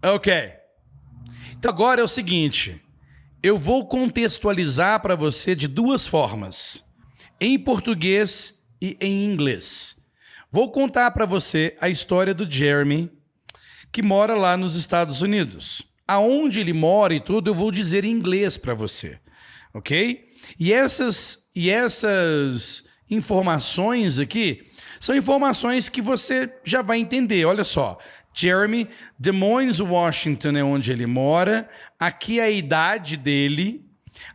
Ok. 0.04 0.34
Então 1.58 1.72
agora 1.72 2.02
é 2.02 2.04
o 2.04 2.10
seguinte: 2.10 2.82
eu 3.42 3.58
vou 3.58 3.88
contextualizar 3.88 5.02
para 5.02 5.16
você 5.16 5.56
de 5.56 5.66
duas 5.66 6.06
formas, 6.06 6.84
em 7.40 7.58
português 7.58 8.62
e 8.82 8.98
em 9.00 9.26
inglês. 9.26 9.98
Vou 10.52 10.70
contar 10.72 11.12
para 11.12 11.26
você 11.26 11.74
a 11.80 11.88
história 11.88 12.34
do 12.34 12.50
Jeremy, 12.50 13.10
que 13.94 14.02
mora 14.04 14.36
lá 14.36 14.58
nos 14.58 14.76
Estados 14.76 15.22
Unidos. 15.22 15.82
Aonde 16.06 16.60
ele 16.60 16.74
mora 16.74 17.14
e 17.14 17.22
tudo, 17.22 17.50
eu 17.50 17.56
vou 17.56 17.72
dizer 17.72 18.04
em 18.04 18.12
inglês 18.12 18.58
para 18.58 18.74
você, 18.74 19.18
ok? 19.74 20.30
E 20.60 20.74
essas, 20.74 21.48
e 21.56 21.70
essas 21.70 22.84
informações 23.10 24.20
aqui 24.20 24.68
são 25.00 25.16
informações 25.16 25.88
que 25.90 26.02
você 26.02 26.54
já 26.64 26.82
vai 26.82 27.00
entender. 27.00 27.46
Olha 27.46 27.64
só, 27.64 27.98
Jeremy, 28.34 28.90
Des 29.18 29.32
Moines, 29.32 29.80
Washington 29.80 30.58
é 30.58 30.64
onde 30.64 30.92
ele 30.92 31.06
mora. 31.06 31.70
Aqui 32.00 32.40
é 32.40 32.44
a 32.44 32.50
idade 32.50 33.16
dele. 33.16 33.86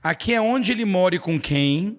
Aqui 0.02 0.32
é 0.32 0.40
onde 0.40 0.72
ele 0.72 0.84
mora 0.84 1.16
e 1.16 1.18
com 1.18 1.38
quem. 1.38 1.98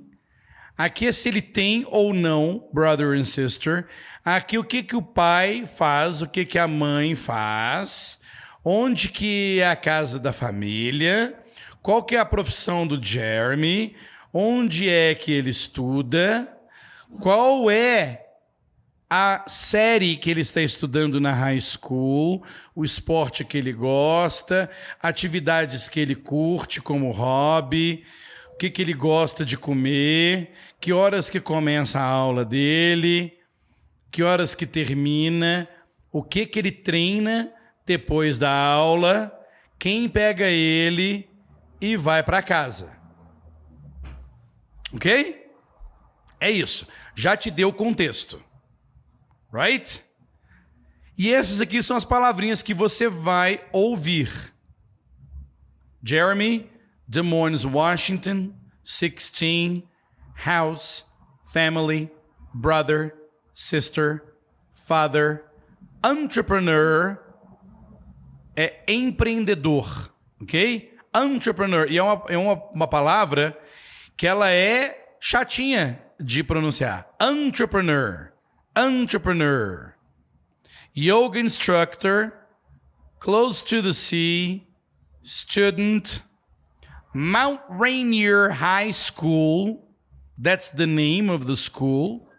Aqui 0.77 1.07
é 1.07 1.11
se 1.11 1.27
ele 1.27 1.41
tem 1.41 1.85
ou 1.89 2.13
não 2.13 2.69
brother 2.73 3.09
and 3.09 3.25
sister. 3.25 3.85
Aqui 4.23 4.57
o 4.57 4.63
que, 4.63 4.81
que 4.81 4.95
o 4.95 5.01
pai 5.01 5.65
faz, 5.65 6.21
o 6.21 6.27
que, 6.27 6.45
que 6.45 6.57
a 6.57 6.67
mãe 6.67 7.15
faz. 7.15 8.19
Onde 8.63 9.09
que 9.09 9.59
é 9.59 9.67
a 9.67 9.75
casa 9.75 10.17
da 10.17 10.31
família. 10.31 11.37
Qual 11.81 12.01
que 12.03 12.15
é 12.15 12.19
a 12.19 12.25
profissão 12.25 12.87
do 12.87 13.01
Jeremy. 13.03 13.93
Onde 14.33 14.87
é 14.87 15.13
que 15.15 15.33
ele 15.33 15.49
estuda. 15.49 16.47
Qual 17.19 17.69
é 17.69 18.28
a 19.09 19.43
série 19.47 20.15
que 20.15 20.29
ele 20.29 20.41
está 20.41 20.61
estudando 20.61 21.19
na 21.19 21.33
high 21.33 21.59
school, 21.59 22.43
o 22.75 22.85
esporte 22.85 23.43
que 23.43 23.57
ele 23.57 23.73
gosta, 23.73 24.69
atividades 25.01 25.89
que 25.89 25.99
ele 25.99 26.13
curte 26.13 26.79
como 26.79 27.09
hobby, 27.09 28.05
o 28.53 28.57
que, 28.57 28.69
que 28.69 28.81
ele 28.83 28.93
gosta 28.93 29.43
de 29.43 29.57
comer, 29.57 30.51
que 30.79 30.93
horas 30.93 31.27
que 31.27 31.39
começa 31.39 31.99
a 31.99 32.03
aula 32.03 32.45
dele, 32.45 33.33
que 34.11 34.21
horas 34.21 34.53
que 34.53 34.67
termina, 34.67 35.67
o 36.11 36.21
que, 36.21 36.45
que 36.45 36.59
ele 36.59 36.71
treina 36.71 37.51
depois 37.85 38.37
da 38.37 38.51
aula, 38.51 39.33
quem 39.79 40.07
pega 40.07 40.45
ele 40.45 41.27
e 41.81 41.95
vai 41.95 42.21
para 42.21 42.43
casa. 42.43 42.95
Ok? 44.93 45.47
É 46.39 46.51
isso. 46.51 46.87
Já 47.15 47.35
te 47.35 47.49
deu 47.49 47.69
o 47.69 47.73
contexto. 47.73 48.43
Right? 49.51 50.03
E 51.17 51.33
essas 51.33 51.59
aqui 51.59 51.83
são 51.83 51.97
as 51.97 52.05
palavrinhas 52.05 52.63
que 52.63 52.73
você 52.73 53.09
vai 53.09 53.61
ouvir. 53.73 54.53
Jeremy, 56.01 56.71
Des 57.05 57.23
Moines, 57.23 57.65
Washington, 57.65 58.53
16, 58.85 59.83
house, 60.45 61.05
family, 61.43 62.09
brother, 62.53 63.13
sister, 63.53 64.23
father, 64.73 65.43
entrepreneur, 66.05 67.19
é 68.55 68.81
empreendedor, 68.87 70.13
ok? 70.41 70.97
Entrepreneur. 71.13 71.91
E 71.91 71.97
é 71.97 72.03
uma, 72.03 72.23
é 72.29 72.37
uma, 72.37 72.53
uma 72.71 72.87
palavra 72.87 73.59
que 74.15 74.25
ela 74.25 74.49
é 74.49 75.15
chatinha 75.19 76.01
de 76.17 76.43
pronunciar. 76.43 77.09
Entrepreneur 77.21 78.28
entrepreneur, 78.79 79.93
yoga 80.93 81.37
instructor, 81.37 82.33
close 83.19 83.61
to 83.61 83.81
the 83.81 83.93
sea, 83.93 84.65
student, 85.21 86.21
Mount 87.13 87.59
Rainier 87.69 88.49
High 88.49 88.91
School, 88.91 89.85
that's 90.37 90.69
the 90.69 90.87
name 90.87 91.29
of 91.29 91.45
the 91.45 91.57
school, 91.57 92.29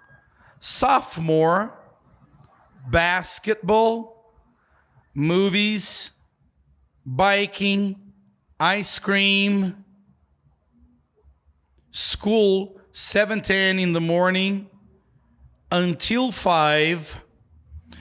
sophomore, 0.60 1.78
basketball, 2.88 4.32
movies, 5.14 6.12
biking, 7.04 7.96
ice 8.58 8.98
cream, 8.98 9.84
school 11.90 12.80
7:10 12.92 13.78
in 13.78 13.92
the 13.92 14.00
morning, 14.00 14.69
until 15.70 16.32
5, 16.32 17.20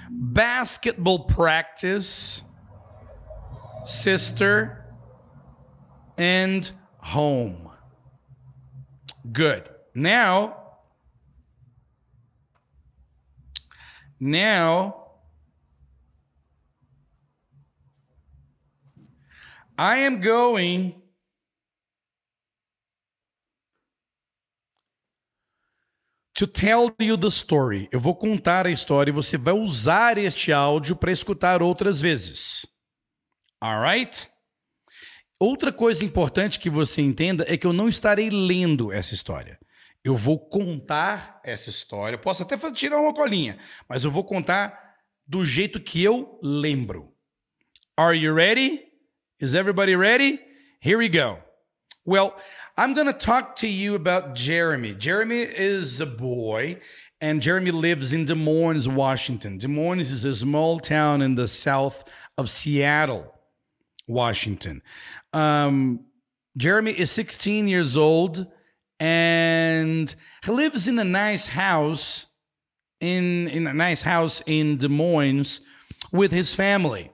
basketball 0.09 1.20
practice, 1.20 2.43
sister, 3.86 4.86
and 6.17 6.70
home. 6.97 7.70
Good. 9.32 9.70
Now, 9.93 10.57
now, 14.20 14.95
I 19.78 19.99
am 19.99 20.20
going 20.20 21.01
to 26.40 26.48
tell 26.48 26.90
you 27.02 27.18
the 27.18 27.28
story. 27.28 27.90
Eu 27.92 28.00
vou 28.00 28.16
contar 28.16 28.66
a 28.66 28.72
história 28.72 29.12
e 29.12 29.14
você 29.14 29.38
vai 29.38 29.54
usar 29.54 30.18
este 30.18 30.54
áudio 30.54 30.96
para 30.96 31.12
escutar 31.12 31.62
outras 31.62 32.00
vezes. 32.00 32.66
Alright? 33.62 34.30
Outra 35.38 35.70
coisa 35.70 36.06
importante 36.06 36.58
que 36.58 36.70
você 36.70 37.02
entenda 37.02 37.44
é 37.46 37.58
que 37.58 37.68
eu 37.68 37.74
não 37.74 37.90
estarei 37.90 38.30
lendo 38.30 38.90
essa 38.90 39.14
história. 39.14 39.60
Eu 40.02 40.16
vou 40.16 40.40
contar 40.40 41.42
essa 41.44 41.70
história. 41.70 42.18
Posso 42.18 42.44
até 42.44 42.58
tirar 42.72 43.02
uma 43.02 43.14
colinha, 43.14 43.58
mas 43.86 44.06
eu 44.06 44.12
vou 44.12 44.24
contar 44.24 44.96
do 45.28 45.44
jeito 45.44 45.78
que 45.78 46.02
eu 46.02 46.40
lembro. 46.42 47.14
Are 47.98 48.18
you 48.18 48.34
ready? 48.34 48.82
Is 49.42 49.54
everybody 49.54 49.94
ready? 49.94 50.40
Here 50.82 50.96
we 50.96 51.10
go. 51.10 51.38
Well, 52.08 52.34
I'm 52.80 52.94
going 52.94 53.08
to 53.08 53.14
talk 53.14 53.58
to 53.58 53.68
you 53.68 53.96
about 53.96 54.36
Jeremy. 54.36 54.94
Jeremy 54.94 55.42
is 55.42 56.00
a 56.00 56.06
boy, 56.06 56.78
and 57.20 57.42
Jeremy 57.42 57.72
lives 57.72 58.14
in 58.14 58.24
Des 58.24 58.36
Moines, 58.36 58.88
Washington. 58.88 59.58
Des 59.58 59.68
Moines 59.68 60.10
is 60.10 60.24
a 60.24 60.34
small 60.34 60.80
town 60.80 61.22
in 61.22 61.36
the 61.36 61.50
south 61.50 62.06
of 62.38 62.50
Seattle, 62.50 63.38
Washington. 64.08 64.82
Um, 65.34 66.06
Jeremy 66.56 66.92
is 66.92 67.12
16 67.12 67.68
years 67.68 67.98
old, 67.98 68.48
and 68.98 70.16
he 70.46 70.50
lives 70.50 70.88
in 70.88 70.98
a 71.00 71.04
nice 71.04 71.48
house 71.48 72.28
in 73.02 73.50
in 73.50 73.68
a 73.68 73.74
nice 73.74 74.04
house 74.04 74.42
in 74.46 74.78
Des 74.78 74.88
Moines 74.88 75.60
with 76.14 76.32
his 76.32 76.56
family. 76.56 77.12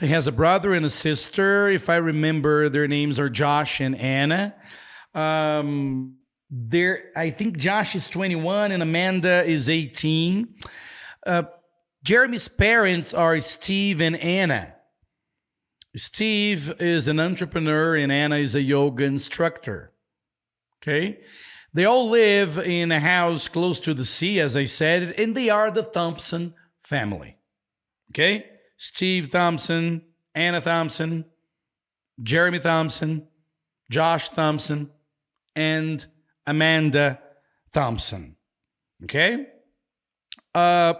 He 0.00 0.08
has 0.08 0.26
a 0.28 0.32
brother 0.32 0.72
and 0.74 0.86
a 0.86 0.90
sister. 0.90 1.68
If 1.68 1.88
I 1.88 1.96
remember, 1.96 2.68
their 2.68 2.86
names 2.86 3.18
are 3.18 3.28
Josh 3.28 3.80
and 3.80 3.96
Anna. 3.96 4.54
Um, 5.12 6.18
there, 6.50 7.10
I 7.16 7.30
think 7.30 7.58
Josh 7.58 7.96
is 7.96 8.06
21 8.06 8.70
and 8.70 8.82
Amanda 8.82 9.42
is 9.42 9.68
18. 9.68 10.54
Uh, 11.26 11.42
Jeremy's 12.04 12.46
parents 12.48 13.12
are 13.12 13.40
Steve 13.40 14.00
and 14.00 14.16
Anna. 14.16 14.74
Steve 15.96 16.80
is 16.80 17.08
an 17.08 17.18
entrepreneur 17.18 17.96
and 17.96 18.12
Anna 18.12 18.36
is 18.36 18.54
a 18.54 18.62
yoga 18.62 19.04
instructor. 19.04 19.92
Okay. 20.80 21.18
They 21.74 21.84
all 21.84 22.08
live 22.08 22.56
in 22.58 22.92
a 22.92 23.00
house 23.00 23.48
close 23.48 23.80
to 23.80 23.94
the 23.94 24.04
sea, 24.04 24.38
as 24.38 24.56
I 24.56 24.64
said, 24.64 25.14
and 25.18 25.36
they 25.36 25.50
are 25.50 25.70
the 25.72 25.82
Thompson 25.82 26.54
family. 26.80 27.36
Okay. 28.12 28.46
Steve 28.78 29.30
Thompson, 29.30 30.02
Anna 30.36 30.60
Thompson, 30.60 31.24
Jeremy 32.22 32.60
Thompson, 32.60 33.26
Josh 33.90 34.28
Thompson, 34.30 34.88
and 35.56 36.06
Amanda 36.46 37.18
Thompson. 37.74 38.36
Okay? 39.02 39.48
Uh, 40.54 40.94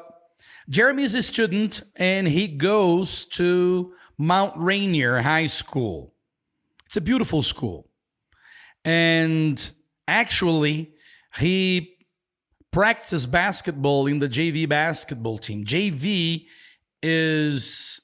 Jeremy 0.69 1.05
is 1.05 1.15
a 1.15 1.23
student 1.23 1.83
and 1.97 2.27
he 2.27 2.49
goes 2.49 3.25
to 3.27 3.95
Mount 4.19 4.55
Rainier 4.57 5.19
High 5.21 5.47
School. 5.47 6.13
It's 6.85 6.97
a 6.97 7.01
beautiful 7.01 7.43
school. 7.43 7.89
And 8.85 9.71
actually, 10.09 10.95
he 11.37 11.97
practices 12.73 13.25
basketball 13.25 14.09
in 14.09 14.19
the 14.19 14.29
JV 14.29 14.69
basketball 14.69 15.39
team. 15.39 15.65
JV 15.65 16.47
is 17.03 18.01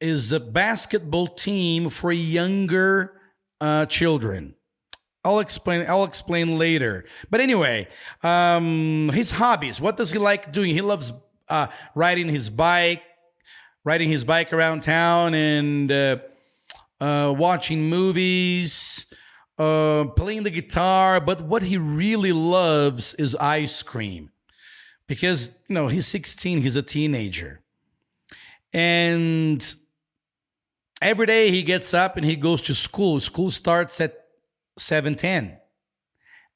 is 0.00 0.32
a 0.32 0.40
basketball 0.40 1.26
team 1.26 1.90
for 1.90 2.12
younger 2.12 3.20
uh, 3.60 3.86
children. 3.86 4.54
I'll 5.24 5.40
explain. 5.40 5.84
I'll 5.88 6.04
explain 6.04 6.58
later. 6.58 7.04
But 7.30 7.40
anyway, 7.40 7.88
um, 8.22 9.10
his 9.12 9.30
hobbies. 9.30 9.80
What 9.80 9.96
does 9.96 10.12
he 10.12 10.18
like 10.18 10.52
doing? 10.52 10.72
He 10.72 10.80
loves 10.80 11.12
uh, 11.48 11.66
riding 11.94 12.28
his 12.28 12.48
bike, 12.48 13.02
riding 13.84 14.08
his 14.08 14.24
bike 14.24 14.52
around 14.52 14.82
town, 14.82 15.34
and 15.34 15.90
uh, 15.90 16.18
uh 17.00 17.34
watching 17.36 17.88
movies. 17.88 19.12
uh, 19.58 20.04
playing 20.16 20.44
the 20.44 20.50
guitar, 20.50 21.20
but 21.20 21.40
what 21.42 21.62
he 21.62 21.78
really 21.78 22.30
loves 22.30 23.14
is 23.14 23.34
ice 23.34 23.82
cream 23.82 24.30
because, 25.08 25.58
you 25.66 25.74
know, 25.74 25.88
he's 25.88 26.06
16, 26.06 26.60
he's 26.60 26.76
a 26.76 26.82
teenager. 26.82 27.60
And 28.72 29.74
every 31.02 31.26
day 31.26 31.50
he 31.50 31.62
gets 31.62 31.94
up 31.94 32.16
and 32.16 32.24
he 32.24 32.36
goes 32.36 32.62
to 32.62 32.74
school. 32.74 33.18
School 33.18 33.50
starts 33.50 34.00
at 34.00 34.14
7:10. 34.78 35.58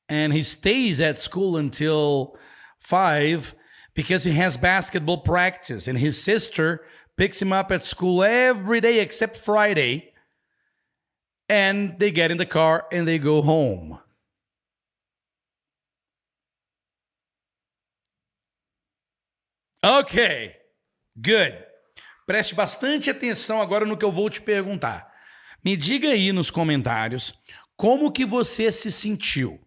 And 0.09 0.33
he 0.33 0.43
stays 0.43 1.01
at 1.01 1.19
school 1.19 1.57
until 1.57 2.37
5 2.81 3.55
because 3.95 4.25
he 4.25 4.33
has 4.33 4.57
basketball 4.57 5.19
practice 5.19 5.89
and 5.89 5.99
his 5.99 6.23
sister 6.23 6.85
picks 7.17 7.41
him 7.41 7.53
up 7.53 7.73
at 7.73 7.83
school 7.83 8.23
every 8.23 8.81
day 8.81 9.01
except 9.01 9.39
Friday. 9.39 10.13
And 11.49 11.99
they 11.99 12.11
get 12.11 12.31
in 12.31 12.37
the 12.37 12.47
car 12.47 12.87
and 12.93 13.07
they 13.07 13.19
go 13.19 13.41
home. 13.41 13.99
Ok, 19.85 20.55
good. 21.17 21.59
Preste 22.25 22.55
bastante 22.55 23.11
atenção 23.11 23.61
agora 23.61 23.85
no 23.85 23.97
que 23.97 24.05
eu 24.05 24.13
vou 24.13 24.31
te 24.31 24.41
perguntar. 24.41 25.13
Me 25.65 25.77
diga 25.77 26.09
aí 26.11 26.33
nos 26.33 26.51
comentários 26.51 27.35
como 27.77 28.13
que 28.13 28.25
você 28.25 28.71
se 28.71 28.93
sentiu. 28.93 29.61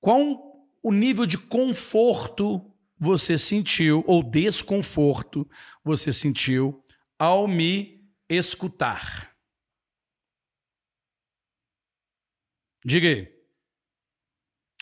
Qual 0.00 0.68
o 0.82 0.92
nível 0.92 1.26
de 1.26 1.38
conforto 1.38 2.74
você 2.98 3.38
sentiu 3.38 4.04
ou 4.06 4.22
desconforto 4.22 5.48
você 5.84 6.12
sentiu 6.12 6.82
ao 7.18 7.46
me 7.46 8.04
escutar? 8.28 9.34
Diga 12.84 13.08
aí. 13.08 13.32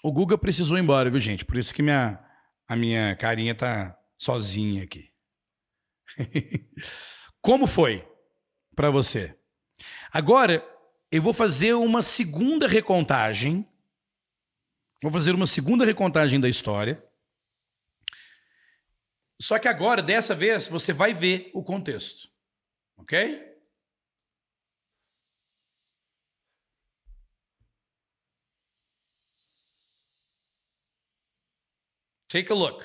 O 0.03 0.11
Guga 0.11 0.37
precisou 0.37 0.77
ir 0.77 0.81
embora, 0.81 1.09
viu, 1.09 1.21
gente? 1.21 1.45
Por 1.45 1.57
isso 1.57 1.73
que 1.73 1.83
minha, 1.83 2.19
a 2.73 2.77
minha 2.77 3.15
carinha 3.17 3.55
tá 3.55 3.95
sozinha 4.17 4.83
aqui. 4.83 5.13
Como 7.43 7.67
foi 7.67 8.09
para 8.75 8.91
você? 8.91 9.39
Agora, 10.11 10.67
eu 11.11 11.21
vou 11.21 11.35
fazer 11.35 11.75
uma 11.75 12.03
segunda 12.03 12.67
recontagem. 12.67 13.69
Vou 15.03 15.13
fazer 15.13 15.35
uma 15.35 15.47
segunda 15.47 15.85
recontagem 15.85 16.41
da 16.41 16.49
história. 16.49 17.07
Só 19.39 19.59
que 19.59 19.69
agora, 19.69 20.03
dessa 20.03 20.35
vez, 20.35 20.67
você 20.67 20.95
vai 20.95 21.13
ver 21.13 21.51
o 21.53 21.63
contexto. 21.63 22.27
Ok? 22.97 23.52
Take 32.33 32.49
a 32.49 32.55
look. 32.55 32.83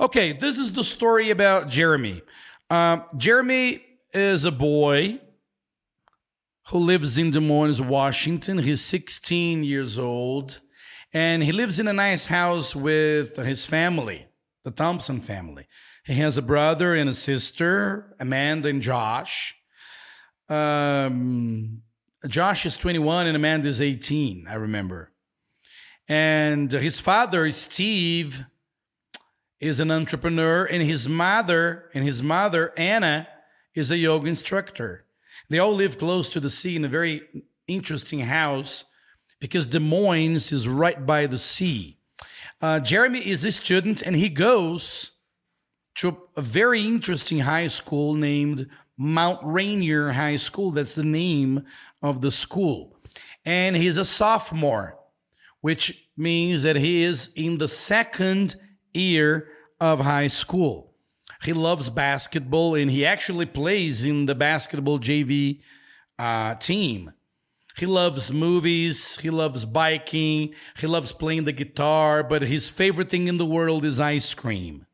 Okay, 0.00 0.32
this 0.32 0.58
is 0.58 0.72
the 0.72 0.82
story 0.82 1.30
about 1.30 1.68
Jeremy. 1.68 2.20
Um, 2.68 3.04
Jeremy 3.16 3.80
is 4.12 4.44
a 4.44 4.50
boy 4.50 5.20
who 6.70 6.78
lives 6.78 7.16
in 7.16 7.30
Des 7.30 7.38
Moines, 7.38 7.80
Washington. 7.80 8.58
He's 8.58 8.84
16 8.84 9.62
years 9.62 9.98
old, 10.00 10.60
and 11.12 11.44
he 11.44 11.52
lives 11.52 11.78
in 11.78 11.86
a 11.86 11.92
nice 11.92 12.24
house 12.24 12.74
with 12.74 13.36
his 13.36 13.64
family, 13.64 14.26
the 14.64 14.72
Thompson 14.72 15.20
family. 15.20 15.68
He 16.04 16.14
has 16.14 16.36
a 16.38 16.42
brother 16.42 16.96
and 16.96 17.08
a 17.08 17.14
sister, 17.14 18.16
Amanda 18.18 18.68
and 18.68 18.82
Josh. 18.82 19.54
Um, 20.48 21.82
Josh 22.28 22.66
is 22.66 22.76
21 22.76 23.26
and 23.26 23.36
Amanda 23.36 23.68
is 23.68 23.80
18, 23.80 24.46
I 24.48 24.54
remember. 24.54 25.10
And 26.08 26.70
his 26.70 27.00
father, 27.00 27.50
Steve, 27.50 28.44
is 29.60 29.80
an 29.80 29.90
entrepreneur, 29.90 30.64
and 30.64 30.82
his 30.82 31.08
mother 31.08 31.90
and 31.94 32.04
his 32.04 32.22
mother 32.22 32.72
Anna 32.76 33.28
is 33.74 33.90
a 33.90 33.96
yoga 33.96 34.28
instructor. 34.28 35.04
They 35.48 35.58
all 35.58 35.72
live 35.72 35.98
close 35.98 36.28
to 36.30 36.40
the 36.40 36.50
sea 36.50 36.76
in 36.76 36.84
a 36.84 36.88
very 36.88 37.22
interesting 37.66 38.20
house 38.20 38.84
because 39.40 39.66
Des 39.66 39.80
Moines 39.80 40.52
is 40.52 40.68
right 40.68 41.04
by 41.04 41.26
the 41.26 41.38
sea. 41.38 41.98
Uh, 42.60 42.80
Jeremy 42.80 43.18
is 43.18 43.44
a 43.44 43.52
student, 43.52 44.02
and 44.02 44.14
he 44.14 44.28
goes 44.28 45.12
to 45.96 46.16
a 46.36 46.42
very 46.42 46.82
interesting 46.82 47.40
high 47.40 47.66
school 47.66 48.14
named 48.14 48.68
Mount 49.02 49.40
Rainier 49.42 50.10
High 50.12 50.36
School. 50.36 50.70
That's 50.70 50.94
the 50.94 51.04
name 51.04 51.64
of 52.02 52.20
the 52.20 52.30
school. 52.30 52.96
And 53.44 53.74
he's 53.74 53.96
a 53.96 54.04
sophomore, 54.04 54.96
which 55.60 56.08
means 56.16 56.62
that 56.62 56.76
he 56.76 57.02
is 57.02 57.32
in 57.34 57.58
the 57.58 57.68
second 57.68 58.54
year 58.94 59.48
of 59.80 59.98
high 59.98 60.28
school. 60.28 60.94
He 61.44 61.52
loves 61.52 61.90
basketball 61.90 62.76
and 62.76 62.88
he 62.88 63.04
actually 63.04 63.46
plays 63.46 64.04
in 64.04 64.26
the 64.26 64.36
basketball 64.36 65.00
JV 65.00 65.60
uh, 66.18 66.54
team. 66.54 67.12
He 67.76 67.86
loves 67.86 68.30
movies, 68.30 69.18
he 69.20 69.30
loves 69.30 69.64
biking, 69.64 70.54
he 70.78 70.86
loves 70.86 71.12
playing 71.12 71.44
the 71.44 71.52
guitar, 71.52 72.22
but 72.22 72.42
his 72.42 72.68
favorite 72.68 73.08
thing 73.08 73.26
in 73.26 73.38
the 73.38 73.46
world 73.46 73.84
is 73.84 73.98
ice 73.98 74.32
cream. 74.34 74.86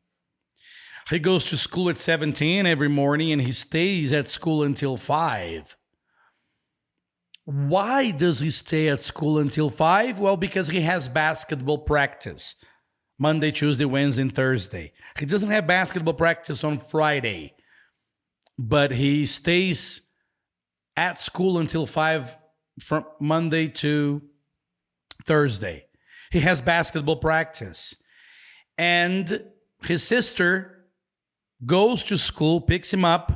He 1.09 1.19
goes 1.19 1.45
to 1.45 1.57
school 1.57 1.89
at 1.89 1.97
17 1.97 2.65
every 2.65 2.87
morning 2.87 3.31
and 3.31 3.41
he 3.41 3.51
stays 3.51 4.13
at 4.13 4.27
school 4.27 4.63
until 4.63 4.95
5. 4.95 5.75
Why 7.45 8.11
does 8.11 8.39
he 8.39 8.51
stay 8.51 8.89
at 8.89 9.01
school 9.01 9.39
until 9.39 9.71
5? 9.71 10.19
Well, 10.19 10.37
because 10.37 10.67
he 10.67 10.81
has 10.81 11.09
basketball 11.09 11.79
practice 11.79 12.55
Monday, 13.17 13.51
Tuesday, 13.51 13.85
Wednesday, 13.85 14.21
and 14.21 14.33
Thursday. 14.33 14.93
He 15.17 15.25
doesn't 15.25 15.49
have 15.49 15.65
basketball 15.65 16.13
practice 16.13 16.63
on 16.63 16.77
Friday, 16.77 17.55
but 18.57 18.91
he 18.91 19.25
stays 19.25 20.03
at 20.95 21.19
school 21.19 21.57
until 21.57 21.87
5 21.87 22.37
from 22.81 23.05
Monday 23.19 23.67
to 23.67 24.21
Thursday. 25.25 25.85
He 26.31 26.41
has 26.41 26.61
basketball 26.61 27.17
practice. 27.17 27.95
And 28.77 29.43
his 29.81 30.03
sister 30.03 30.78
goes 31.65 32.03
to 32.03 32.17
school, 32.17 32.61
picks 32.61 32.93
him 32.93 33.03
up, 33.05 33.31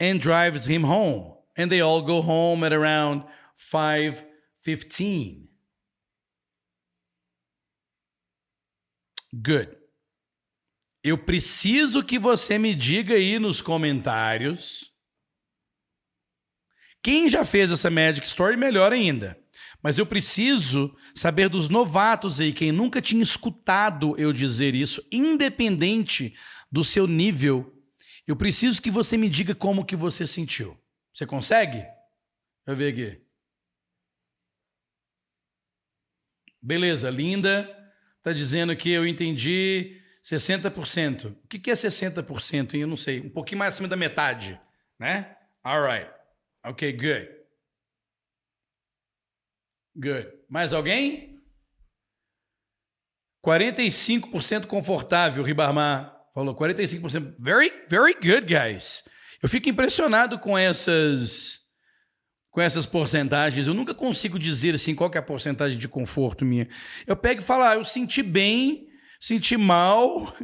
and 0.00 0.18
drives 0.18 0.64
him 0.66 0.84
home. 0.84 1.36
And 1.56 1.68
they 1.70 1.80
all 1.80 2.02
go 2.02 2.20
home 2.22 2.64
at 2.64 2.72
around 2.72 3.24
5:15. 3.56 5.48
Good. 9.34 9.76
Eu 11.04 11.18
preciso 11.18 12.02
que 12.02 12.18
você 12.18 12.58
me 12.58 12.74
diga 12.74 13.14
aí 13.14 13.38
nos 13.38 13.60
comentários 13.60 14.92
quem 17.02 17.28
já 17.28 17.44
fez 17.44 17.72
essa 17.72 17.90
Magic 17.90 18.24
Story, 18.24 18.56
melhor 18.56 18.92
ainda. 18.92 19.36
Mas 19.82 19.98
eu 19.98 20.06
preciso 20.06 20.94
saber 21.14 21.48
dos 21.48 21.68
novatos 21.68 22.40
aí, 22.40 22.52
quem 22.52 22.70
nunca 22.70 23.00
tinha 23.00 23.22
escutado 23.22 24.14
eu 24.16 24.32
dizer 24.32 24.76
isso, 24.76 25.04
independente 25.10 26.34
do 26.72 26.82
seu 26.82 27.06
nível. 27.06 27.70
Eu 28.26 28.34
preciso 28.34 28.80
que 28.80 28.90
você 28.90 29.18
me 29.18 29.28
diga 29.28 29.54
como 29.54 29.84
que 29.84 29.94
você 29.94 30.26
sentiu. 30.26 30.76
Você 31.12 31.26
consegue? 31.26 31.76
Deixa 31.76 31.92
eu 32.68 32.76
ver 32.76 32.92
aqui. 32.92 33.22
Beleza, 36.62 37.10
linda. 37.10 37.68
Tá 38.22 38.32
dizendo 38.32 38.74
que 38.74 38.90
eu 38.90 39.06
entendi 39.06 40.00
60%. 40.24 41.32
O 41.32 41.48
que, 41.48 41.58
que 41.58 41.70
é 41.70 41.74
60%? 41.74 42.74
Eu 42.78 42.86
não 42.86 42.96
sei. 42.96 43.20
Um 43.20 43.28
pouquinho 43.28 43.58
mais 43.58 43.74
acima 43.74 43.88
da 43.88 43.96
metade, 43.96 44.58
né? 44.98 45.36
All 45.62 45.84
right. 45.84 46.10
Ok, 46.64 46.92
good. 46.92 47.28
Good. 49.94 50.32
Mais 50.48 50.72
alguém? 50.72 51.42
45% 53.44 54.66
confortável, 54.66 55.42
Ribamar 55.42 56.21
falou. 56.34 56.54
45%. 56.54 57.34
Very, 57.38 57.72
very 57.88 58.14
good, 58.14 58.46
guys. 58.46 59.04
Eu 59.42 59.48
fico 59.48 59.68
impressionado 59.68 60.38
com 60.38 60.56
essas 60.56 61.62
com 62.52 62.60
essas 62.60 62.84
porcentagens. 62.84 63.66
Eu 63.66 63.74
nunca 63.74 63.94
consigo 63.94 64.38
dizer 64.38 64.74
assim 64.74 64.94
qual 64.94 65.10
é 65.14 65.18
a 65.18 65.22
porcentagem 65.22 65.78
de 65.78 65.88
conforto 65.88 66.44
minha. 66.44 66.68
Eu 67.06 67.16
pego 67.16 67.40
e 67.40 67.44
falo, 67.44 67.64
ah, 67.64 67.74
eu 67.74 67.84
senti 67.84 68.22
bem, 68.22 68.88
senti 69.18 69.56
mal, 69.56 70.36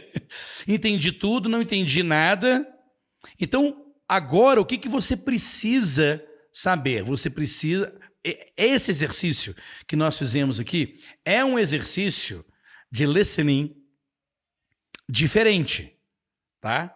entendi 0.66 1.12
tudo, 1.12 1.50
não 1.50 1.60
entendi 1.60 2.02
nada. 2.02 2.66
Então, 3.38 3.76
agora 4.08 4.58
o 4.58 4.64
que, 4.64 4.78
que 4.78 4.88
você 4.88 5.16
precisa 5.16 6.24
saber? 6.50 7.02
Você 7.04 7.28
precisa. 7.28 7.94
Esse 8.56 8.90
exercício 8.90 9.54
que 9.86 9.96
nós 9.96 10.18
fizemos 10.18 10.58
aqui 10.58 10.96
é 11.24 11.44
um 11.44 11.58
exercício 11.58 12.44
de 12.90 13.06
listening 13.06 13.74
diferente, 15.10 15.96
tá? 16.60 16.94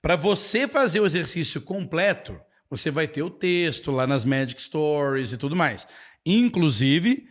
Para 0.00 0.16
você 0.16 0.66
fazer 0.66 1.00
o 1.00 1.06
exercício 1.06 1.60
completo, 1.60 2.38
você 2.68 2.90
vai 2.90 3.06
ter 3.06 3.22
o 3.22 3.30
texto 3.30 3.92
lá 3.92 4.06
nas 4.06 4.24
Magic 4.24 4.60
Stories 4.60 5.32
e 5.32 5.38
tudo 5.38 5.54
mais. 5.54 5.86
Inclusive, 6.26 7.28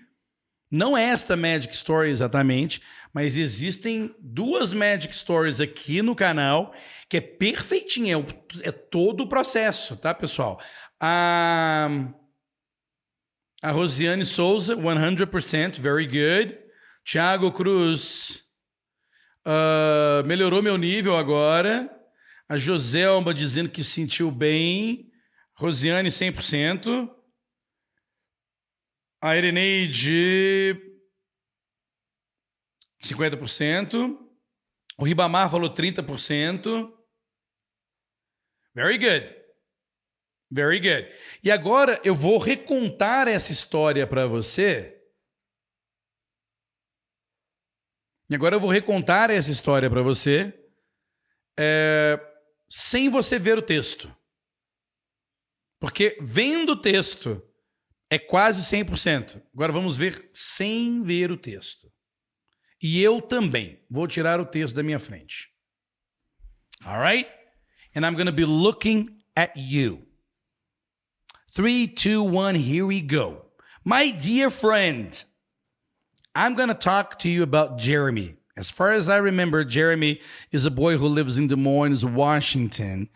não 0.70 0.98
é 0.98 1.04
esta 1.04 1.36
Magic 1.36 1.74
Story 1.74 2.10
exatamente, 2.10 2.82
mas 3.14 3.36
existem 3.36 4.16
duas 4.20 4.72
Magic 4.72 5.14
Stories 5.14 5.60
aqui 5.60 6.02
no 6.02 6.16
canal 6.16 6.74
que 7.10 7.18
é 7.18 7.22
perfeitinha, 7.22 8.16
é, 8.16 8.70
é 8.70 8.72
todo 8.72 9.22
o 9.22 9.28
processo, 9.28 9.98
tá, 9.98 10.14
pessoal? 10.14 10.62
A, 10.98 11.90
a 13.62 13.72
Rosiane 13.72 14.26
Souza, 14.26 14.78
100%, 14.78 15.82
very 15.82 16.06
good. 16.06 16.58
Thiago 17.04 17.52
Cruz, 17.52 18.46
uh, 19.46 20.26
melhorou 20.26 20.62
meu 20.62 20.78
nível 20.78 21.16
agora. 21.18 21.90
A 22.48 22.58
Joselma 22.58 23.34
dizendo 23.34 23.70
que 23.70 23.84
sentiu 23.84 24.30
bem. 24.32 25.12
Rosiane, 25.56 26.10
100%. 26.10 27.10
A 29.22 29.38
Ireneide, 29.38 30.76
50%. 33.04 34.18
O 34.98 35.04
Ribamar 35.04 35.50
falou 35.50 35.70
30%. 35.70 36.92
Very 38.74 38.98
good. 38.98 39.42
Very 40.50 40.80
good. 40.80 41.08
E 41.44 41.50
agora 41.50 42.00
eu 42.04 42.14
vou 42.14 42.38
recontar 42.38 43.28
essa 43.28 43.52
história 43.52 44.06
para 44.06 44.28
você. 44.28 45.01
E 48.32 48.36
agora 48.36 48.56
eu 48.56 48.62
vou 48.62 48.70
recontar 48.70 49.30
essa 49.30 49.52
história 49.52 49.90
para 49.90 50.02
você 50.02 50.58
é, 51.60 52.18
sem 52.70 53.10
você 53.10 53.38
ver 53.38 53.58
o 53.58 53.62
texto. 53.62 54.10
Porque 55.82 56.18
vendo 56.22 56.72
o 56.72 56.82
texto, 56.82 57.44
é 58.10 58.18
quase 58.18 58.62
100%. 58.62 59.44
Agora 59.54 59.74
vamos 59.74 59.98
ver 59.98 60.30
sem 60.34 61.04
ver 61.04 61.30
o 61.30 61.36
texto. 61.36 61.92
E 62.82 63.02
eu 63.02 63.22
também 63.22 63.86
vou 63.90 64.08
tirar 64.08 64.40
o 64.40 64.46
texto 64.46 64.76
da 64.76 64.84
minha 64.84 64.98
frente. 64.98 65.50
All 66.86 67.02
right? 67.02 67.30
And 67.94 68.06
I'm 68.06 68.14
going 68.14 68.28
to 68.28 68.32
be 68.32 68.46
looking 68.46 69.10
at 69.36 69.52
you. 69.58 70.08
Three, 71.54 71.86
two, 71.86 72.24
one, 72.24 72.58
here 72.58 72.86
we 72.86 73.02
go. 73.02 73.52
My 73.84 74.10
dear 74.10 74.50
friend, 74.50 75.22
I'm 76.36 76.56
going 76.56 76.70
to 76.70 76.76
talk 76.76 77.20
to 77.20 77.30
you 77.30 77.44
about 77.44 77.78
Jeremy. 77.78 78.36
As 78.58 78.70
far 78.70 78.92
as 78.92 79.10
I 79.10 79.18
remember, 79.18 79.64
Jeremy 79.64 80.22
is 80.52 80.66
a 80.66 80.72
boy 80.72 80.98
who 80.98 81.08
lives 81.08 81.38
in 81.38 81.48
Des 81.48 81.56
Moines, 81.56 82.06
Washington. 82.06 83.10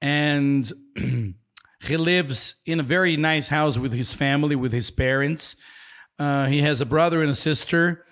And 0.00 0.70
He 1.80 1.96
lives 1.96 2.56
in 2.66 2.80
a 2.80 2.84
very 2.84 3.16
nice 3.16 3.48
house 3.48 3.78
with 3.78 3.92
his 3.92 4.12
family, 4.12 4.56
with 4.56 4.72
his 4.72 4.90
parents. 4.90 5.56
Uh, 6.18 6.46
he 6.46 6.60
has 6.62 6.80
a 6.80 6.86
brother 6.86 7.22
and 7.22 7.30
a 7.30 7.36
sister, 7.36 8.04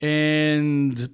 and 0.00 1.08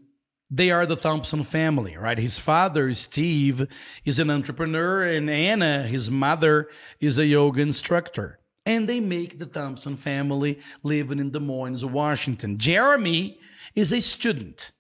they 0.51 0.71
are 0.71 0.85
the 0.85 0.97
Thompson 0.97 1.43
family, 1.43 1.97
right? 1.97 2.19
His 2.19 2.39
father, 2.39 2.93
Steve, 2.93 3.67
is 4.05 4.19
an 4.19 4.31
entrepreneur, 4.31 5.05
and 5.05 5.31
Anna, 5.31 5.83
his 5.83 6.11
mother, 6.11 6.69
is 7.01 7.19
a 7.19 7.27
yoga 7.27 7.63
instructor. 7.63 8.40
And 8.67 8.89
they 8.89 9.01
make 9.01 9.39
the 9.39 9.47
Thompson 9.47 9.97
family 9.97 10.61
living 10.83 11.19
in 11.19 11.31
Des 11.31 11.41
Moines, 11.41 11.85
Washington. 11.85 12.59
Jeremy 12.59 13.39
is 13.75 13.93
a 13.93 14.01
student, 14.01 14.73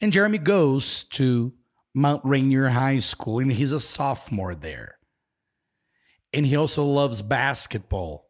and 0.00 0.12
Jeremy 0.12 0.38
goes 0.38 1.04
to 1.04 1.52
Mount 1.94 2.22
Rainier 2.24 2.68
High 2.68 2.98
School, 2.98 3.40
and 3.40 3.52
he's 3.52 3.72
a 3.72 3.80
sophomore 3.80 4.54
there 4.54 4.96
and 6.36 6.46
he 6.46 6.54
also 6.54 6.84
loves 6.84 7.22
basketball. 7.22 8.28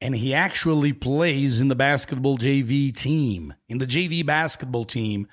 And 0.00 0.14
he 0.14 0.32
actually 0.32 0.92
plays 0.92 1.60
in 1.60 1.66
the 1.66 1.74
basketball 1.74 2.38
JV 2.38 2.96
team, 2.96 3.52
in 3.68 3.78
the 3.78 3.86
JV 3.86 4.24
basketball 4.24 4.84
team 4.84 5.26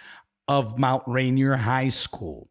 of 0.47 0.80
Mount 0.80 1.03
Rainier 1.05 1.55
High 1.55 1.89
School 1.89 2.49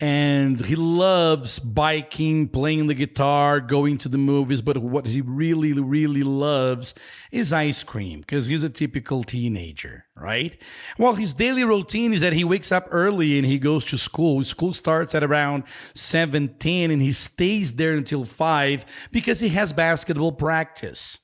and 0.00 0.60
he 0.60 0.74
loves 0.74 1.60
biking, 1.60 2.48
playing 2.48 2.88
the 2.88 2.94
guitar, 2.94 3.60
going 3.60 3.96
to 3.98 4.08
the 4.08 4.18
movies. 4.18 4.60
But 4.60 4.78
what 4.78 5.06
he 5.06 5.20
really, 5.20 5.72
really 5.72 6.24
loves 6.24 6.94
is 7.30 7.52
ice 7.52 7.84
cream 7.84 8.20
because 8.20 8.46
he's 8.46 8.64
a 8.64 8.68
typical 8.68 9.22
teenager, 9.22 10.04
right? 10.16 10.56
Well, 10.98 11.14
his 11.14 11.32
daily 11.32 11.62
routine 11.62 12.12
is 12.12 12.22
that 12.22 12.32
he 12.32 12.42
wakes 12.42 12.72
up 12.72 12.88
early 12.90 13.38
and 13.38 13.46
he 13.46 13.58
goes 13.58 13.84
to 13.86 13.98
school. 13.98 14.42
School 14.42 14.72
starts 14.72 15.14
at 15.14 15.22
around 15.22 15.62
7 15.94 16.56
10 16.58 16.90
and 16.90 17.00
he 17.00 17.12
stays 17.12 17.74
there 17.74 17.92
until 17.92 18.24
5 18.24 19.08
because 19.12 19.38
he 19.38 19.50
has 19.50 19.72
basketball 19.72 20.32
practice. 20.32 21.18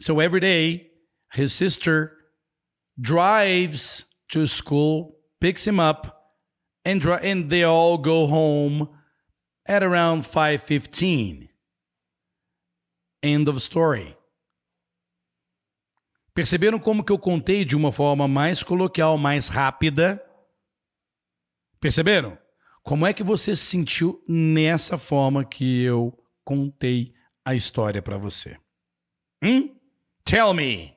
So 0.00 0.20
every 0.20 0.40
day, 0.40 0.92
his 1.32 1.52
sister 1.52 2.16
drives 3.00 4.04
to 4.28 4.46
school, 4.46 5.16
picks 5.40 5.66
him 5.66 5.80
up, 5.80 6.17
and, 6.88 7.06
and 7.22 7.50
they 7.50 7.64
all 7.64 7.98
go 7.98 8.26
home 8.26 8.88
at 9.66 9.82
around 9.82 10.24
5:15. 10.24 11.48
End 13.22 13.48
of 13.48 13.60
story. 13.60 14.16
Perceberam 16.34 16.78
como 16.78 17.02
que 17.02 17.12
eu 17.12 17.18
contei 17.18 17.64
de 17.64 17.76
uma 17.76 17.90
forma 17.90 18.28
mais 18.28 18.62
coloquial, 18.62 19.18
mais 19.18 19.48
rápida? 19.48 20.24
Perceberam? 21.80 22.38
Como 22.84 23.04
é 23.06 23.12
que 23.12 23.24
você 23.24 23.56
se 23.56 23.64
sentiu 23.66 24.22
nessa 24.26 24.96
forma 24.96 25.44
que 25.44 25.82
eu 25.82 26.16
contei 26.44 27.12
a 27.44 27.54
história 27.54 28.00
para 28.00 28.16
você? 28.16 28.56
Hum? 29.42 29.76
Tell 30.24 30.54
me. 30.54 30.96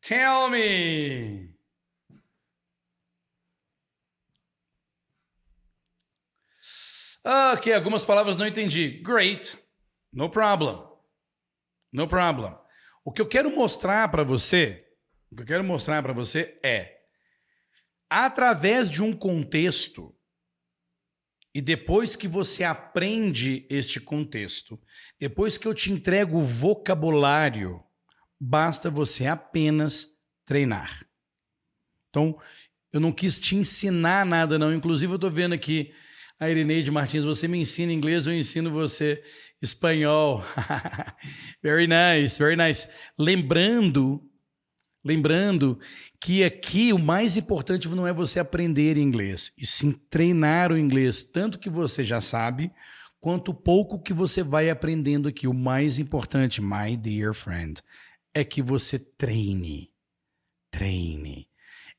Tell 0.00 0.48
me. 0.50 1.57
Ok, 7.24 7.72
algumas 7.72 8.04
palavras 8.04 8.36
não 8.36 8.46
entendi. 8.46 9.00
Great. 9.02 9.58
No 10.12 10.30
problem. 10.30 10.82
No 11.92 12.06
problem. 12.06 12.54
O 13.04 13.12
que 13.12 13.20
eu 13.20 13.26
quero 13.26 13.54
mostrar 13.54 14.08
para 14.10 14.22
você, 14.22 14.86
o 15.30 15.36
que 15.36 15.42
eu 15.42 15.46
quero 15.46 15.64
mostrar 15.64 16.02
para 16.02 16.12
você 16.12 16.58
é 16.62 16.98
através 18.10 18.90
de 18.90 19.02
um 19.02 19.12
contexto 19.12 20.14
e 21.54 21.60
depois 21.60 22.14
que 22.14 22.28
você 22.28 22.62
aprende 22.62 23.66
este 23.70 24.00
contexto, 24.00 24.80
depois 25.18 25.58
que 25.58 25.66
eu 25.66 25.74
te 25.74 25.90
entrego 25.90 26.38
o 26.38 26.44
vocabulário, 26.44 27.82
basta 28.38 28.90
você 28.90 29.26
apenas 29.26 30.08
treinar. 30.44 31.04
Então, 32.10 32.38
eu 32.92 33.00
não 33.00 33.12
quis 33.12 33.38
te 33.38 33.56
ensinar 33.56 34.24
nada 34.24 34.58
não, 34.58 34.72
inclusive 34.72 35.12
eu 35.12 35.16
estou 35.16 35.30
vendo 35.30 35.54
aqui 35.54 35.92
a 36.38 36.48
Irineide 36.48 36.90
Martins, 36.90 37.24
você 37.24 37.48
me 37.48 37.58
ensina 37.58 37.92
inglês, 37.92 38.26
eu 38.26 38.32
ensino 38.32 38.70
você 38.70 39.22
espanhol. 39.60 40.42
very 41.62 41.86
nice, 41.88 42.38
very 42.38 42.56
nice. 42.56 42.86
Lembrando, 43.18 44.22
lembrando 45.04 45.80
que 46.20 46.44
aqui 46.44 46.92
o 46.92 46.98
mais 46.98 47.36
importante 47.36 47.88
não 47.88 48.06
é 48.06 48.12
você 48.12 48.38
aprender 48.38 48.96
inglês, 48.96 49.52
e 49.58 49.66
sim 49.66 49.92
treinar 50.08 50.72
o 50.72 50.78
inglês, 50.78 51.24
tanto 51.24 51.58
que 51.58 51.68
você 51.68 52.04
já 52.04 52.20
sabe, 52.20 52.70
quanto 53.20 53.52
pouco 53.52 54.00
que 54.00 54.12
você 54.12 54.42
vai 54.42 54.70
aprendendo 54.70 55.28
aqui. 55.28 55.48
O 55.48 55.54
mais 55.54 55.98
importante, 55.98 56.62
my 56.62 56.96
dear 56.96 57.34
friend, 57.34 57.82
é 58.32 58.44
que 58.44 58.62
você 58.62 58.98
treine. 58.98 59.90
Treine. 60.70 61.48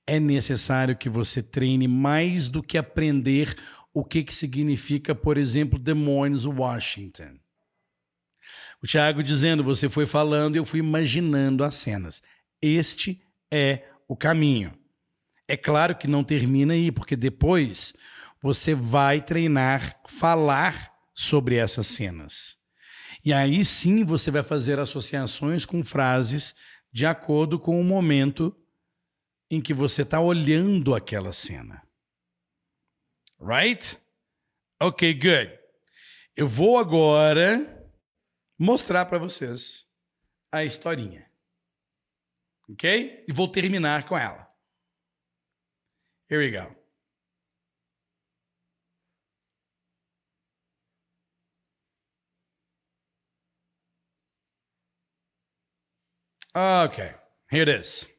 É 0.08 0.20
necessário 0.20 0.98
que 0.98 1.10
você 1.10 1.44
treine 1.44 1.88
mais 1.88 2.50
do 2.50 2.64
que 2.64 2.78
aprender 2.78 3.56
o 3.94 4.04
que, 4.04 4.24
que 4.24 4.34
significa, 4.34 5.16
por 5.16 5.38
exemplo, 5.38 5.80
Des 5.80 5.96
Moines, 5.96 6.46
Washington. 6.46 7.40
O 8.82 8.88
Tiago 8.88 9.22
dizendo, 9.22 9.64
você 9.64 9.90
foi 9.90 10.06
falando 10.06 10.56
e 10.56 10.60
eu 10.60 10.66
fui 10.66 10.80
imaginando 10.80 11.64
as 11.64 11.76
cenas. 11.76 12.22
Este 12.62 13.22
é 13.52 13.84
o 14.08 14.16
caminho. 14.16 14.74
É 15.48 15.58
claro 15.58 15.96
que 15.96 16.08
não 16.08 16.24
termina 16.24 16.74
aí, 16.74 16.92
porque 16.92 17.16
depois 17.16 17.94
você 18.42 18.74
vai 18.74 19.22
treinar 19.22 20.00
falar 20.08 20.94
sobre 21.14 21.56
essas 21.56 21.88
cenas. 21.88 22.58
E 23.26 23.34
aí 23.34 23.66
sim 23.66 24.06
você 24.06 24.32
vai 24.32 24.44
fazer 24.44 24.80
associações 24.80 25.66
com 25.66 25.84
frases 25.84 26.56
de 26.92 27.06
acordo 27.06 27.60
com 27.60 27.80
o 27.80 27.84
momento 27.84 28.56
em 29.52 29.60
que 29.60 29.74
você 29.74 30.04
está 30.04 30.22
olhando 30.22 30.96
aquela 30.96 31.34
cena. 31.34 31.82
Right? 33.40 33.98
Ok, 34.82 35.14
good. 35.14 35.58
Eu 36.36 36.48
vou 36.48 36.78
agora 36.78 37.88
mostrar 38.58 39.06
para 39.06 39.18
vocês 39.18 39.88
a 40.52 40.64
historinha. 40.64 41.30
Ok? 42.70 43.26
E 43.28 43.32
vou 43.34 43.48
terminar 43.48 44.08
com 44.08 44.18
ela. 44.18 44.48
Here 46.30 46.40
we 46.40 46.52
go. 46.52 46.76
Okay, 56.56 57.16
here 57.50 57.62
it 57.62 57.70
is. 57.70 58.19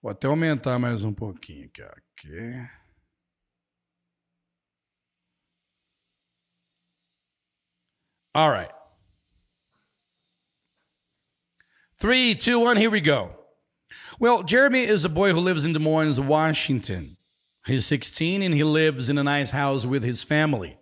Vou 0.00 0.10
até 0.10 0.28
aumentar 0.28 0.78
mais 0.78 1.02
um 1.02 1.12
pouquinho 1.12 1.66
aqui. 1.66 1.82
aqui. 1.82 2.68
All 8.34 8.50
right. 8.50 8.70
Three, 11.96 12.36
two, 12.36 12.60
one, 12.60 12.76
here 12.76 12.90
we 12.90 13.00
go. 13.00 13.32
Well, 14.20 14.44
Jeremy 14.44 14.84
is 14.84 15.04
a 15.04 15.08
boy 15.08 15.32
who 15.32 15.40
lives 15.40 15.64
in 15.64 15.72
Des 15.72 15.80
Moines, 15.80 16.20
Washington. 16.20 17.16
He's 17.66 17.86
16 17.86 18.42
and 18.42 18.54
he 18.54 18.62
lives 18.62 19.08
in 19.08 19.18
a 19.18 19.24
nice 19.24 19.50
house 19.50 19.84
with 19.84 20.04
his 20.04 20.22
family. 20.22 20.78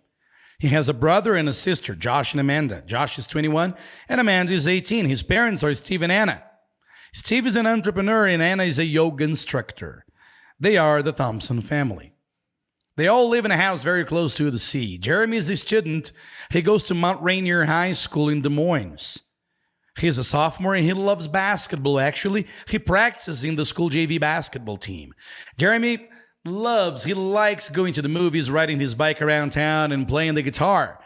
He 0.59 0.69
has 0.69 0.89
a 0.89 0.93
brother 0.93 1.35
and 1.35 1.49
a 1.49 1.53
sister, 1.53 1.95
Josh 1.95 2.33
and 2.33 2.41
Amanda. 2.41 2.83
Josh 2.85 3.17
is 3.17 3.25
21 3.25 3.75
and 4.09 4.21
Amanda 4.21 4.53
is 4.53 4.67
18. 4.67 5.05
His 5.05 5.23
parents 5.23 5.63
are 5.63 5.73
Steve 5.73 6.03
and 6.03 6.11
Anna. 6.11 6.43
Steve 7.13 7.47
is 7.47 7.55
an 7.55 7.67
entrepreneur 7.67 8.27
and 8.27 8.41
Anna 8.41 8.63
is 8.63 8.79
a 8.79 8.85
yoga 8.85 9.23
instructor. 9.23 10.05
They 10.59 10.77
are 10.77 11.01
the 11.01 11.11
Thompson 11.11 11.61
family. 11.61 12.13
They 12.95 13.07
all 13.07 13.29
live 13.29 13.45
in 13.45 13.51
a 13.51 13.57
house 13.57 13.83
very 13.83 14.03
close 14.03 14.33
to 14.35 14.49
the 14.49 14.57
sea. 14.57 14.97
Jeremy 14.97 15.37
is 15.37 15.49
a 15.49 15.55
student. 15.55 16.11
He 16.49 16.63
goes 16.63 16.81
to 16.83 16.95
Mount 16.95 17.21
Rainier 17.21 17.65
High 17.65 17.91
School 17.91 18.29
in 18.29 18.41
Des 18.41 18.49
Moines. 18.49 19.21
He's 19.99 20.17
a 20.17 20.23
sophomore 20.23 20.75
and 20.75 20.83
he 20.83 20.93
loves 20.93 21.27
basketball. 21.27 21.99
Actually, 21.99 22.47
he 22.67 22.79
practices 22.79 23.43
in 23.43 23.55
the 23.55 23.65
school 23.65 23.89
JV 23.89 24.19
basketball 24.19 24.77
team. 24.77 25.13
Jeremy 25.57 26.07
loves, 26.47 27.03
he 27.03 27.13
likes 27.13 27.69
going 27.69 27.93
to 27.93 28.01
the 28.01 28.09
movies, 28.09 28.49
riding 28.49 28.79
his 28.79 28.95
bike 28.95 29.21
around 29.21 29.51
town, 29.51 29.91
and 29.91 30.07
playing 30.07 30.35
the 30.35 30.41
guitar. 30.41 30.99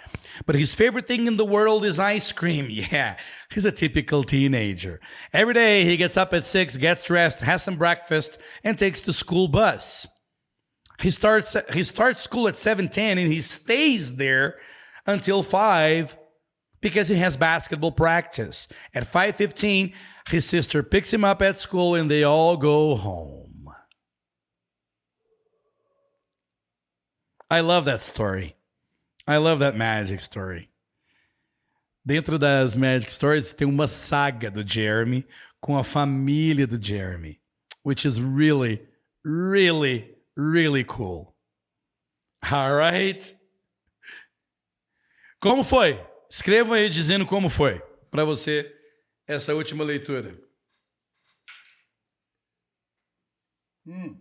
But 0.45 0.55
his 0.55 0.73
favorite 0.73 1.07
thing 1.07 1.27
in 1.27 1.37
the 1.37 1.45
world 1.45 1.85
is 1.85 1.99
ice 1.99 2.31
cream. 2.31 2.67
Yeah, 2.69 3.17
he's 3.51 3.65
a 3.65 3.71
typical 3.71 4.23
teenager. 4.23 4.99
Every 5.33 5.53
day 5.53 5.83
he 5.83 5.97
gets 5.97 6.17
up 6.17 6.33
at 6.33 6.45
6, 6.45 6.77
gets 6.77 7.03
dressed, 7.03 7.39
has 7.41 7.63
some 7.63 7.75
breakfast, 7.75 8.39
and 8.63 8.77
takes 8.77 9.01
the 9.01 9.13
school 9.13 9.47
bus. 9.47 10.07
He 10.99 11.09
starts 11.09 11.55
he 11.73 11.83
starts 11.83 12.21
school 12.21 12.47
at 12.47 12.55
7:10 12.55 12.97
and 12.97 13.19
he 13.19 13.41
stays 13.41 14.15
there 14.15 14.55
until 15.07 15.41
5 15.41 16.15
because 16.79 17.07
he 17.07 17.15
has 17.15 17.37
basketball 17.37 17.91
practice. 17.91 18.67
At 18.93 19.05
5:15, 19.05 19.93
his 20.29 20.45
sister 20.45 20.83
picks 20.83 21.13
him 21.13 21.23
up 21.23 21.41
at 21.41 21.57
school 21.57 21.95
and 21.95 22.09
they 22.09 22.23
all 22.23 22.55
go 22.57 22.95
home. 22.95 23.40
I 27.51 27.59
love 27.59 27.83
that 27.83 27.99
story. 27.99 28.55
I 29.27 29.35
love 29.35 29.59
that 29.59 29.75
magic 29.75 30.21
story. 30.21 30.69
Dentro 32.07 32.39
das 32.39 32.77
Magic 32.77 33.11
Stories 33.11 33.53
tem 33.53 33.67
uma 33.67 33.89
saga 33.89 34.49
do 34.49 34.63
Jeremy 34.65 35.27
com 35.59 35.75
a 35.77 35.83
família 35.83 36.65
do 36.65 36.81
Jeremy, 36.81 37.41
which 37.83 38.05
is 38.05 38.21
really, 38.21 38.81
really, 39.25 40.15
really 40.37 40.85
cool. 40.85 41.35
All 42.49 42.73
right? 42.73 43.35
Como 45.41 45.61
foi? 45.61 45.99
Escrevam 46.29 46.73
aí 46.73 46.89
dizendo 46.89 47.25
como 47.25 47.49
foi 47.49 47.81
para 48.09 48.23
você 48.23 48.73
essa 49.27 49.53
última 49.53 49.83
leitura. 49.83 50.39
Hum. 53.85 54.20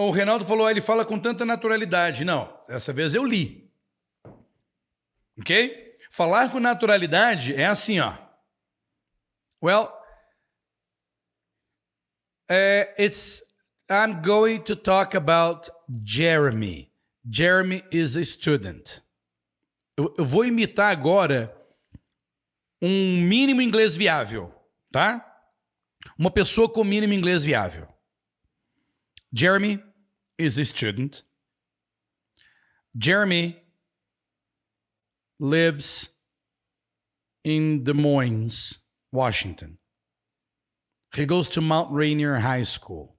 O 0.00 0.10
Reinaldo 0.10 0.46
falou, 0.46 0.70
ele 0.70 0.80
fala 0.80 1.04
com 1.04 1.18
tanta 1.18 1.44
naturalidade. 1.44 2.24
Não, 2.24 2.50
dessa 2.66 2.90
vez 2.90 3.14
eu 3.14 3.22
li. 3.22 3.70
Ok? 5.38 5.94
Falar 6.10 6.50
com 6.50 6.58
naturalidade 6.58 7.54
é 7.54 7.66
assim, 7.66 8.00
ó. 8.00 8.16
Well, 9.62 9.92
uh, 12.50 12.88
it's 12.98 13.42
I'm 13.90 14.22
going 14.22 14.60
to 14.60 14.74
talk 14.74 15.14
about 15.14 15.68
Jeremy. 16.02 16.90
Jeremy 17.30 17.82
is 17.92 18.16
a 18.16 18.24
student. 18.24 19.02
Eu, 19.98 20.14
eu 20.16 20.24
vou 20.24 20.46
imitar 20.46 20.90
agora 20.90 21.54
um 22.80 23.20
mínimo 23.20 23.60
inglês 23.60 23.96
viável, 23.96 24.54
tá? 24.90 25.26
Uma 26.18 26.30
pessoa 26.30 26.72
com 26.72 26.82
mínimo 26.82 27.12
inglês 27.12 27.44
viável. 27.44 27.86
Jeremy 29.30 29.89
is 30.40 30.58
a 30.58 30.64
student. 30.64 31.22
Jeremy 32.96 33.56
lives 35.38 36.08
in 37.44 37.84
Des 37.84 37.92
Moines, 37.92 38.78
Washington. 39.12 39.78
He 41.14 41.26
goes 41.26 41.48
to 41.50 41.60
Mount 41.60 41.92
Rainier 41.92 42.36
High 42.36 42.62
School. 42.62 43.16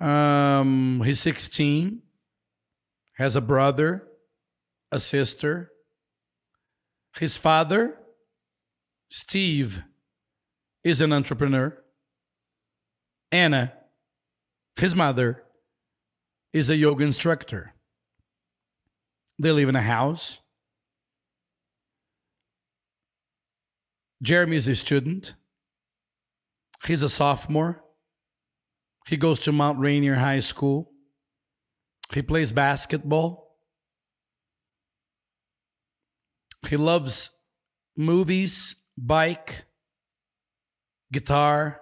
Um, 0.00 1.02
he's 1.04 1.20
16, 1.20 2.02
has 3.16 3.36
a 3.36 3.40
brother, 3.40 4.06
a 4.92 5.00
sister. 5.00 5.70
His 7.16 7.36
father, 7.36 7.98
Steve, 9.08 9.82
is 10.82 11.00
an 11.00 11.12
entrepreneur. 11.12 11.76
Anna, 13.32 13.72
his 14.76 14.94
mother, 14.94 15.44
is 16.52 16.70
a 16.70 16.76
yoga 16.76 17.04
instructor. 17.04 17.74
They 19.38 19.50
live 19.50 19.68
in 19.68 19.76
a 19.76 19.82
house. 19.82 20.40
Jeremy 24.22 24.56
is 24.56 24.68
a 24.68 24.76
student. 24.76 25.34
He's 26.86 27.02
a 27.02 27.10
sophomore. 27.10 27.82
He 29.06 29.16
goes 29.16 29.40
to 29.40 29.52
Mount 29.52 29.80
Rainier 29.80 30.14
High 30.14 30.40
School. 30.40 30.90
He 32.12 32.22
plays 32.22 32.52
basketball. 32.52 33.58
He 36.68 36.76
loves 36.76 37.36
movies, 37.96 38.76
bike, 38.96 39.64
guitar, 41.12 41.80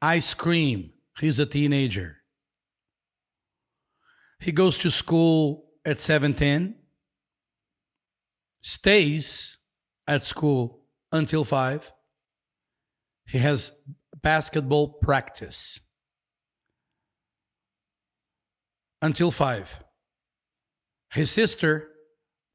ice 0.00 0.34
cream. 0.34 0.92
He's 1.18 1.38
a 1.38 1.46
teenager. 1.46 2.16
He 4.40 4.52
goes 4.52 4.78
to 4.78 4.90
school 4.90 5.70
at 5.84 5.98
7:10, 5.98 6.76
stays 8.60 9.58
at 10.06 10.22
school 10.22 10.84
until 11.10 11.44
5. 11.44 11.92
He 13.26 13.38
has 13.38 13.72
basketball 14.22 14.94
practice 15.00 15.80
until 19.02 19.30
5. 19.30 19.82
His 21.12 21.30
sister 21.30 21.90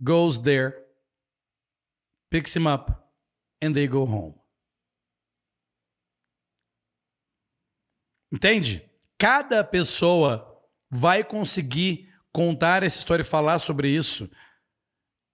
goes 0.03 0.41
there, 0.41 0.85
picks 2.31 2.55
him 2.55 2.67
up, 2.67 3.11
and 3.61 3.75
they 3.75 3.87
go 3.87 4.05
home. 4.05 4.39
Entende? 8.33 8.89
Cada 9.15 9.63
pessoa 9.63 10.59
vai 10.89 11.23
conseguir 11.23 12.11
contar 12.31 12.81
essa 12.81 12.97
história 12.97 13.21
e 13.21 13.25
falar 13.25 13.59
sobre 13.59 13.87
isso 13.87 14.27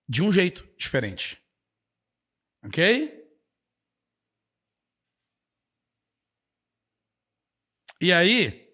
de 0.08 0.22
um 0.22 0.34
jeito 0.34 0.68
diferente. 0.78 1.42
Ok? 2.66 3.18
E 8.02 8.12
aí, 8.12 8.70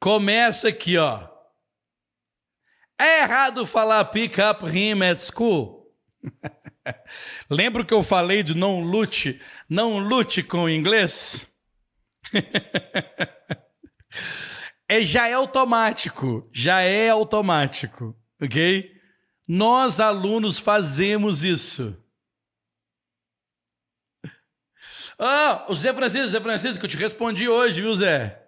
começa 0.00 0.68
aqui, 0.68 0.96
ó. 0.96 1.28
É 2.98 3.20
errado 3.20 3.66
falar 3.66 4.02
pick 4.06 4.38
up 4.38 4.64
him 4.66 5.02
at 5.02 5.18
school? 5.18 5.94
Lembra 7.50 7.84
que 7.84 7.92
eu 7.92 8.02
falei 8.02 8.42
do 8.42 8.54
não 8.54 8.80
lute, 8.80 9.42
não 9.68 9.98
lute 9.98 10.42
com 10.42 10.64
o 10.64 10.70
inglês? 10.70 11.53
É, 14.88 15.02
já 15.02 15.28
é 15.28 15.32
automático, 15.32 16.48
já 16.52 16.80
é 16.80 17.10
automático, 17.10 18.16
ok? 18.40 18.92
Nós, 19.46 20.00
alunos, 20.00 20.58
fazemos 20.58 21.44
isso. 21.44 21.96
Ah, 25.18 25.66
o 25.68 25.74
Zé 25.74 25.92
Francisco, 25.92 26.28
Zé 26.28 26.40
Francisco, 26.40 26.78
que 26.80 26.86
eu 26.86 26.90
te 26.90 26.96
respondi 26.96 27.48
hoje, 27.48 27.80
viu, 27.80 27.94
Zé? 27.94 28.40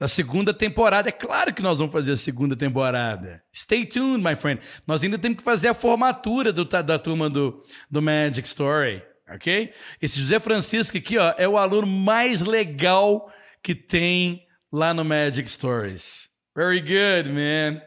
Da 0.00 0.08
segunda 0.08 0.52
temporada. 0.52 1.08
É 1.08 1.12
claro 1.12 1.54
que 1.54 1.62
nós 1.62 1.78
vamos 1.78 1.92
fazer 1.92 2.12
a 2.12 2.16
segunda 2.16 2.56
temporada. 2.56 3.44
Stay 3.54 3.86
tuned, 3.86 4.24
my 4.24 4.34
friend. 4.34 4.60
Nós 4.86 5.04
ainda 5.04 5.18
temos 5.18 5.38
que 5.38 5.44
fazer 5.44 5.68
a 5.68 5.74
formatura 5.74 6.52
do, 6.52 6.64
da 6.64 6.98
turma 6.98 7.30
do, 7.30 7.62
do 7.90 8.02
Magic 8.02 8.46
Story. 8.48 9.02
Ok? 9.34 9.72
Esse 10.00 10.20
José 10.20 10.38
Francisco 10.40 10.96
aqui, 10.96 11.18
ó, 11.18 11.34
é 11.36 11.48
o 11.48 11.56
aluno 11.56 11.86
mais 11.86 12.42
legal 12.42 13.32
que 13.62 13.74
tem 13.74 14.46
lá 14.72 14.92
no 14.92 15.04
Magic 15.04 15.48
Stories. 15.48 16.30
Very 16.54 16.80
good, 16.80 17.32
man. 17.32 17.80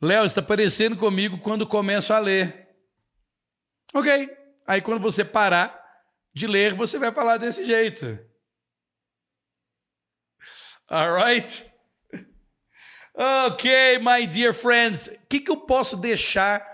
Léo, 0.00 0.24
está 0.24 0.42
parecendo 0.42 0.96
comigo 0.96 1.38
quando 1.38 1.66
começo 1.66 2.12
a 2.12 2.18
ler. 2.18 2.68
Ok. 3.94 4.30
Aí 4.66 4.80
quando 4.80 5.00
você 5.00 5.24
parar 5.24 5.80
de 6.34 6.46
ler, 6.46 6.74
você 6.74 6.98
vai 6.98 7.12
falar 7.12 7.36
desse 7.36 7.64
jeito. 7.64 8.18
Alright? 10.88 11.70
Ok, 13.14 13.98
my 13.98 14.26
dear 14.26 14.54
friends. 14.54 15.08
O 15.08 15.26
que, 15.28 15.40
que 15.40 15.50
eu 15.50 15.58
posso 15.58 15.98
deixar 15.98 16.71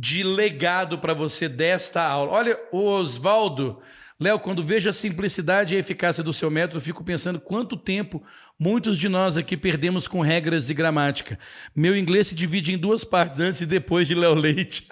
de 0.00 0.22
legado 0.22 0.98
para 0.98 1.12
você 1.12 1.48
desta 1.48 2.02
aula? 2.02 2.32
Olha, 2.32 2.60
Oswaldo 2.70 3.82
Léo, 4.20 4.40
quando 4.40 4.64
vejo 4.64 4.88
a 4.88 4.92
simplicidade 4.92 5.74
e 5.74 5.76
a 5.76 5.80
eficácia 5.80 6.24
do 6.24 6.32
seu 6.32 6.50
método, 6.50 6.80
fico 6.80 7.04
pensando 7.04 7.38
quanto 7.38 7.76
tempo 7.76 8.20
muitos 8.58 8.98
de 8.98 9.08
nós 9.08 9.36
aqui 9.36 9.56
perdemos 9.56 10.08
com 10.08 10.20
regras 10.20 10.68
e 10.68 10.74
gramática. 10.74 11.38
Meu 11.74 11.96
inglês 11.96 12.26
se 12.26 12.34
divide 12.34 12.72
em 12.72 12.78
duas 12.78 13.04
partes, 13.04 13.38
antes 13.38 13.60
e 13.60 13.66
depois 13.66 14.08
de 14.08 14.16
Léo 14.16 14.34
Leite. 14.34 14.88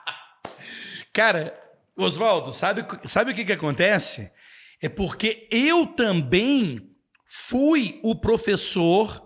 Cara, 1.12 1.54
Oswaldo, 1.94 2.50
sabe, 2.50 2.86
sabe 3.04 3.32
o 3.32 3.34
que, 3.34 3.44
que 3.44 3.52
acontece? 3.52 4.32
É 4.80 4.88
porque 4.88 5.46
eu 5.50 5.86
também 5.86 6.96
fui 7.26 8.00
o 8.02 8.18
professor 8.18 9.22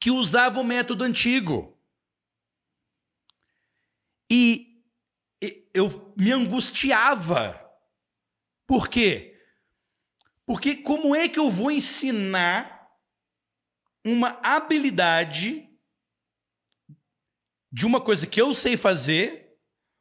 que 0.00 0.10
usava 0.10 0.58
o 0.58 0.64
método 0.64 1.04
antigo. 1.04 1.73
E 4.36 4.82
eu 5.72 6.12
me 6.16 6.32
angustiava 6.32 7.60
por 8.66 8.88
quê? 8.88 9.40
Porque 10.44 10.74
como 10.74 11.14
é 11.14 11.28
que 11.28 11.38
eu 11.38 11.48
vou 11.48 11.70
ensinar 11.70 12.90
uma 14.04 14.40
habilidade 14.42 15.70
de 17.70 17.86
uma 17.86 18.00
coisa 18.00 18.26
que 18.26 18.40
eu 18.40 18.52
sei 18.52 18.76
fazer, 18.76 19.56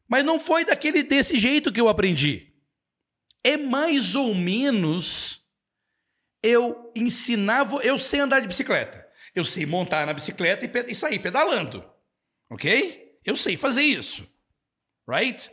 mas 0.07 0.25
não 0.25 0.39
foi 0.39 0.65
daquele 0.65 1.03
desse 1.03 1.37
jeito 1.37 1.71
que 1.71 1.79
eu 1.79 1.87
aprendi? 1.87 2.55
É 3.43 3.55
mais 3.55 4.15
ou 4.15 4.33
menos 4.33 5.45
eu 6.41 6.91
ensinava, 6.95 7.83
eu 7.83 7.99
sei 7.99 8.21
andar 8.21 8.39
de 8.39 8.47
bicicleta. 8.47 9.07
Eu 9.35 9.45
sei 9.45 9.63
montar 9.67 10.07
na 10.07 10.13
bicicleta 10.13 10.65
e, 10.65 10.91
e 10.91 10.95
sair 10.95 11.19
pedalando. 11.19 11.87
OK? 12.49 13.02
Eu 13.25 13.35
sei 13.35 13.57
fazer 13.57 13.81
isso. 13.81 14.31
Right? 15.07 15.51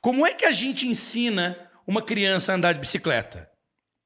Como 0.00 0.26
é 0.26 0.34
que 0.34 0.44
a 0.44 0.52
gente 0.52 0.86
ensina 0.86 1.70
uma 1.86 2.02
criança 2.02 2.52
a 2.52 2.54
andar 2.54 2.72
de 2.72 2.80
bicicleta? 2.80 3.50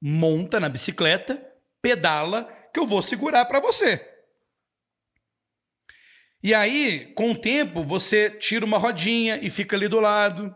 Monta 0.00 0.58
na 0.58 0.68
bicicleta, 0.68 1.42
pedala, 1.80 2.44
que 2.72 2.80
eu 2.80 2.86
vou 2.86 3.00
segurar 3.00 3.44
para 3.44 3.60
você. 3.60 4.10
E 6.42 6.52
aí, 6.52 7.06
com 7.14 7.30
o 7.30 7.38
tempo, 7.38 7.82
você 7.82 8.28
tira 8.28 8.66
uma 8.66 8.76
rodinha 8.76 9.38
e 9.40 9.48
fica 9.48 9.76
ali 9.76 9.88
do 9.88 9.98
lado. 9.98 10.54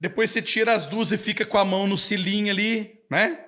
Depois 0.00 0.30
você 0.30 0.40
tira 0.40 0.72
as 0.72 0.86
duas 0.86 1.10
e 1.10 1.18
fica 1.18 1.44
com 1.44 1.58
a 1.58 1.64
mão 1.64 1.86
no 1.88 1.98
cilinho 1.98 2.52
ali, 2.52 3.02
né? 3.10 3.44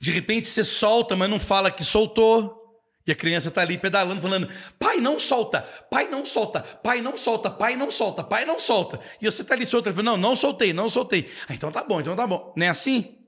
De 0.00 0.10
repente 0.10 0.48
você 0.48 0.64
solta, 0.64 1.14
mas 1.14 1.28
não 1.28 1.38
fala 1.38 1.70
que 1.70 1.84
soltou. 1.84 2.63
E 3.06 3.12
a 3.12 3.14
criança 3.14 3.48
está 3.48 3.60
ali 3.60 3.76
pedalando, 3.76 4.20
falando: 4.20 4.48
pai, 4.78 4.98
não 4.98 5.18
solta, 5.18 5.62
pai, 5.90 6.08
não 6.08 6.24
solta, 6.24 6.62
pai, 6.62 7.00
não 7.00 7.16
solta, 7.16 7.50
pai, 7.50 7.76
não 7.76 7.90
solta, 7.90 8.24
pai, 8.24 8.44
não 8.44 8.58
solta. 8.58 8.98
E 9.20 9.26
você 9.26 9.42
está 9.42 9.54
ali 9.54 9.66
solto, 9.66 9.90
falando: 9.90 10.06
não, 10.06 10.16
não 10.16 10.36
soltei, 10.36 10.72
não 10.72 10.88
soltei. 10.88 11.30
Ah, 11.48 11.54
então 11.54 11.70
tá 11.70 11.84
bom, 11.84 12.00
então 12.00 12.16
tá 12.16 12.26
bom. 12.26 12.52
Não 12.56 12.66
é 12.66 12.70
assim? 12.70 13.18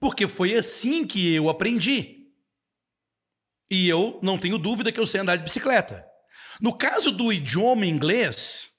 Porque 0.00 0.26
foi 0.26 0.54
assim 0.54 1.06
que 1.06 1.34
eu 1.34 1.48
aprendi. 1.48 2.24
E 3.70 3.88
eu 3.88 4.18
não 4.22 4.38
tenho 4.38 4.58
dúvida 4.58 4.92
que 4.92 5.00
eu 5.00 5.06
sei 5.06 5.20
andar 5.20 5.36
de 5.36 5.44
bicicleta. 5.44 6.06
No 6.60 6.76
caso 6.76 7.10
do 7.10 7.32
idioma 7.32 7.86
inglês, 7.86 8.70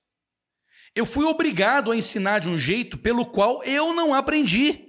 eu 0.96 1.06
fui 1.06 1.26
obrigado 1.26 1.92
a 1.92 1.98
ensinar 1.98 2.40
de 2.40 2.50
um 2.50 2.58
jeito 2.58 2.98
pelo 2.98 3.26
qual 3.26 3.64
eu 3.64 3.94
não 3.94 4.14
aprendi. 4.14 4.85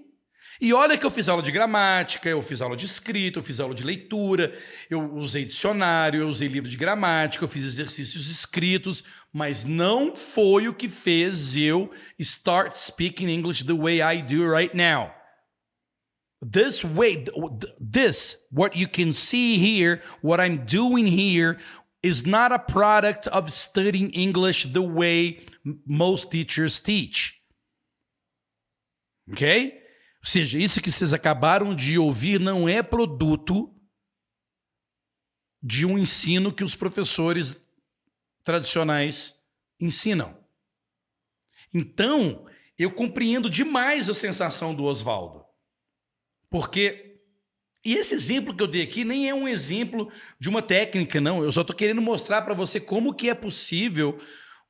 E 0.60 0.72
olha 0.72 0.96
que 0.96 1.04
eu 1.04 1.10
fiz 1.10 1.28
aula 1.28 1.42
de 1.42 1.52
gramática, 1.52 2.28
eu 2.28 2.40
fiz 2.40 2.62
aula 2.62 2.76
de 2.76 2.86
escrita, 2.86 3.38
eu 3.38 3.42
fiz 3.42 3.60
aula 3.60 3.74
de 3.74 3.84
leitura, 3.84 4.52
eu 4.88 5.14
usei 5.14 5.44
dicionário, 5.44 6.20
eu 6.20 6.28
usei 6.28 6.48
livro 6.48 6.68
de 6.68 6.76
gramática, 6.78 7.44
eu 7.44 7.48
fiz 7.48 7.64
exercícios 7.64 8.30
escritos, 8.30 9.04
mas 9.32 9.64
não 9.64 10.16
foi 10.16 10.66
o 10.66 10.74
que 10.74 10.88
fez 10.88 11.56
eu 11.56 11.90
start 12.18 12.72
speaking 12.72 13.28
English 13.28 13.64
the 13.64 13.74
way 13.74 14.00
I 14.00 14.22
do 14.22 14.50
right 14.50 14.74
now. 14.74 15.12
This 16.40 16.84
way, 16.84 17.24
this, 17.78 18.36
what 18.50 18.78
you 18.78 18.88
can 18.88 19.12
see 19.12 19.58
here, 19.58 20.00
what 20.22 20.40
I'm 20.40 20.64
doing 20.64 21.06
here, 21.06 21.58
is 22.02 22.24
not 22.24 22.52
a 22.52 22.58
product 22.58 23.26
of 23.28 23.50
studying 23.50 24.10
English 24.10 24.72
the 24.72 24.82
way 24.82 25.40
most 25.86 26.30
teachers 26.30 26.78
teach. 26.78 27.40
Okay? 29.32 29.85
Ou 30.26 30.30
seja, 30.30 30.58
isso 30.58 30.82
que 30.82 30.90
vocês 30.90 31.12
acabaram 31.12 31.72
de 31.72 32.00
ouvir 32.00 32.40
não 32.40 32.68
é 32.68 32.82
produto 32.82 33.72
de 35.62 35.86
um 35.86 35.96
ensino 35.96 36.52
que 36.52 36.64
os 36.64 36.74
professores 36.74 37.64
tradicionais 38.42 39.40
ensinam. 39.80 40.36
Então, 41.72 42.44
eu 42.76 42.90
compreendo 42.90 43.48
demais 43.48 44.10
a 44.10 44.14
sensação 44.14 44.74
do 44.74 44.82
Oswaldo. 44.82 45.44
Porque 46.50 47.20
e 47.84 47.94
esse 47.94 48.12
exemplo 48.14 48.52
que 48.52 48.64
eu 48.64 48.66
dei 48.66 48.82
aqui 48.82 49.04
nem 49.04 49.28
é 49.28 49.34
um 49.34 49.46
exemplo 49.46 50.10
de 50.40 50.48
uma 50.48 50.60
técnica, 50.60 51.20
não. 51.20 51.44
Eu 51.44 51.52
só 51.52 51.60
estou 51.60 51.76
querendo 51.76 52.02
mostrar 52.02 52.42
para 52.42 52.52
você 52.52 52.80
como 52.80 53.14
que 53.14 53.30
é 53.30 53.34
possível 53.34 54.18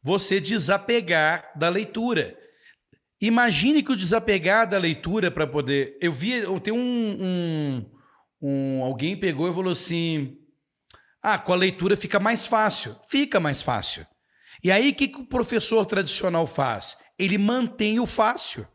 você 0.02 0.38
desapegar 0.38 1.50
da 1.58 1.70
leitura. 1.70 2.38
Imagine 3.20 3.82
que 3.82 3.92
o 3.92 3.96
desapegar 3.96 4.68
da 4.68 4.78
leitura 4.78 5.30
para 5.30 5.46
poder. 5.46 5.96
Eu 6.00 6.12
vi, 6.12 6.32
eu 6.32 6.60
tenho 6.60 6.76
um, 6.76 7.16
um, 7.22 7.90
um, 8.42 8.82
Alguém 8.82 9.18
pegou 9.18 9.50
e 9.50 9.54
falou 9.54 9.72
assim: 9.72 10.38
Ah, 11.22 11.38
com 11.38 11.52
a 11.52 11.56
leitura 11.56 11.96
fica 11.96 12.20
mais 12.20 12.46
fácil. 12.46 12.96
Fica 13.08 13.40
mais 13.40 13.62
fácil. 13.62 14.06
E 14.62 14.70
aí, 14.70 14.90
o 14.90 14.94
que, 14.94 15.08
que 15.08 15.20
o 15.20 15.26
professor 15.26 15.84
tradicional 15.86 16.46
faz? 16.46 16.98
Ele 17.18 17.38
mantém 17.38 18.00
o 18.00 18.06
fácil. 18.06 18.66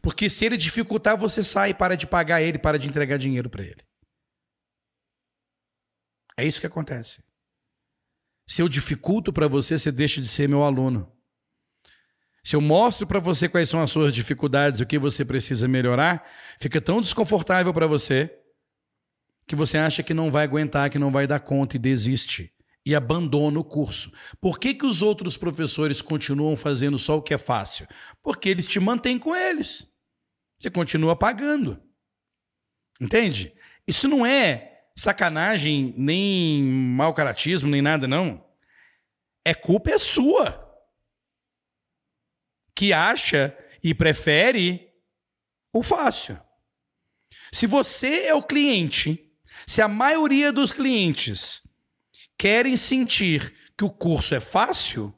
Porque 0.00 0.30
se 0.30 0.44
ele 0.44 0.56
dificultar, 0.56 1.16
você 1.16 1.42
sai 1.42 1.70
e 1.70 1.74
para 1.74 1.96
de 1.96 2.06
pagar 2.06 2.40
ele, 2.40 2.58
para 2.58 2.78
de 2.78 2.88
entregar 2.88 3.18
dinheiro 3.18 3.50
para 3.50 3.64
ele. 3.64 3.82
É 6.36 6.44
isso 6.44 6.60
que 6.60 6.66
acontece. 6.66 7.22
Se 8.46 8.62
eu 8.62 8.68
dificulto 8.68 9.32
para 9.32 9.48
você, 9.48 9.78
você 9.78 9.90
deixa 9.90 10.20
de 10.20 10.28
ser 10.28 10.48
meu 10.48 10.62
aluno. 10.62 11.10
Se 12.44 12.56
eu 12.56 12.60
mostro 12.60 13.06
para 13.06 13.20
você 13.20 13.48
quais 13.48 13.68
são 13.68 13.80
as 13.80 13.90
suas 13.90 14.12
dificuldades, 14.12 14.80
o 14.80 14.86
que 14.86 14.98
você 14.98 15.24
precisa 15.24 15.68
melhorar, 15.68 16.28
fica 16.58 16.80
tão 16.80 17.00
desconfortável 17.00 17.72
para 17.72 17.86
você 17.86 18.36
que 19.46 19.54
você 19.54 19.78
acha 19.78 20.02
que 20.02 20.12
não 20.12 20.30
vai 20.30 20.44
aguentar, 20.44 20.90
que 20.90 20.98
não 20.98 21.10
vai 21.10 21.26
dar 21.26 21.40
conta 21.40 21.76
e 21.76 21.78
desiste 21.78 22.52
e 22.84 22.96
abandona 22.96 23.60
o 23.60 23.64
curso. 23.64 24.12
Por 24.40 24.58
que, 24.58 24.74
que 24.74 24.84
os 24.84 25.02
outros 25.02 25.36
professores 25.36 26.02
continuam 26.02 26.56
fazendo 26.56 26.98
só 26.98 27.16
o 27.16 27.22
que 27.22 27.32
é 27.32 27.38
fácil? 27.38 27.86
Porque 28.20 28.48
eles 28.48 28.66
te 28.66 28.80
mantêm 28.80 29.18
com 29.18 29.34
eles. 29.36 29.86
Você 30.58 30.68
continua 30.68 31.14
pagando. 31.14 31.80
Entende? 33.00 33.54
Isso 33.86 34.08
não 34.08 34.26
é 34.26 34.80
sacanagem, 34.96 35.94
nem 35.96 36.62
mau 36.62 37.14
caratismo, 37.14 37.70
nem 37.70 37.82
nada, 37.82 38.08
não. 38.08 38.44
É 39.44 39.54
culpa 39.54 39.90
é 39.90 39.98
sua 39.98 40.61
que 42.74 42.92
acha 42.92 43.56
e 43.82 43.94
prefere 43.94 44.92
o 45.72 45.82
fácil. 45.82 46.40
Se 47.52 47.66
você 47.66 48.26
é 48.26 48.34
o 48.34 48.42
cliente, 48.42 49.30
se 49.66 49.82
a 49.82 49.88
maioria 49.88 50.52
dos 50.52 50.72
clientes 50.72 51.62
querem 52.36 52.76
sentir 52.76 53.54
que 53.76 53.84
o 53.84 53.90
curso 53.90 54.34
é 54.34 54.40
fácil, 54.40 55.14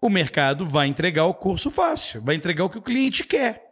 o 0.00 0.08
mercado 0.08 0.66
vai 0.66 0.86
entregar 0.86 1.24
o 1.24 1.34
curso 1.34 1.70
fácil, 1.70 2.22
vai 2.22 2.34
entregar 2.34 2.64
o 2.64 2.70
que 2.70 2.78
o 2.78 2.82
cliente 2.82 3.24
quer. 3.24 3.64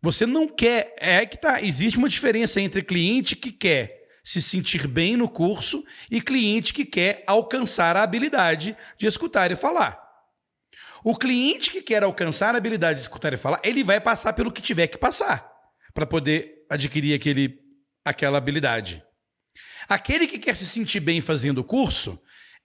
Você 0.00 0.24
não 0.24 0.46
quer, 0.48 0.94
é 0.98 1.26
que 1.26 1.36
tá, 1.36 1.60
existe 1.60 1.98
uma 1.98 2.08
diferença 2.08 2.60
entre 2.60 2.82
cliente 2.82 3.34
que 3.34 3.50
quer 3.50 4.06
se 4.22 4.40
sentir 4.42 4.86
bem 4.86 5.16
no 5.16 5.28
curso 5.28 5.84
e 6.10 6.20
cliente 6.20 6.72
que 6.72 6.84
quer 6.84 7.24
alcançar 7.26 7.96
a 7.96 8.02
habilidade 8.02 8.76
de 8.98 9.06
escutar 9.06 9.50
e 9.50 9.56
falar. 9.56 10.05
O 11.04 11.16
cliente 11.16 11.70
que 11.70 11.82
quer 11.82 12.02
alcançar 12.02 12.54
a 12.54 12.58
habilidade 12.58 12.96
de 12.96 13.02
escutar 13.02 13.32
e 13.32 13.36
falar, 13.36 13.60
ele 13.62 13.84
vai 13.84 14.00
passar 14.00 14.32
pelo 14.32 14.52
que 14.52 14.62
tiver 14.62 14.86
que 14.86 14.98
passar 14.98 15.50
para 15.94 16.06
poder 16.06 16.66
adquirir 16.68 17.14
aquele, 17.14 17.58
aquela 18.04 18.38
habilidade. 18.38 19.02
Aquele 19.88 20.26
que 20.26 20.38
quer 20.38 20.56
se 20.56 20.66
sentir 20.66 21.00
bem 21.00 21.20
fazendo 21.20 21.58
o 21.58 21.64
curso, 21.64 22.20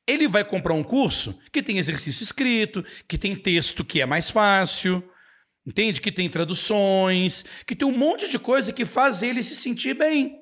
Ele 0.08 0.28
vai 0.28 0.44
comprar 0.44 0.74
um 0.74 0.84
curso 0.84 1.40
que 1.52 1.62
tem 1.62 1.78
exercício 1.78 2.24
escrito, 2.24 2.84
que 3.08 3.18
tem 3.18 3.36
texto 3.36 3.86
que 3.86 4.02
é 4.02 4.06
mais 4.06 4.30
fácil, 4.30 5.03
entende? 5.66 6.02
Que 6.02 6.12
tem 6.12 6.28
traduções, 6.28 7.45
que 7.66 7.76
tem 7.76 7.88
um 7.88 7.98
monte 7.98 8.30
de 8.30 8.40
coisa 8.40 8.74
que 8.74 8.86
faz 8.86 9.22
ele 9.22 9.44
se 9.44 9.56
sentir 9.56 9.94
bem. 9.94 10.40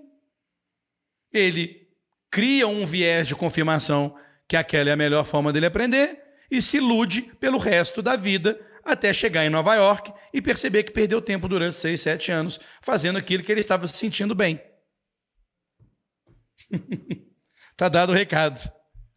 Ele 1.31 1.87
cria 2.31 2.67
um 2.67 2.85
viés 2.85 3.27
de 3.27 3.35
confirmação 3.35 4.15
que 4.47 4.55
aquela 4.55 4.89
é 4.89 4.93
a 4.93 4.97
melhor 4.97 5.25
forma 5.25 5.51
dele 5.51 5.65
aprender 5.65 6.28
e 6.49 6.61
se 6.61 6.77
ilude 6.77 7.23
pelo 7.39 7.57
resto 7.57 8.01
da 8.01 8.15
vida 8.15 8.59
até 8.83 9.13
chegar 9.13 9.45
em 9.45 9.49
Nova 9.49 9.75
York 9.75 10.11
e 10.33 10.41
perceber 10.41 10.83
que 10.83 10.91
perdeu 10.91 11.21
tempo 11.21 11.47
durante 11.47 11.77
seis, 11.77 12.01
sete 12.01 12.31
anos 12.31 12.59
fazendo 12.81 13.17
aquilo 13.17 13.43
que 13.43 13.51
ele 13.51 13.61
estava 13.61 13.87
se 13.87 13.95
sentindo 13.95 14.33
bem. 14.33 14.61
tá 17.77 17.89
dado 17.89 18.11
o 18.11 18.15
recado. 18.15 18.59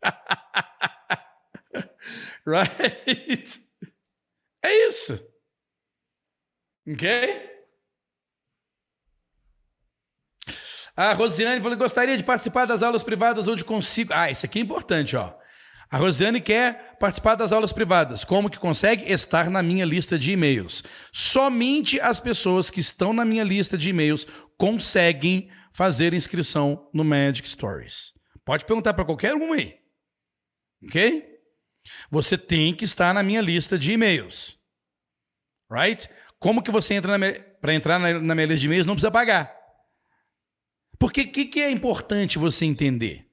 right? 2.46 3.68
É 4.62 4.88
isso. 4.88 5.32
Ok? 6.86 7.52
A 10.96 11.14
Rosiane 11.14 11.60
falou: 11.60 11.76
gostaria 11.76 12.16
de 12.16 12.24
participar 12.24 12.66
das 12.66 12.82
aulas 12.82 13.02
privadas 13.02 13.48
onde 13.48 13.64
consigo. 13.64 14.12
Ah, 14.12 14.30
isso 14.30 14.44
aqui 14.44 14.58
é 14.58 14.62
importante, 14.62 15.16
ó. 15.16 15.32
A 15.92 15.98
Rosiane 15.98 16.40
quer 16.40 16.96
participar 16.98 17.34
das 17.34 17.52
aulas 17.52 17.70
privadas. 17.70 18.24
Como 18.24 18.48
que 18.48 18.58
consegue? 18.58 19.12
Estar 19.12 19.50
na 19.50 19.62
minha 19.62 19.84
lista 19.84 20.18
de 20.18 20.32
e-mails. 20.32 20.82
Somente 21.12 22.00
as 22.00 22.18
pessoas 22.18 22.70
que 22.70 22.80
estão 22.80 23.12
na 23.12 23.26
minha 23.26 23.44
lista 23.44 23.76
de 23.76 23.90
e-mails 23.90 24.26
conseguem 24.56 25.50
fazer 25.70 26.14
inscrição 26.14 26.88
no 26.94 27.04
Magic 27.04 27.46
Stories. 27.46 28.14
Pode 28.42 28.64
perguntar 28.64 28.94
para 28.94 29.04
qualquer 29.04 29.34
um 29.34 29.52
aí. 29.52 29.76
Ok? 30.82 31.28
Você 32.10 32.38
tem 32.38 32.74
que 32.74 32.86
estar 32.86 33.12
na 33.12 33.22
minha 33.22 33.42
lista 33.42 33.78
de 33.78 33.92
e-mails. 33.92 34.58
Right? 35.70 36.08
Como 36.38 36.62
que 36.62 36.70
você 36.70 36.94
entra 36.94 37.18
para 37.60 37.74
entrar 37.74 37.98
na, 37.98 38.18
na 38.18 38.34
minha 38.34 38.46
lista 38.46 38.60
de 38.60 38.66
e-mails 38.66 38.86
não 38.86 38.94
precisa 38.94 39.10
pagar. 39.10 39.54
Porque 40.98 41.20
o 41.20 41.30
que, 41.30 41.44
que 41.44 41.60
é 41.60 41.70
importante 41.70 42.38
você 42.38 42.64
entender? 42.64 43.30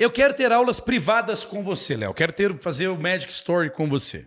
Eu 0.00 0.10
quero 0.10 0.32
ter 0.32 0.50
aulas 0.50 0.80
privadas 0.80 1.44
com 1.44 1.62
você, 1.62 1.94
Léo. 1.94 2.14
Quero 2.14 2.32
ter 2.32 2.56
fazer 2.56 2.88
o 2.88 2.98
Magic 2.98 3.30
Story 3.30 3.68
com 3.68 3.86
você. 3.86 4.26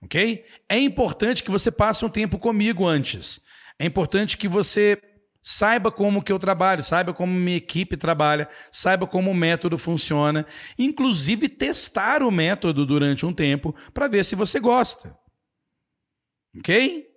Ok? 0.00 0.44
É 0.68 0.78
importante 0.78 1.42
que 1.42 1.50
você 1.50 1.72
passe 1.72 2.04
um 2.04 2.08
tempo 2.08 2.38
comigo 2.38 2.86
antes. 2.86 3.40
É 3.80 3.84
importante 3.84 4.38
que 4.38 4.46
você 4.46 4.96
saiba 5.42 5.90
como 5.90 6.22
que 6.22 6.30
eu 6.30 6.38
trabalho, 6.38 6.84
saiba 6.84 7.12
como 7.12 7.32
minha 7.32 7.56
equipe 7.56 7.96
trabalha, 7.96 8.48
saiba 8.70 9.04
como 9.04 9.32
o 9.32 9.34
método 9.34 9.76
funciona, 9.76 10.46
inclusive 10.78 11.48
testar 11.48 12.22
o 12.22 12.30
método 12.30 12.86
durante 12.86 13.26
um 13.26 13.32
tempo 13.32 13.74
para 13.92 14.06
ver 14.06 14.24
se 14.24 14.36
você 14.36 14.60
gosta. 14.60 15.18
Ok? 16.56 17.08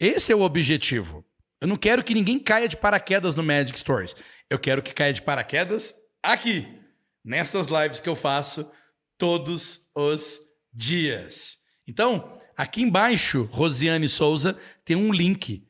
Esse 0.00 0.32
é 0.32 0.34
o 0.34 0.40
objetivo. 0.40 1.22
Eu 1.60 1.68
não 1.68 1.76
quero 1.76 2.02
que 2.02 2.14
ninguém 2.14 2.38
caia 2.38 2.66
de 2.66 2.78
paraquedas 2.78 3.34
no 3.34 3.42
Magic 3.42 3.78
Stories. 3.78 4.16
Eu 4.48 4.58
quero 4.58 4.82
que 4.82 4.94
caia 4.94 5.12
de 5.12 5.20
paraquedas 5.20 5.94
aqui, 6.32 6.66
nessas 7.24 7.68
lives 7.68 8.00
que 8.00 8.08
eu 8.08 8.16
faço 8.16 8.70
todos 9.16 9.90
os 9.94 10.40
dias. 10.72 11.58
Então, 11.86 12.38
aqui 12.56 12.82
embaixo, 12.82 13.48
Rosiane 13.50 14.08
Souza, 14.08 14.58
tem 14.84 14.96
um 14.96 15.12
link. 15.12 15.66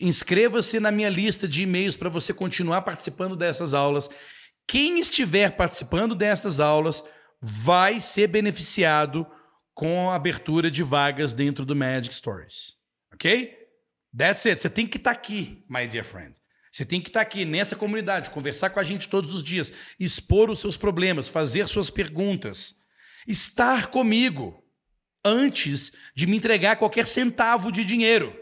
Inscreva-se 0.00 0.80
na 0.80 0.90
minha 0.90 1.08
lista 1.08 1.46
de 1.46 1.62
e-mails 1.62 1.96
para 1.96 2.08
você 2.08 2.34
continuar 2.34 2.82
participando 2.82 3.36
dessas 3.36 3.72
aulas. 3.72 4.10
Quem 4.66 4.98
estiver 4.98 5.56
participando 5.56 6.14
dessas 6.14 6.60
aulas 6.60 7.04
vai 7.40 8.00
ser 8.00 8.26
beneficiado 8.26 9.26
com 9.74 10.10
a 10.10 10.14
abertura 10.14 10.70
de 10.70 10.82
vagas 10.82 11.32
dentro 11.32 11.64
do 11.64 11.74
Magic 11.74 12.14
Stories. 12.14 12.76
Ok? 13.14 13.56
That's 14.16 14.44
it. 14.46 14.60
Você 14.60 14.68
tem 14.68 14.86
que 14.86 14.96
estar 14.96 15.14
tá 15.14 15.16
aqui, 15.16 15.64
my 15.68 15.86
dear 15.86 16.04
friend. 16.04 16.34
Você 16.80 16.86
tem 16.86 16.98
que 16.98 17.10
estar 17.10 17.20
aqui 17.20 17.44
nessa 17.44 17.76
comunidade, 17.76 18.30
conversar 18.30 18.70
com 18.70 18.80
a 18.80 18.82
gente 18.82 19.06
todos 19.06 19.34
os 19.34 19.42
dias, 19.42 19.70
expor 20.00 20.48
os 20.48 20.60
seus 20.60 20.78
problemas, 20.78 21.28
fazer 21.28 21.68
suas 21.68 21.90
perguntas, 21.90 22.76
estar 23.28 23.88
comigo 23.88 24.64
antes 25.22 25.92
de 26.14 26.26
me 26.26 26.38
entregar 26.38 26.76
qualquer 26.76 27.06
centavo 27.06 27.70
de 27.70 27.84
dinheiro. 27.84 28.34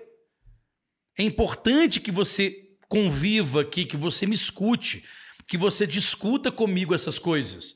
É 1.19 1.25
importante 1.25 1.99
que 1.99 2.13
você 2.13 2.77
conviva 2.89 3.63
aqui, 3.63 3.85
que 3.85 3.97
você 3.97 4.25
me 4.25 4.37
escute, 4.37 5.05
que 5.49 5.57
você 5.57 5.85
discuta 5.85 6.53
comigo 6.53 6.95
essas 6.95 7.19
coisas, 7.19 7.75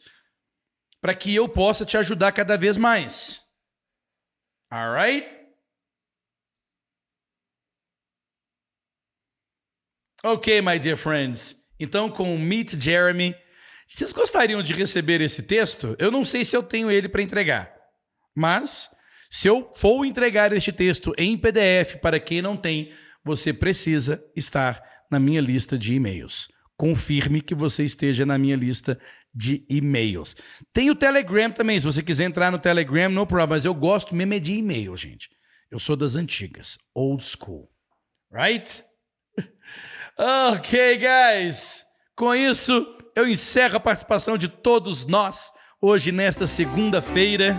para 1.00 1.12
que 1.12 1.34
eu 1.34 1.48
possa 1.48 1.84
te 1.84 1.96
ajudar 1.96 2.30
cada 2.30 2.56
vez 2.56 2.76
mais. 2.76 3.40
Alright? 4.70 5.41
Ok, 10.24 10.62
my 10.62 10.78
dear 10.78 10.96
friends. 10.96 11.56
Então, 11.80 12.08
com 12.08 12.38
Meet 12.38 12.80
Jeremy, 12.80 13.34
vocês 13.88 14.12
gostariam 14.12 14.62
de 14.62 14.72
receber 14.72 15.20
esse 15.20 15.42
texto? 15.42 15.96
Eu 15.98 16.12
não 16.12 16.24
sei 16.24 16.44
se 16.44 16.56
eu 16.56 16.62
tenho 16.62 16.88
ele 16.92 17.08
para 17.08 17.22
entregar, 17.22 17.74
mas 18.32 18.88
se 19.28 19.48
eu 19.48 19.68
for 19.74 20.04
entregar 20.04 20.52
este 20.52 20.70
texto 20.70 21.12
em 21.18 21.36
PDF 21.36 21.96
para 22.00 22.20
quem 22.20 22.40
não 22.40 22.56
tem, 22.56 22.92
você 23.24 23.52
precisa 23.52 24.24
estar 24.36 24.80
na 25.10 25.18
minha 25.18 25.40
lista 25.40 25.76
de 25.76 25.94
e-mails. 25.94 26.48
Confirme 26.76 27.40
que 27.40 27.54
você 27.54 27.82
esteja 27.82 28.24
na 28.24 28.38
minha 28.38 28.54
lista 28.54 28.96
de 29.34 29.66
e-mails. 29.68 30.36
Tem 30.72 30.88
o 30.88 30.94
Telegram 30.94 31.50
também, 31.50 31.80
se 31.80 31.86
você 31.86 32.00
quiser 32.00 32.26
entrar 32.26 32.52
no 32.52 32.60
Telegram, 32.60 33.08
no 33.08 33.26
problema, 33.26 33.56
mas 33.56 33.64
eu 33.64 33.74
gosto 33.74 34.14
mesmo 34.14 34.34
é 34.34 34.38
de 34.38 34.52
e-mail, 34.52 34.96
gente. 34.96 35.28
Eu 35.68 35.80
sou 35.80 35.96
das 35.96 36.14
antigas, 36.14 36.78
old 36.94 37.24
school. 37.24 37.68
Right? 38.32 38.84
Ok, 40.18 40.98
guys. 40.98 41.84
Com 42.14 42.34
isso, 42.34 42.86
eu 43.16 43.26
encerro 43.26 43.76
a 43.76 43.80
participação 43.80 44.36
de 44.36 44.48
todos 44.48 45.06
nós 45.06 45.50
hoje 45.80 46.12
nesta 46.12 46.46
segunda-feira. 46.46 47.58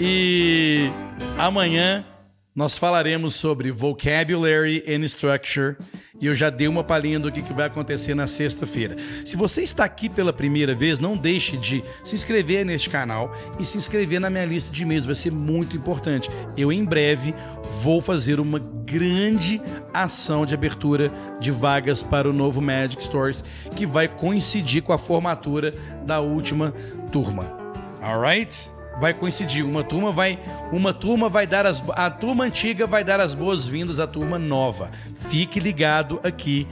E 0.00 0.90
amanhã 1.38 2.04
nós 2.54 2.76
falaremos 2.76 3.34
sobre 3.34 3.70
vocabulary 3.70 4.84
and 4.86 5.04
structure 5.06 5.76
e 6.20 6.26
eu 6.26 6.34
já 6.34 6.50
dei 6.50 6.68
uma 6.68 6.84
palhinha 6.84 7.18
do 7.18 7.32
que, 7.32 7.40
vai 7.52 7.66
acontecer 7.66 8.14
na 8.14 8.26
sexta-feira. 8.26 8.94
Se 9.24 9.36
você 9.36 9.62
está 9.62 9.84
aqui 9.84 10.08
pela 10.08 10.32
primeira 10.32 10.74
vez, 10.74 10.98
não 10.98 11.16
deixe 11.16 11.56
de 11.56 11.82
se 12.04 12.14
inscrever 12.14 12.64
neste 12.64 12.90
canal 12.90 13.32
e 13.58 13.64
se 13.64 13.78
inscrever 13.78 14.20
na 14.20 14.30
minha 14.30 14.44
lista 14.44 14.70
de 14.70 14.82
e-mails, 14.82 15.06
vai 15.06 15.14
ser 15.14 15.32
muito 15.32 15.76
importante. 15.76 16.30
Eu 16.56 16.70
em 16.70 16.84
breve 16.84 17.34
vou 17.80 18.00
fazer 18.00 18.38
uma 18.38 18.58
grande 18.58 19.60
ação 19.92 20.44
de 20.44 20.54
abertura 20.54 21.10
de 21.40 21.50
vagas 21.50 22.02
para 22.02 22.28
o 22.28 22.32
novo 22.32 22.60
Magic 22.60 23.02
Stories 23.02 23.44
que 23.74 23.86
vai 23.86 24.06
coincidir 24.06 24.82
com 24.82 24.92
a 24.92 24.98
formatura 24.98 25.72
da 26.04 26.20
última 26.20 26.72
turma. 27.10 27.56
Alright? 28.02 28.71
Vai 29.00 29.14
coincidir. 29.14 29.64
Uma 29.64 29.82
turma 29.82 30.12
vai, 30.12 30.38
uma 30.70 30.92
turma 30.92 31.28
vai 31.28 31.46
dar 31.46 31.66
as 31.66 31.82
a 31.90 32.10
turma 32.10 32.44
antiga 32.44 32.86
vai 32.86 33.04
dar 33.04 33.20
as 33.20 33.34
boas-vindas 33.34 33.98
à 34.00 34.06
turma 34.06 34.38
nova. 34.38 34.90
Fique 35.30 35.60
ligado 35.60 36.20
aqui. 36.22 36.66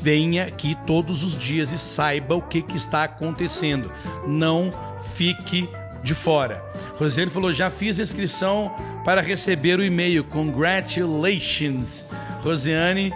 Venha 0.00 0.44
aqui 0.44 0.74
todos 0.86 1.22
os 1.22 1.36
dias 1.36 1.70
e 1.70 1.78
saiba 1.78 2.34
o 2.34 2.42
que, 2.42 2.62
que 2.62 2.76
está 2.76 3.04
acontecendo. 3.04 3.92
Não 4.26 4.72
fique 5.14 5.68
de 6.02 6.14
fora. 6.14 6.64
Rosiane 6.96 7.30
falou: 7.30 7.52
já 7.52 7.70
fiz 7.70 7.98
inscrição 7.98 8.74
para 9.04 9.20
receber 9.20 9.78
o 9.78 9.84
e-mail. 9.84 10.24
Congratulations. 10.24 12.06
Rosiane, 12.40 13.12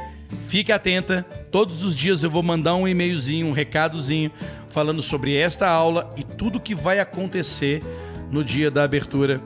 fique 0.47 0.73
atenta. 0.73 1.25
Todos 1.51 1.85
os 1.85 1.95
dias 1.95 2.23
eu 2.23 2.31
vou 2.31 2.43
mandar 2.43 2.75
um 2.75 2.87
e-mailzinho, 2.87 3.47
um 3.47 3.53
recadozinho 3.53 4.31
falando 4.69 5.03
sobre 5.03 5.35
esta 5.35 5.69
aula 5.69 6.11
e 6.17 6.23
tudo 6.23 6.61
que 6.61 6.75
vai 6.75 6.99
acontecer 6.99 7.83
no 8.31 8.45
dia 8.45 8.71
da 8.71 8.85
abertura 8.85 9.41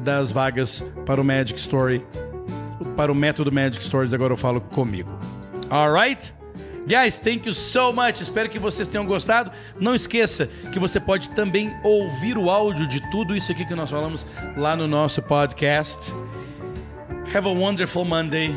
das 0.00 0.30
vagas 0.30 0.84
para 1.04 1.20
o 1.20 1.24
Magic 1.24 1.58
Story, 1.58 2.04
para 2.96 3.10
o 3.12 3.14
método 3.14 3.52
Magic 3.52 3.82
Stories. 3.82 4.12
Agora 4.14 4.32
eu 4.32 4.36
falo 4.36 4.60
comigo. 4.60 5.10
Alright? 5.70 6.32
Guys, 6.86 7.18
thank 7.18 7.46
you 7.46 7.52
so 7.52 7.92
much. 7.92 8.20
Espero 8.20 8.48
que 8.48 8.58
vocês 8.58 8.88
tenham 8.88 9.04
gostado. 9.04 9.50
Não 9.78 9.94
esqueça 9.94 10.48
que 10.72 10.78
você 10.78 10.98
pode 10.98 11.28
também 11.30 11.70
ouvir 11.84 12.38
o 12.38 12.48
áudio 12.48 12.88
de 12.88 12.98
tudo 13.10 13.36
isso 13.36 13.52
aqui 13.52 13.66
que 13.66 13.74
nós 13.74 13.90
falamos 13.90 14.26
lá 14.56 14.74
no 14.74 14.86
nosso 14.86 15.20
podcast. 15.20 16.10
Have 17.34 17.46
a 17.46 17.52
wonderful 17.52 18.06
Monday 18.06 18.50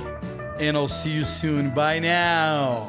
and 0.61 0.77
I'll 0.77 0.87
see 0.87 1.17
you 1.17 1.25
soon. 1.25 1.71
Bye 1.71 1.99
now. 1.99 2.87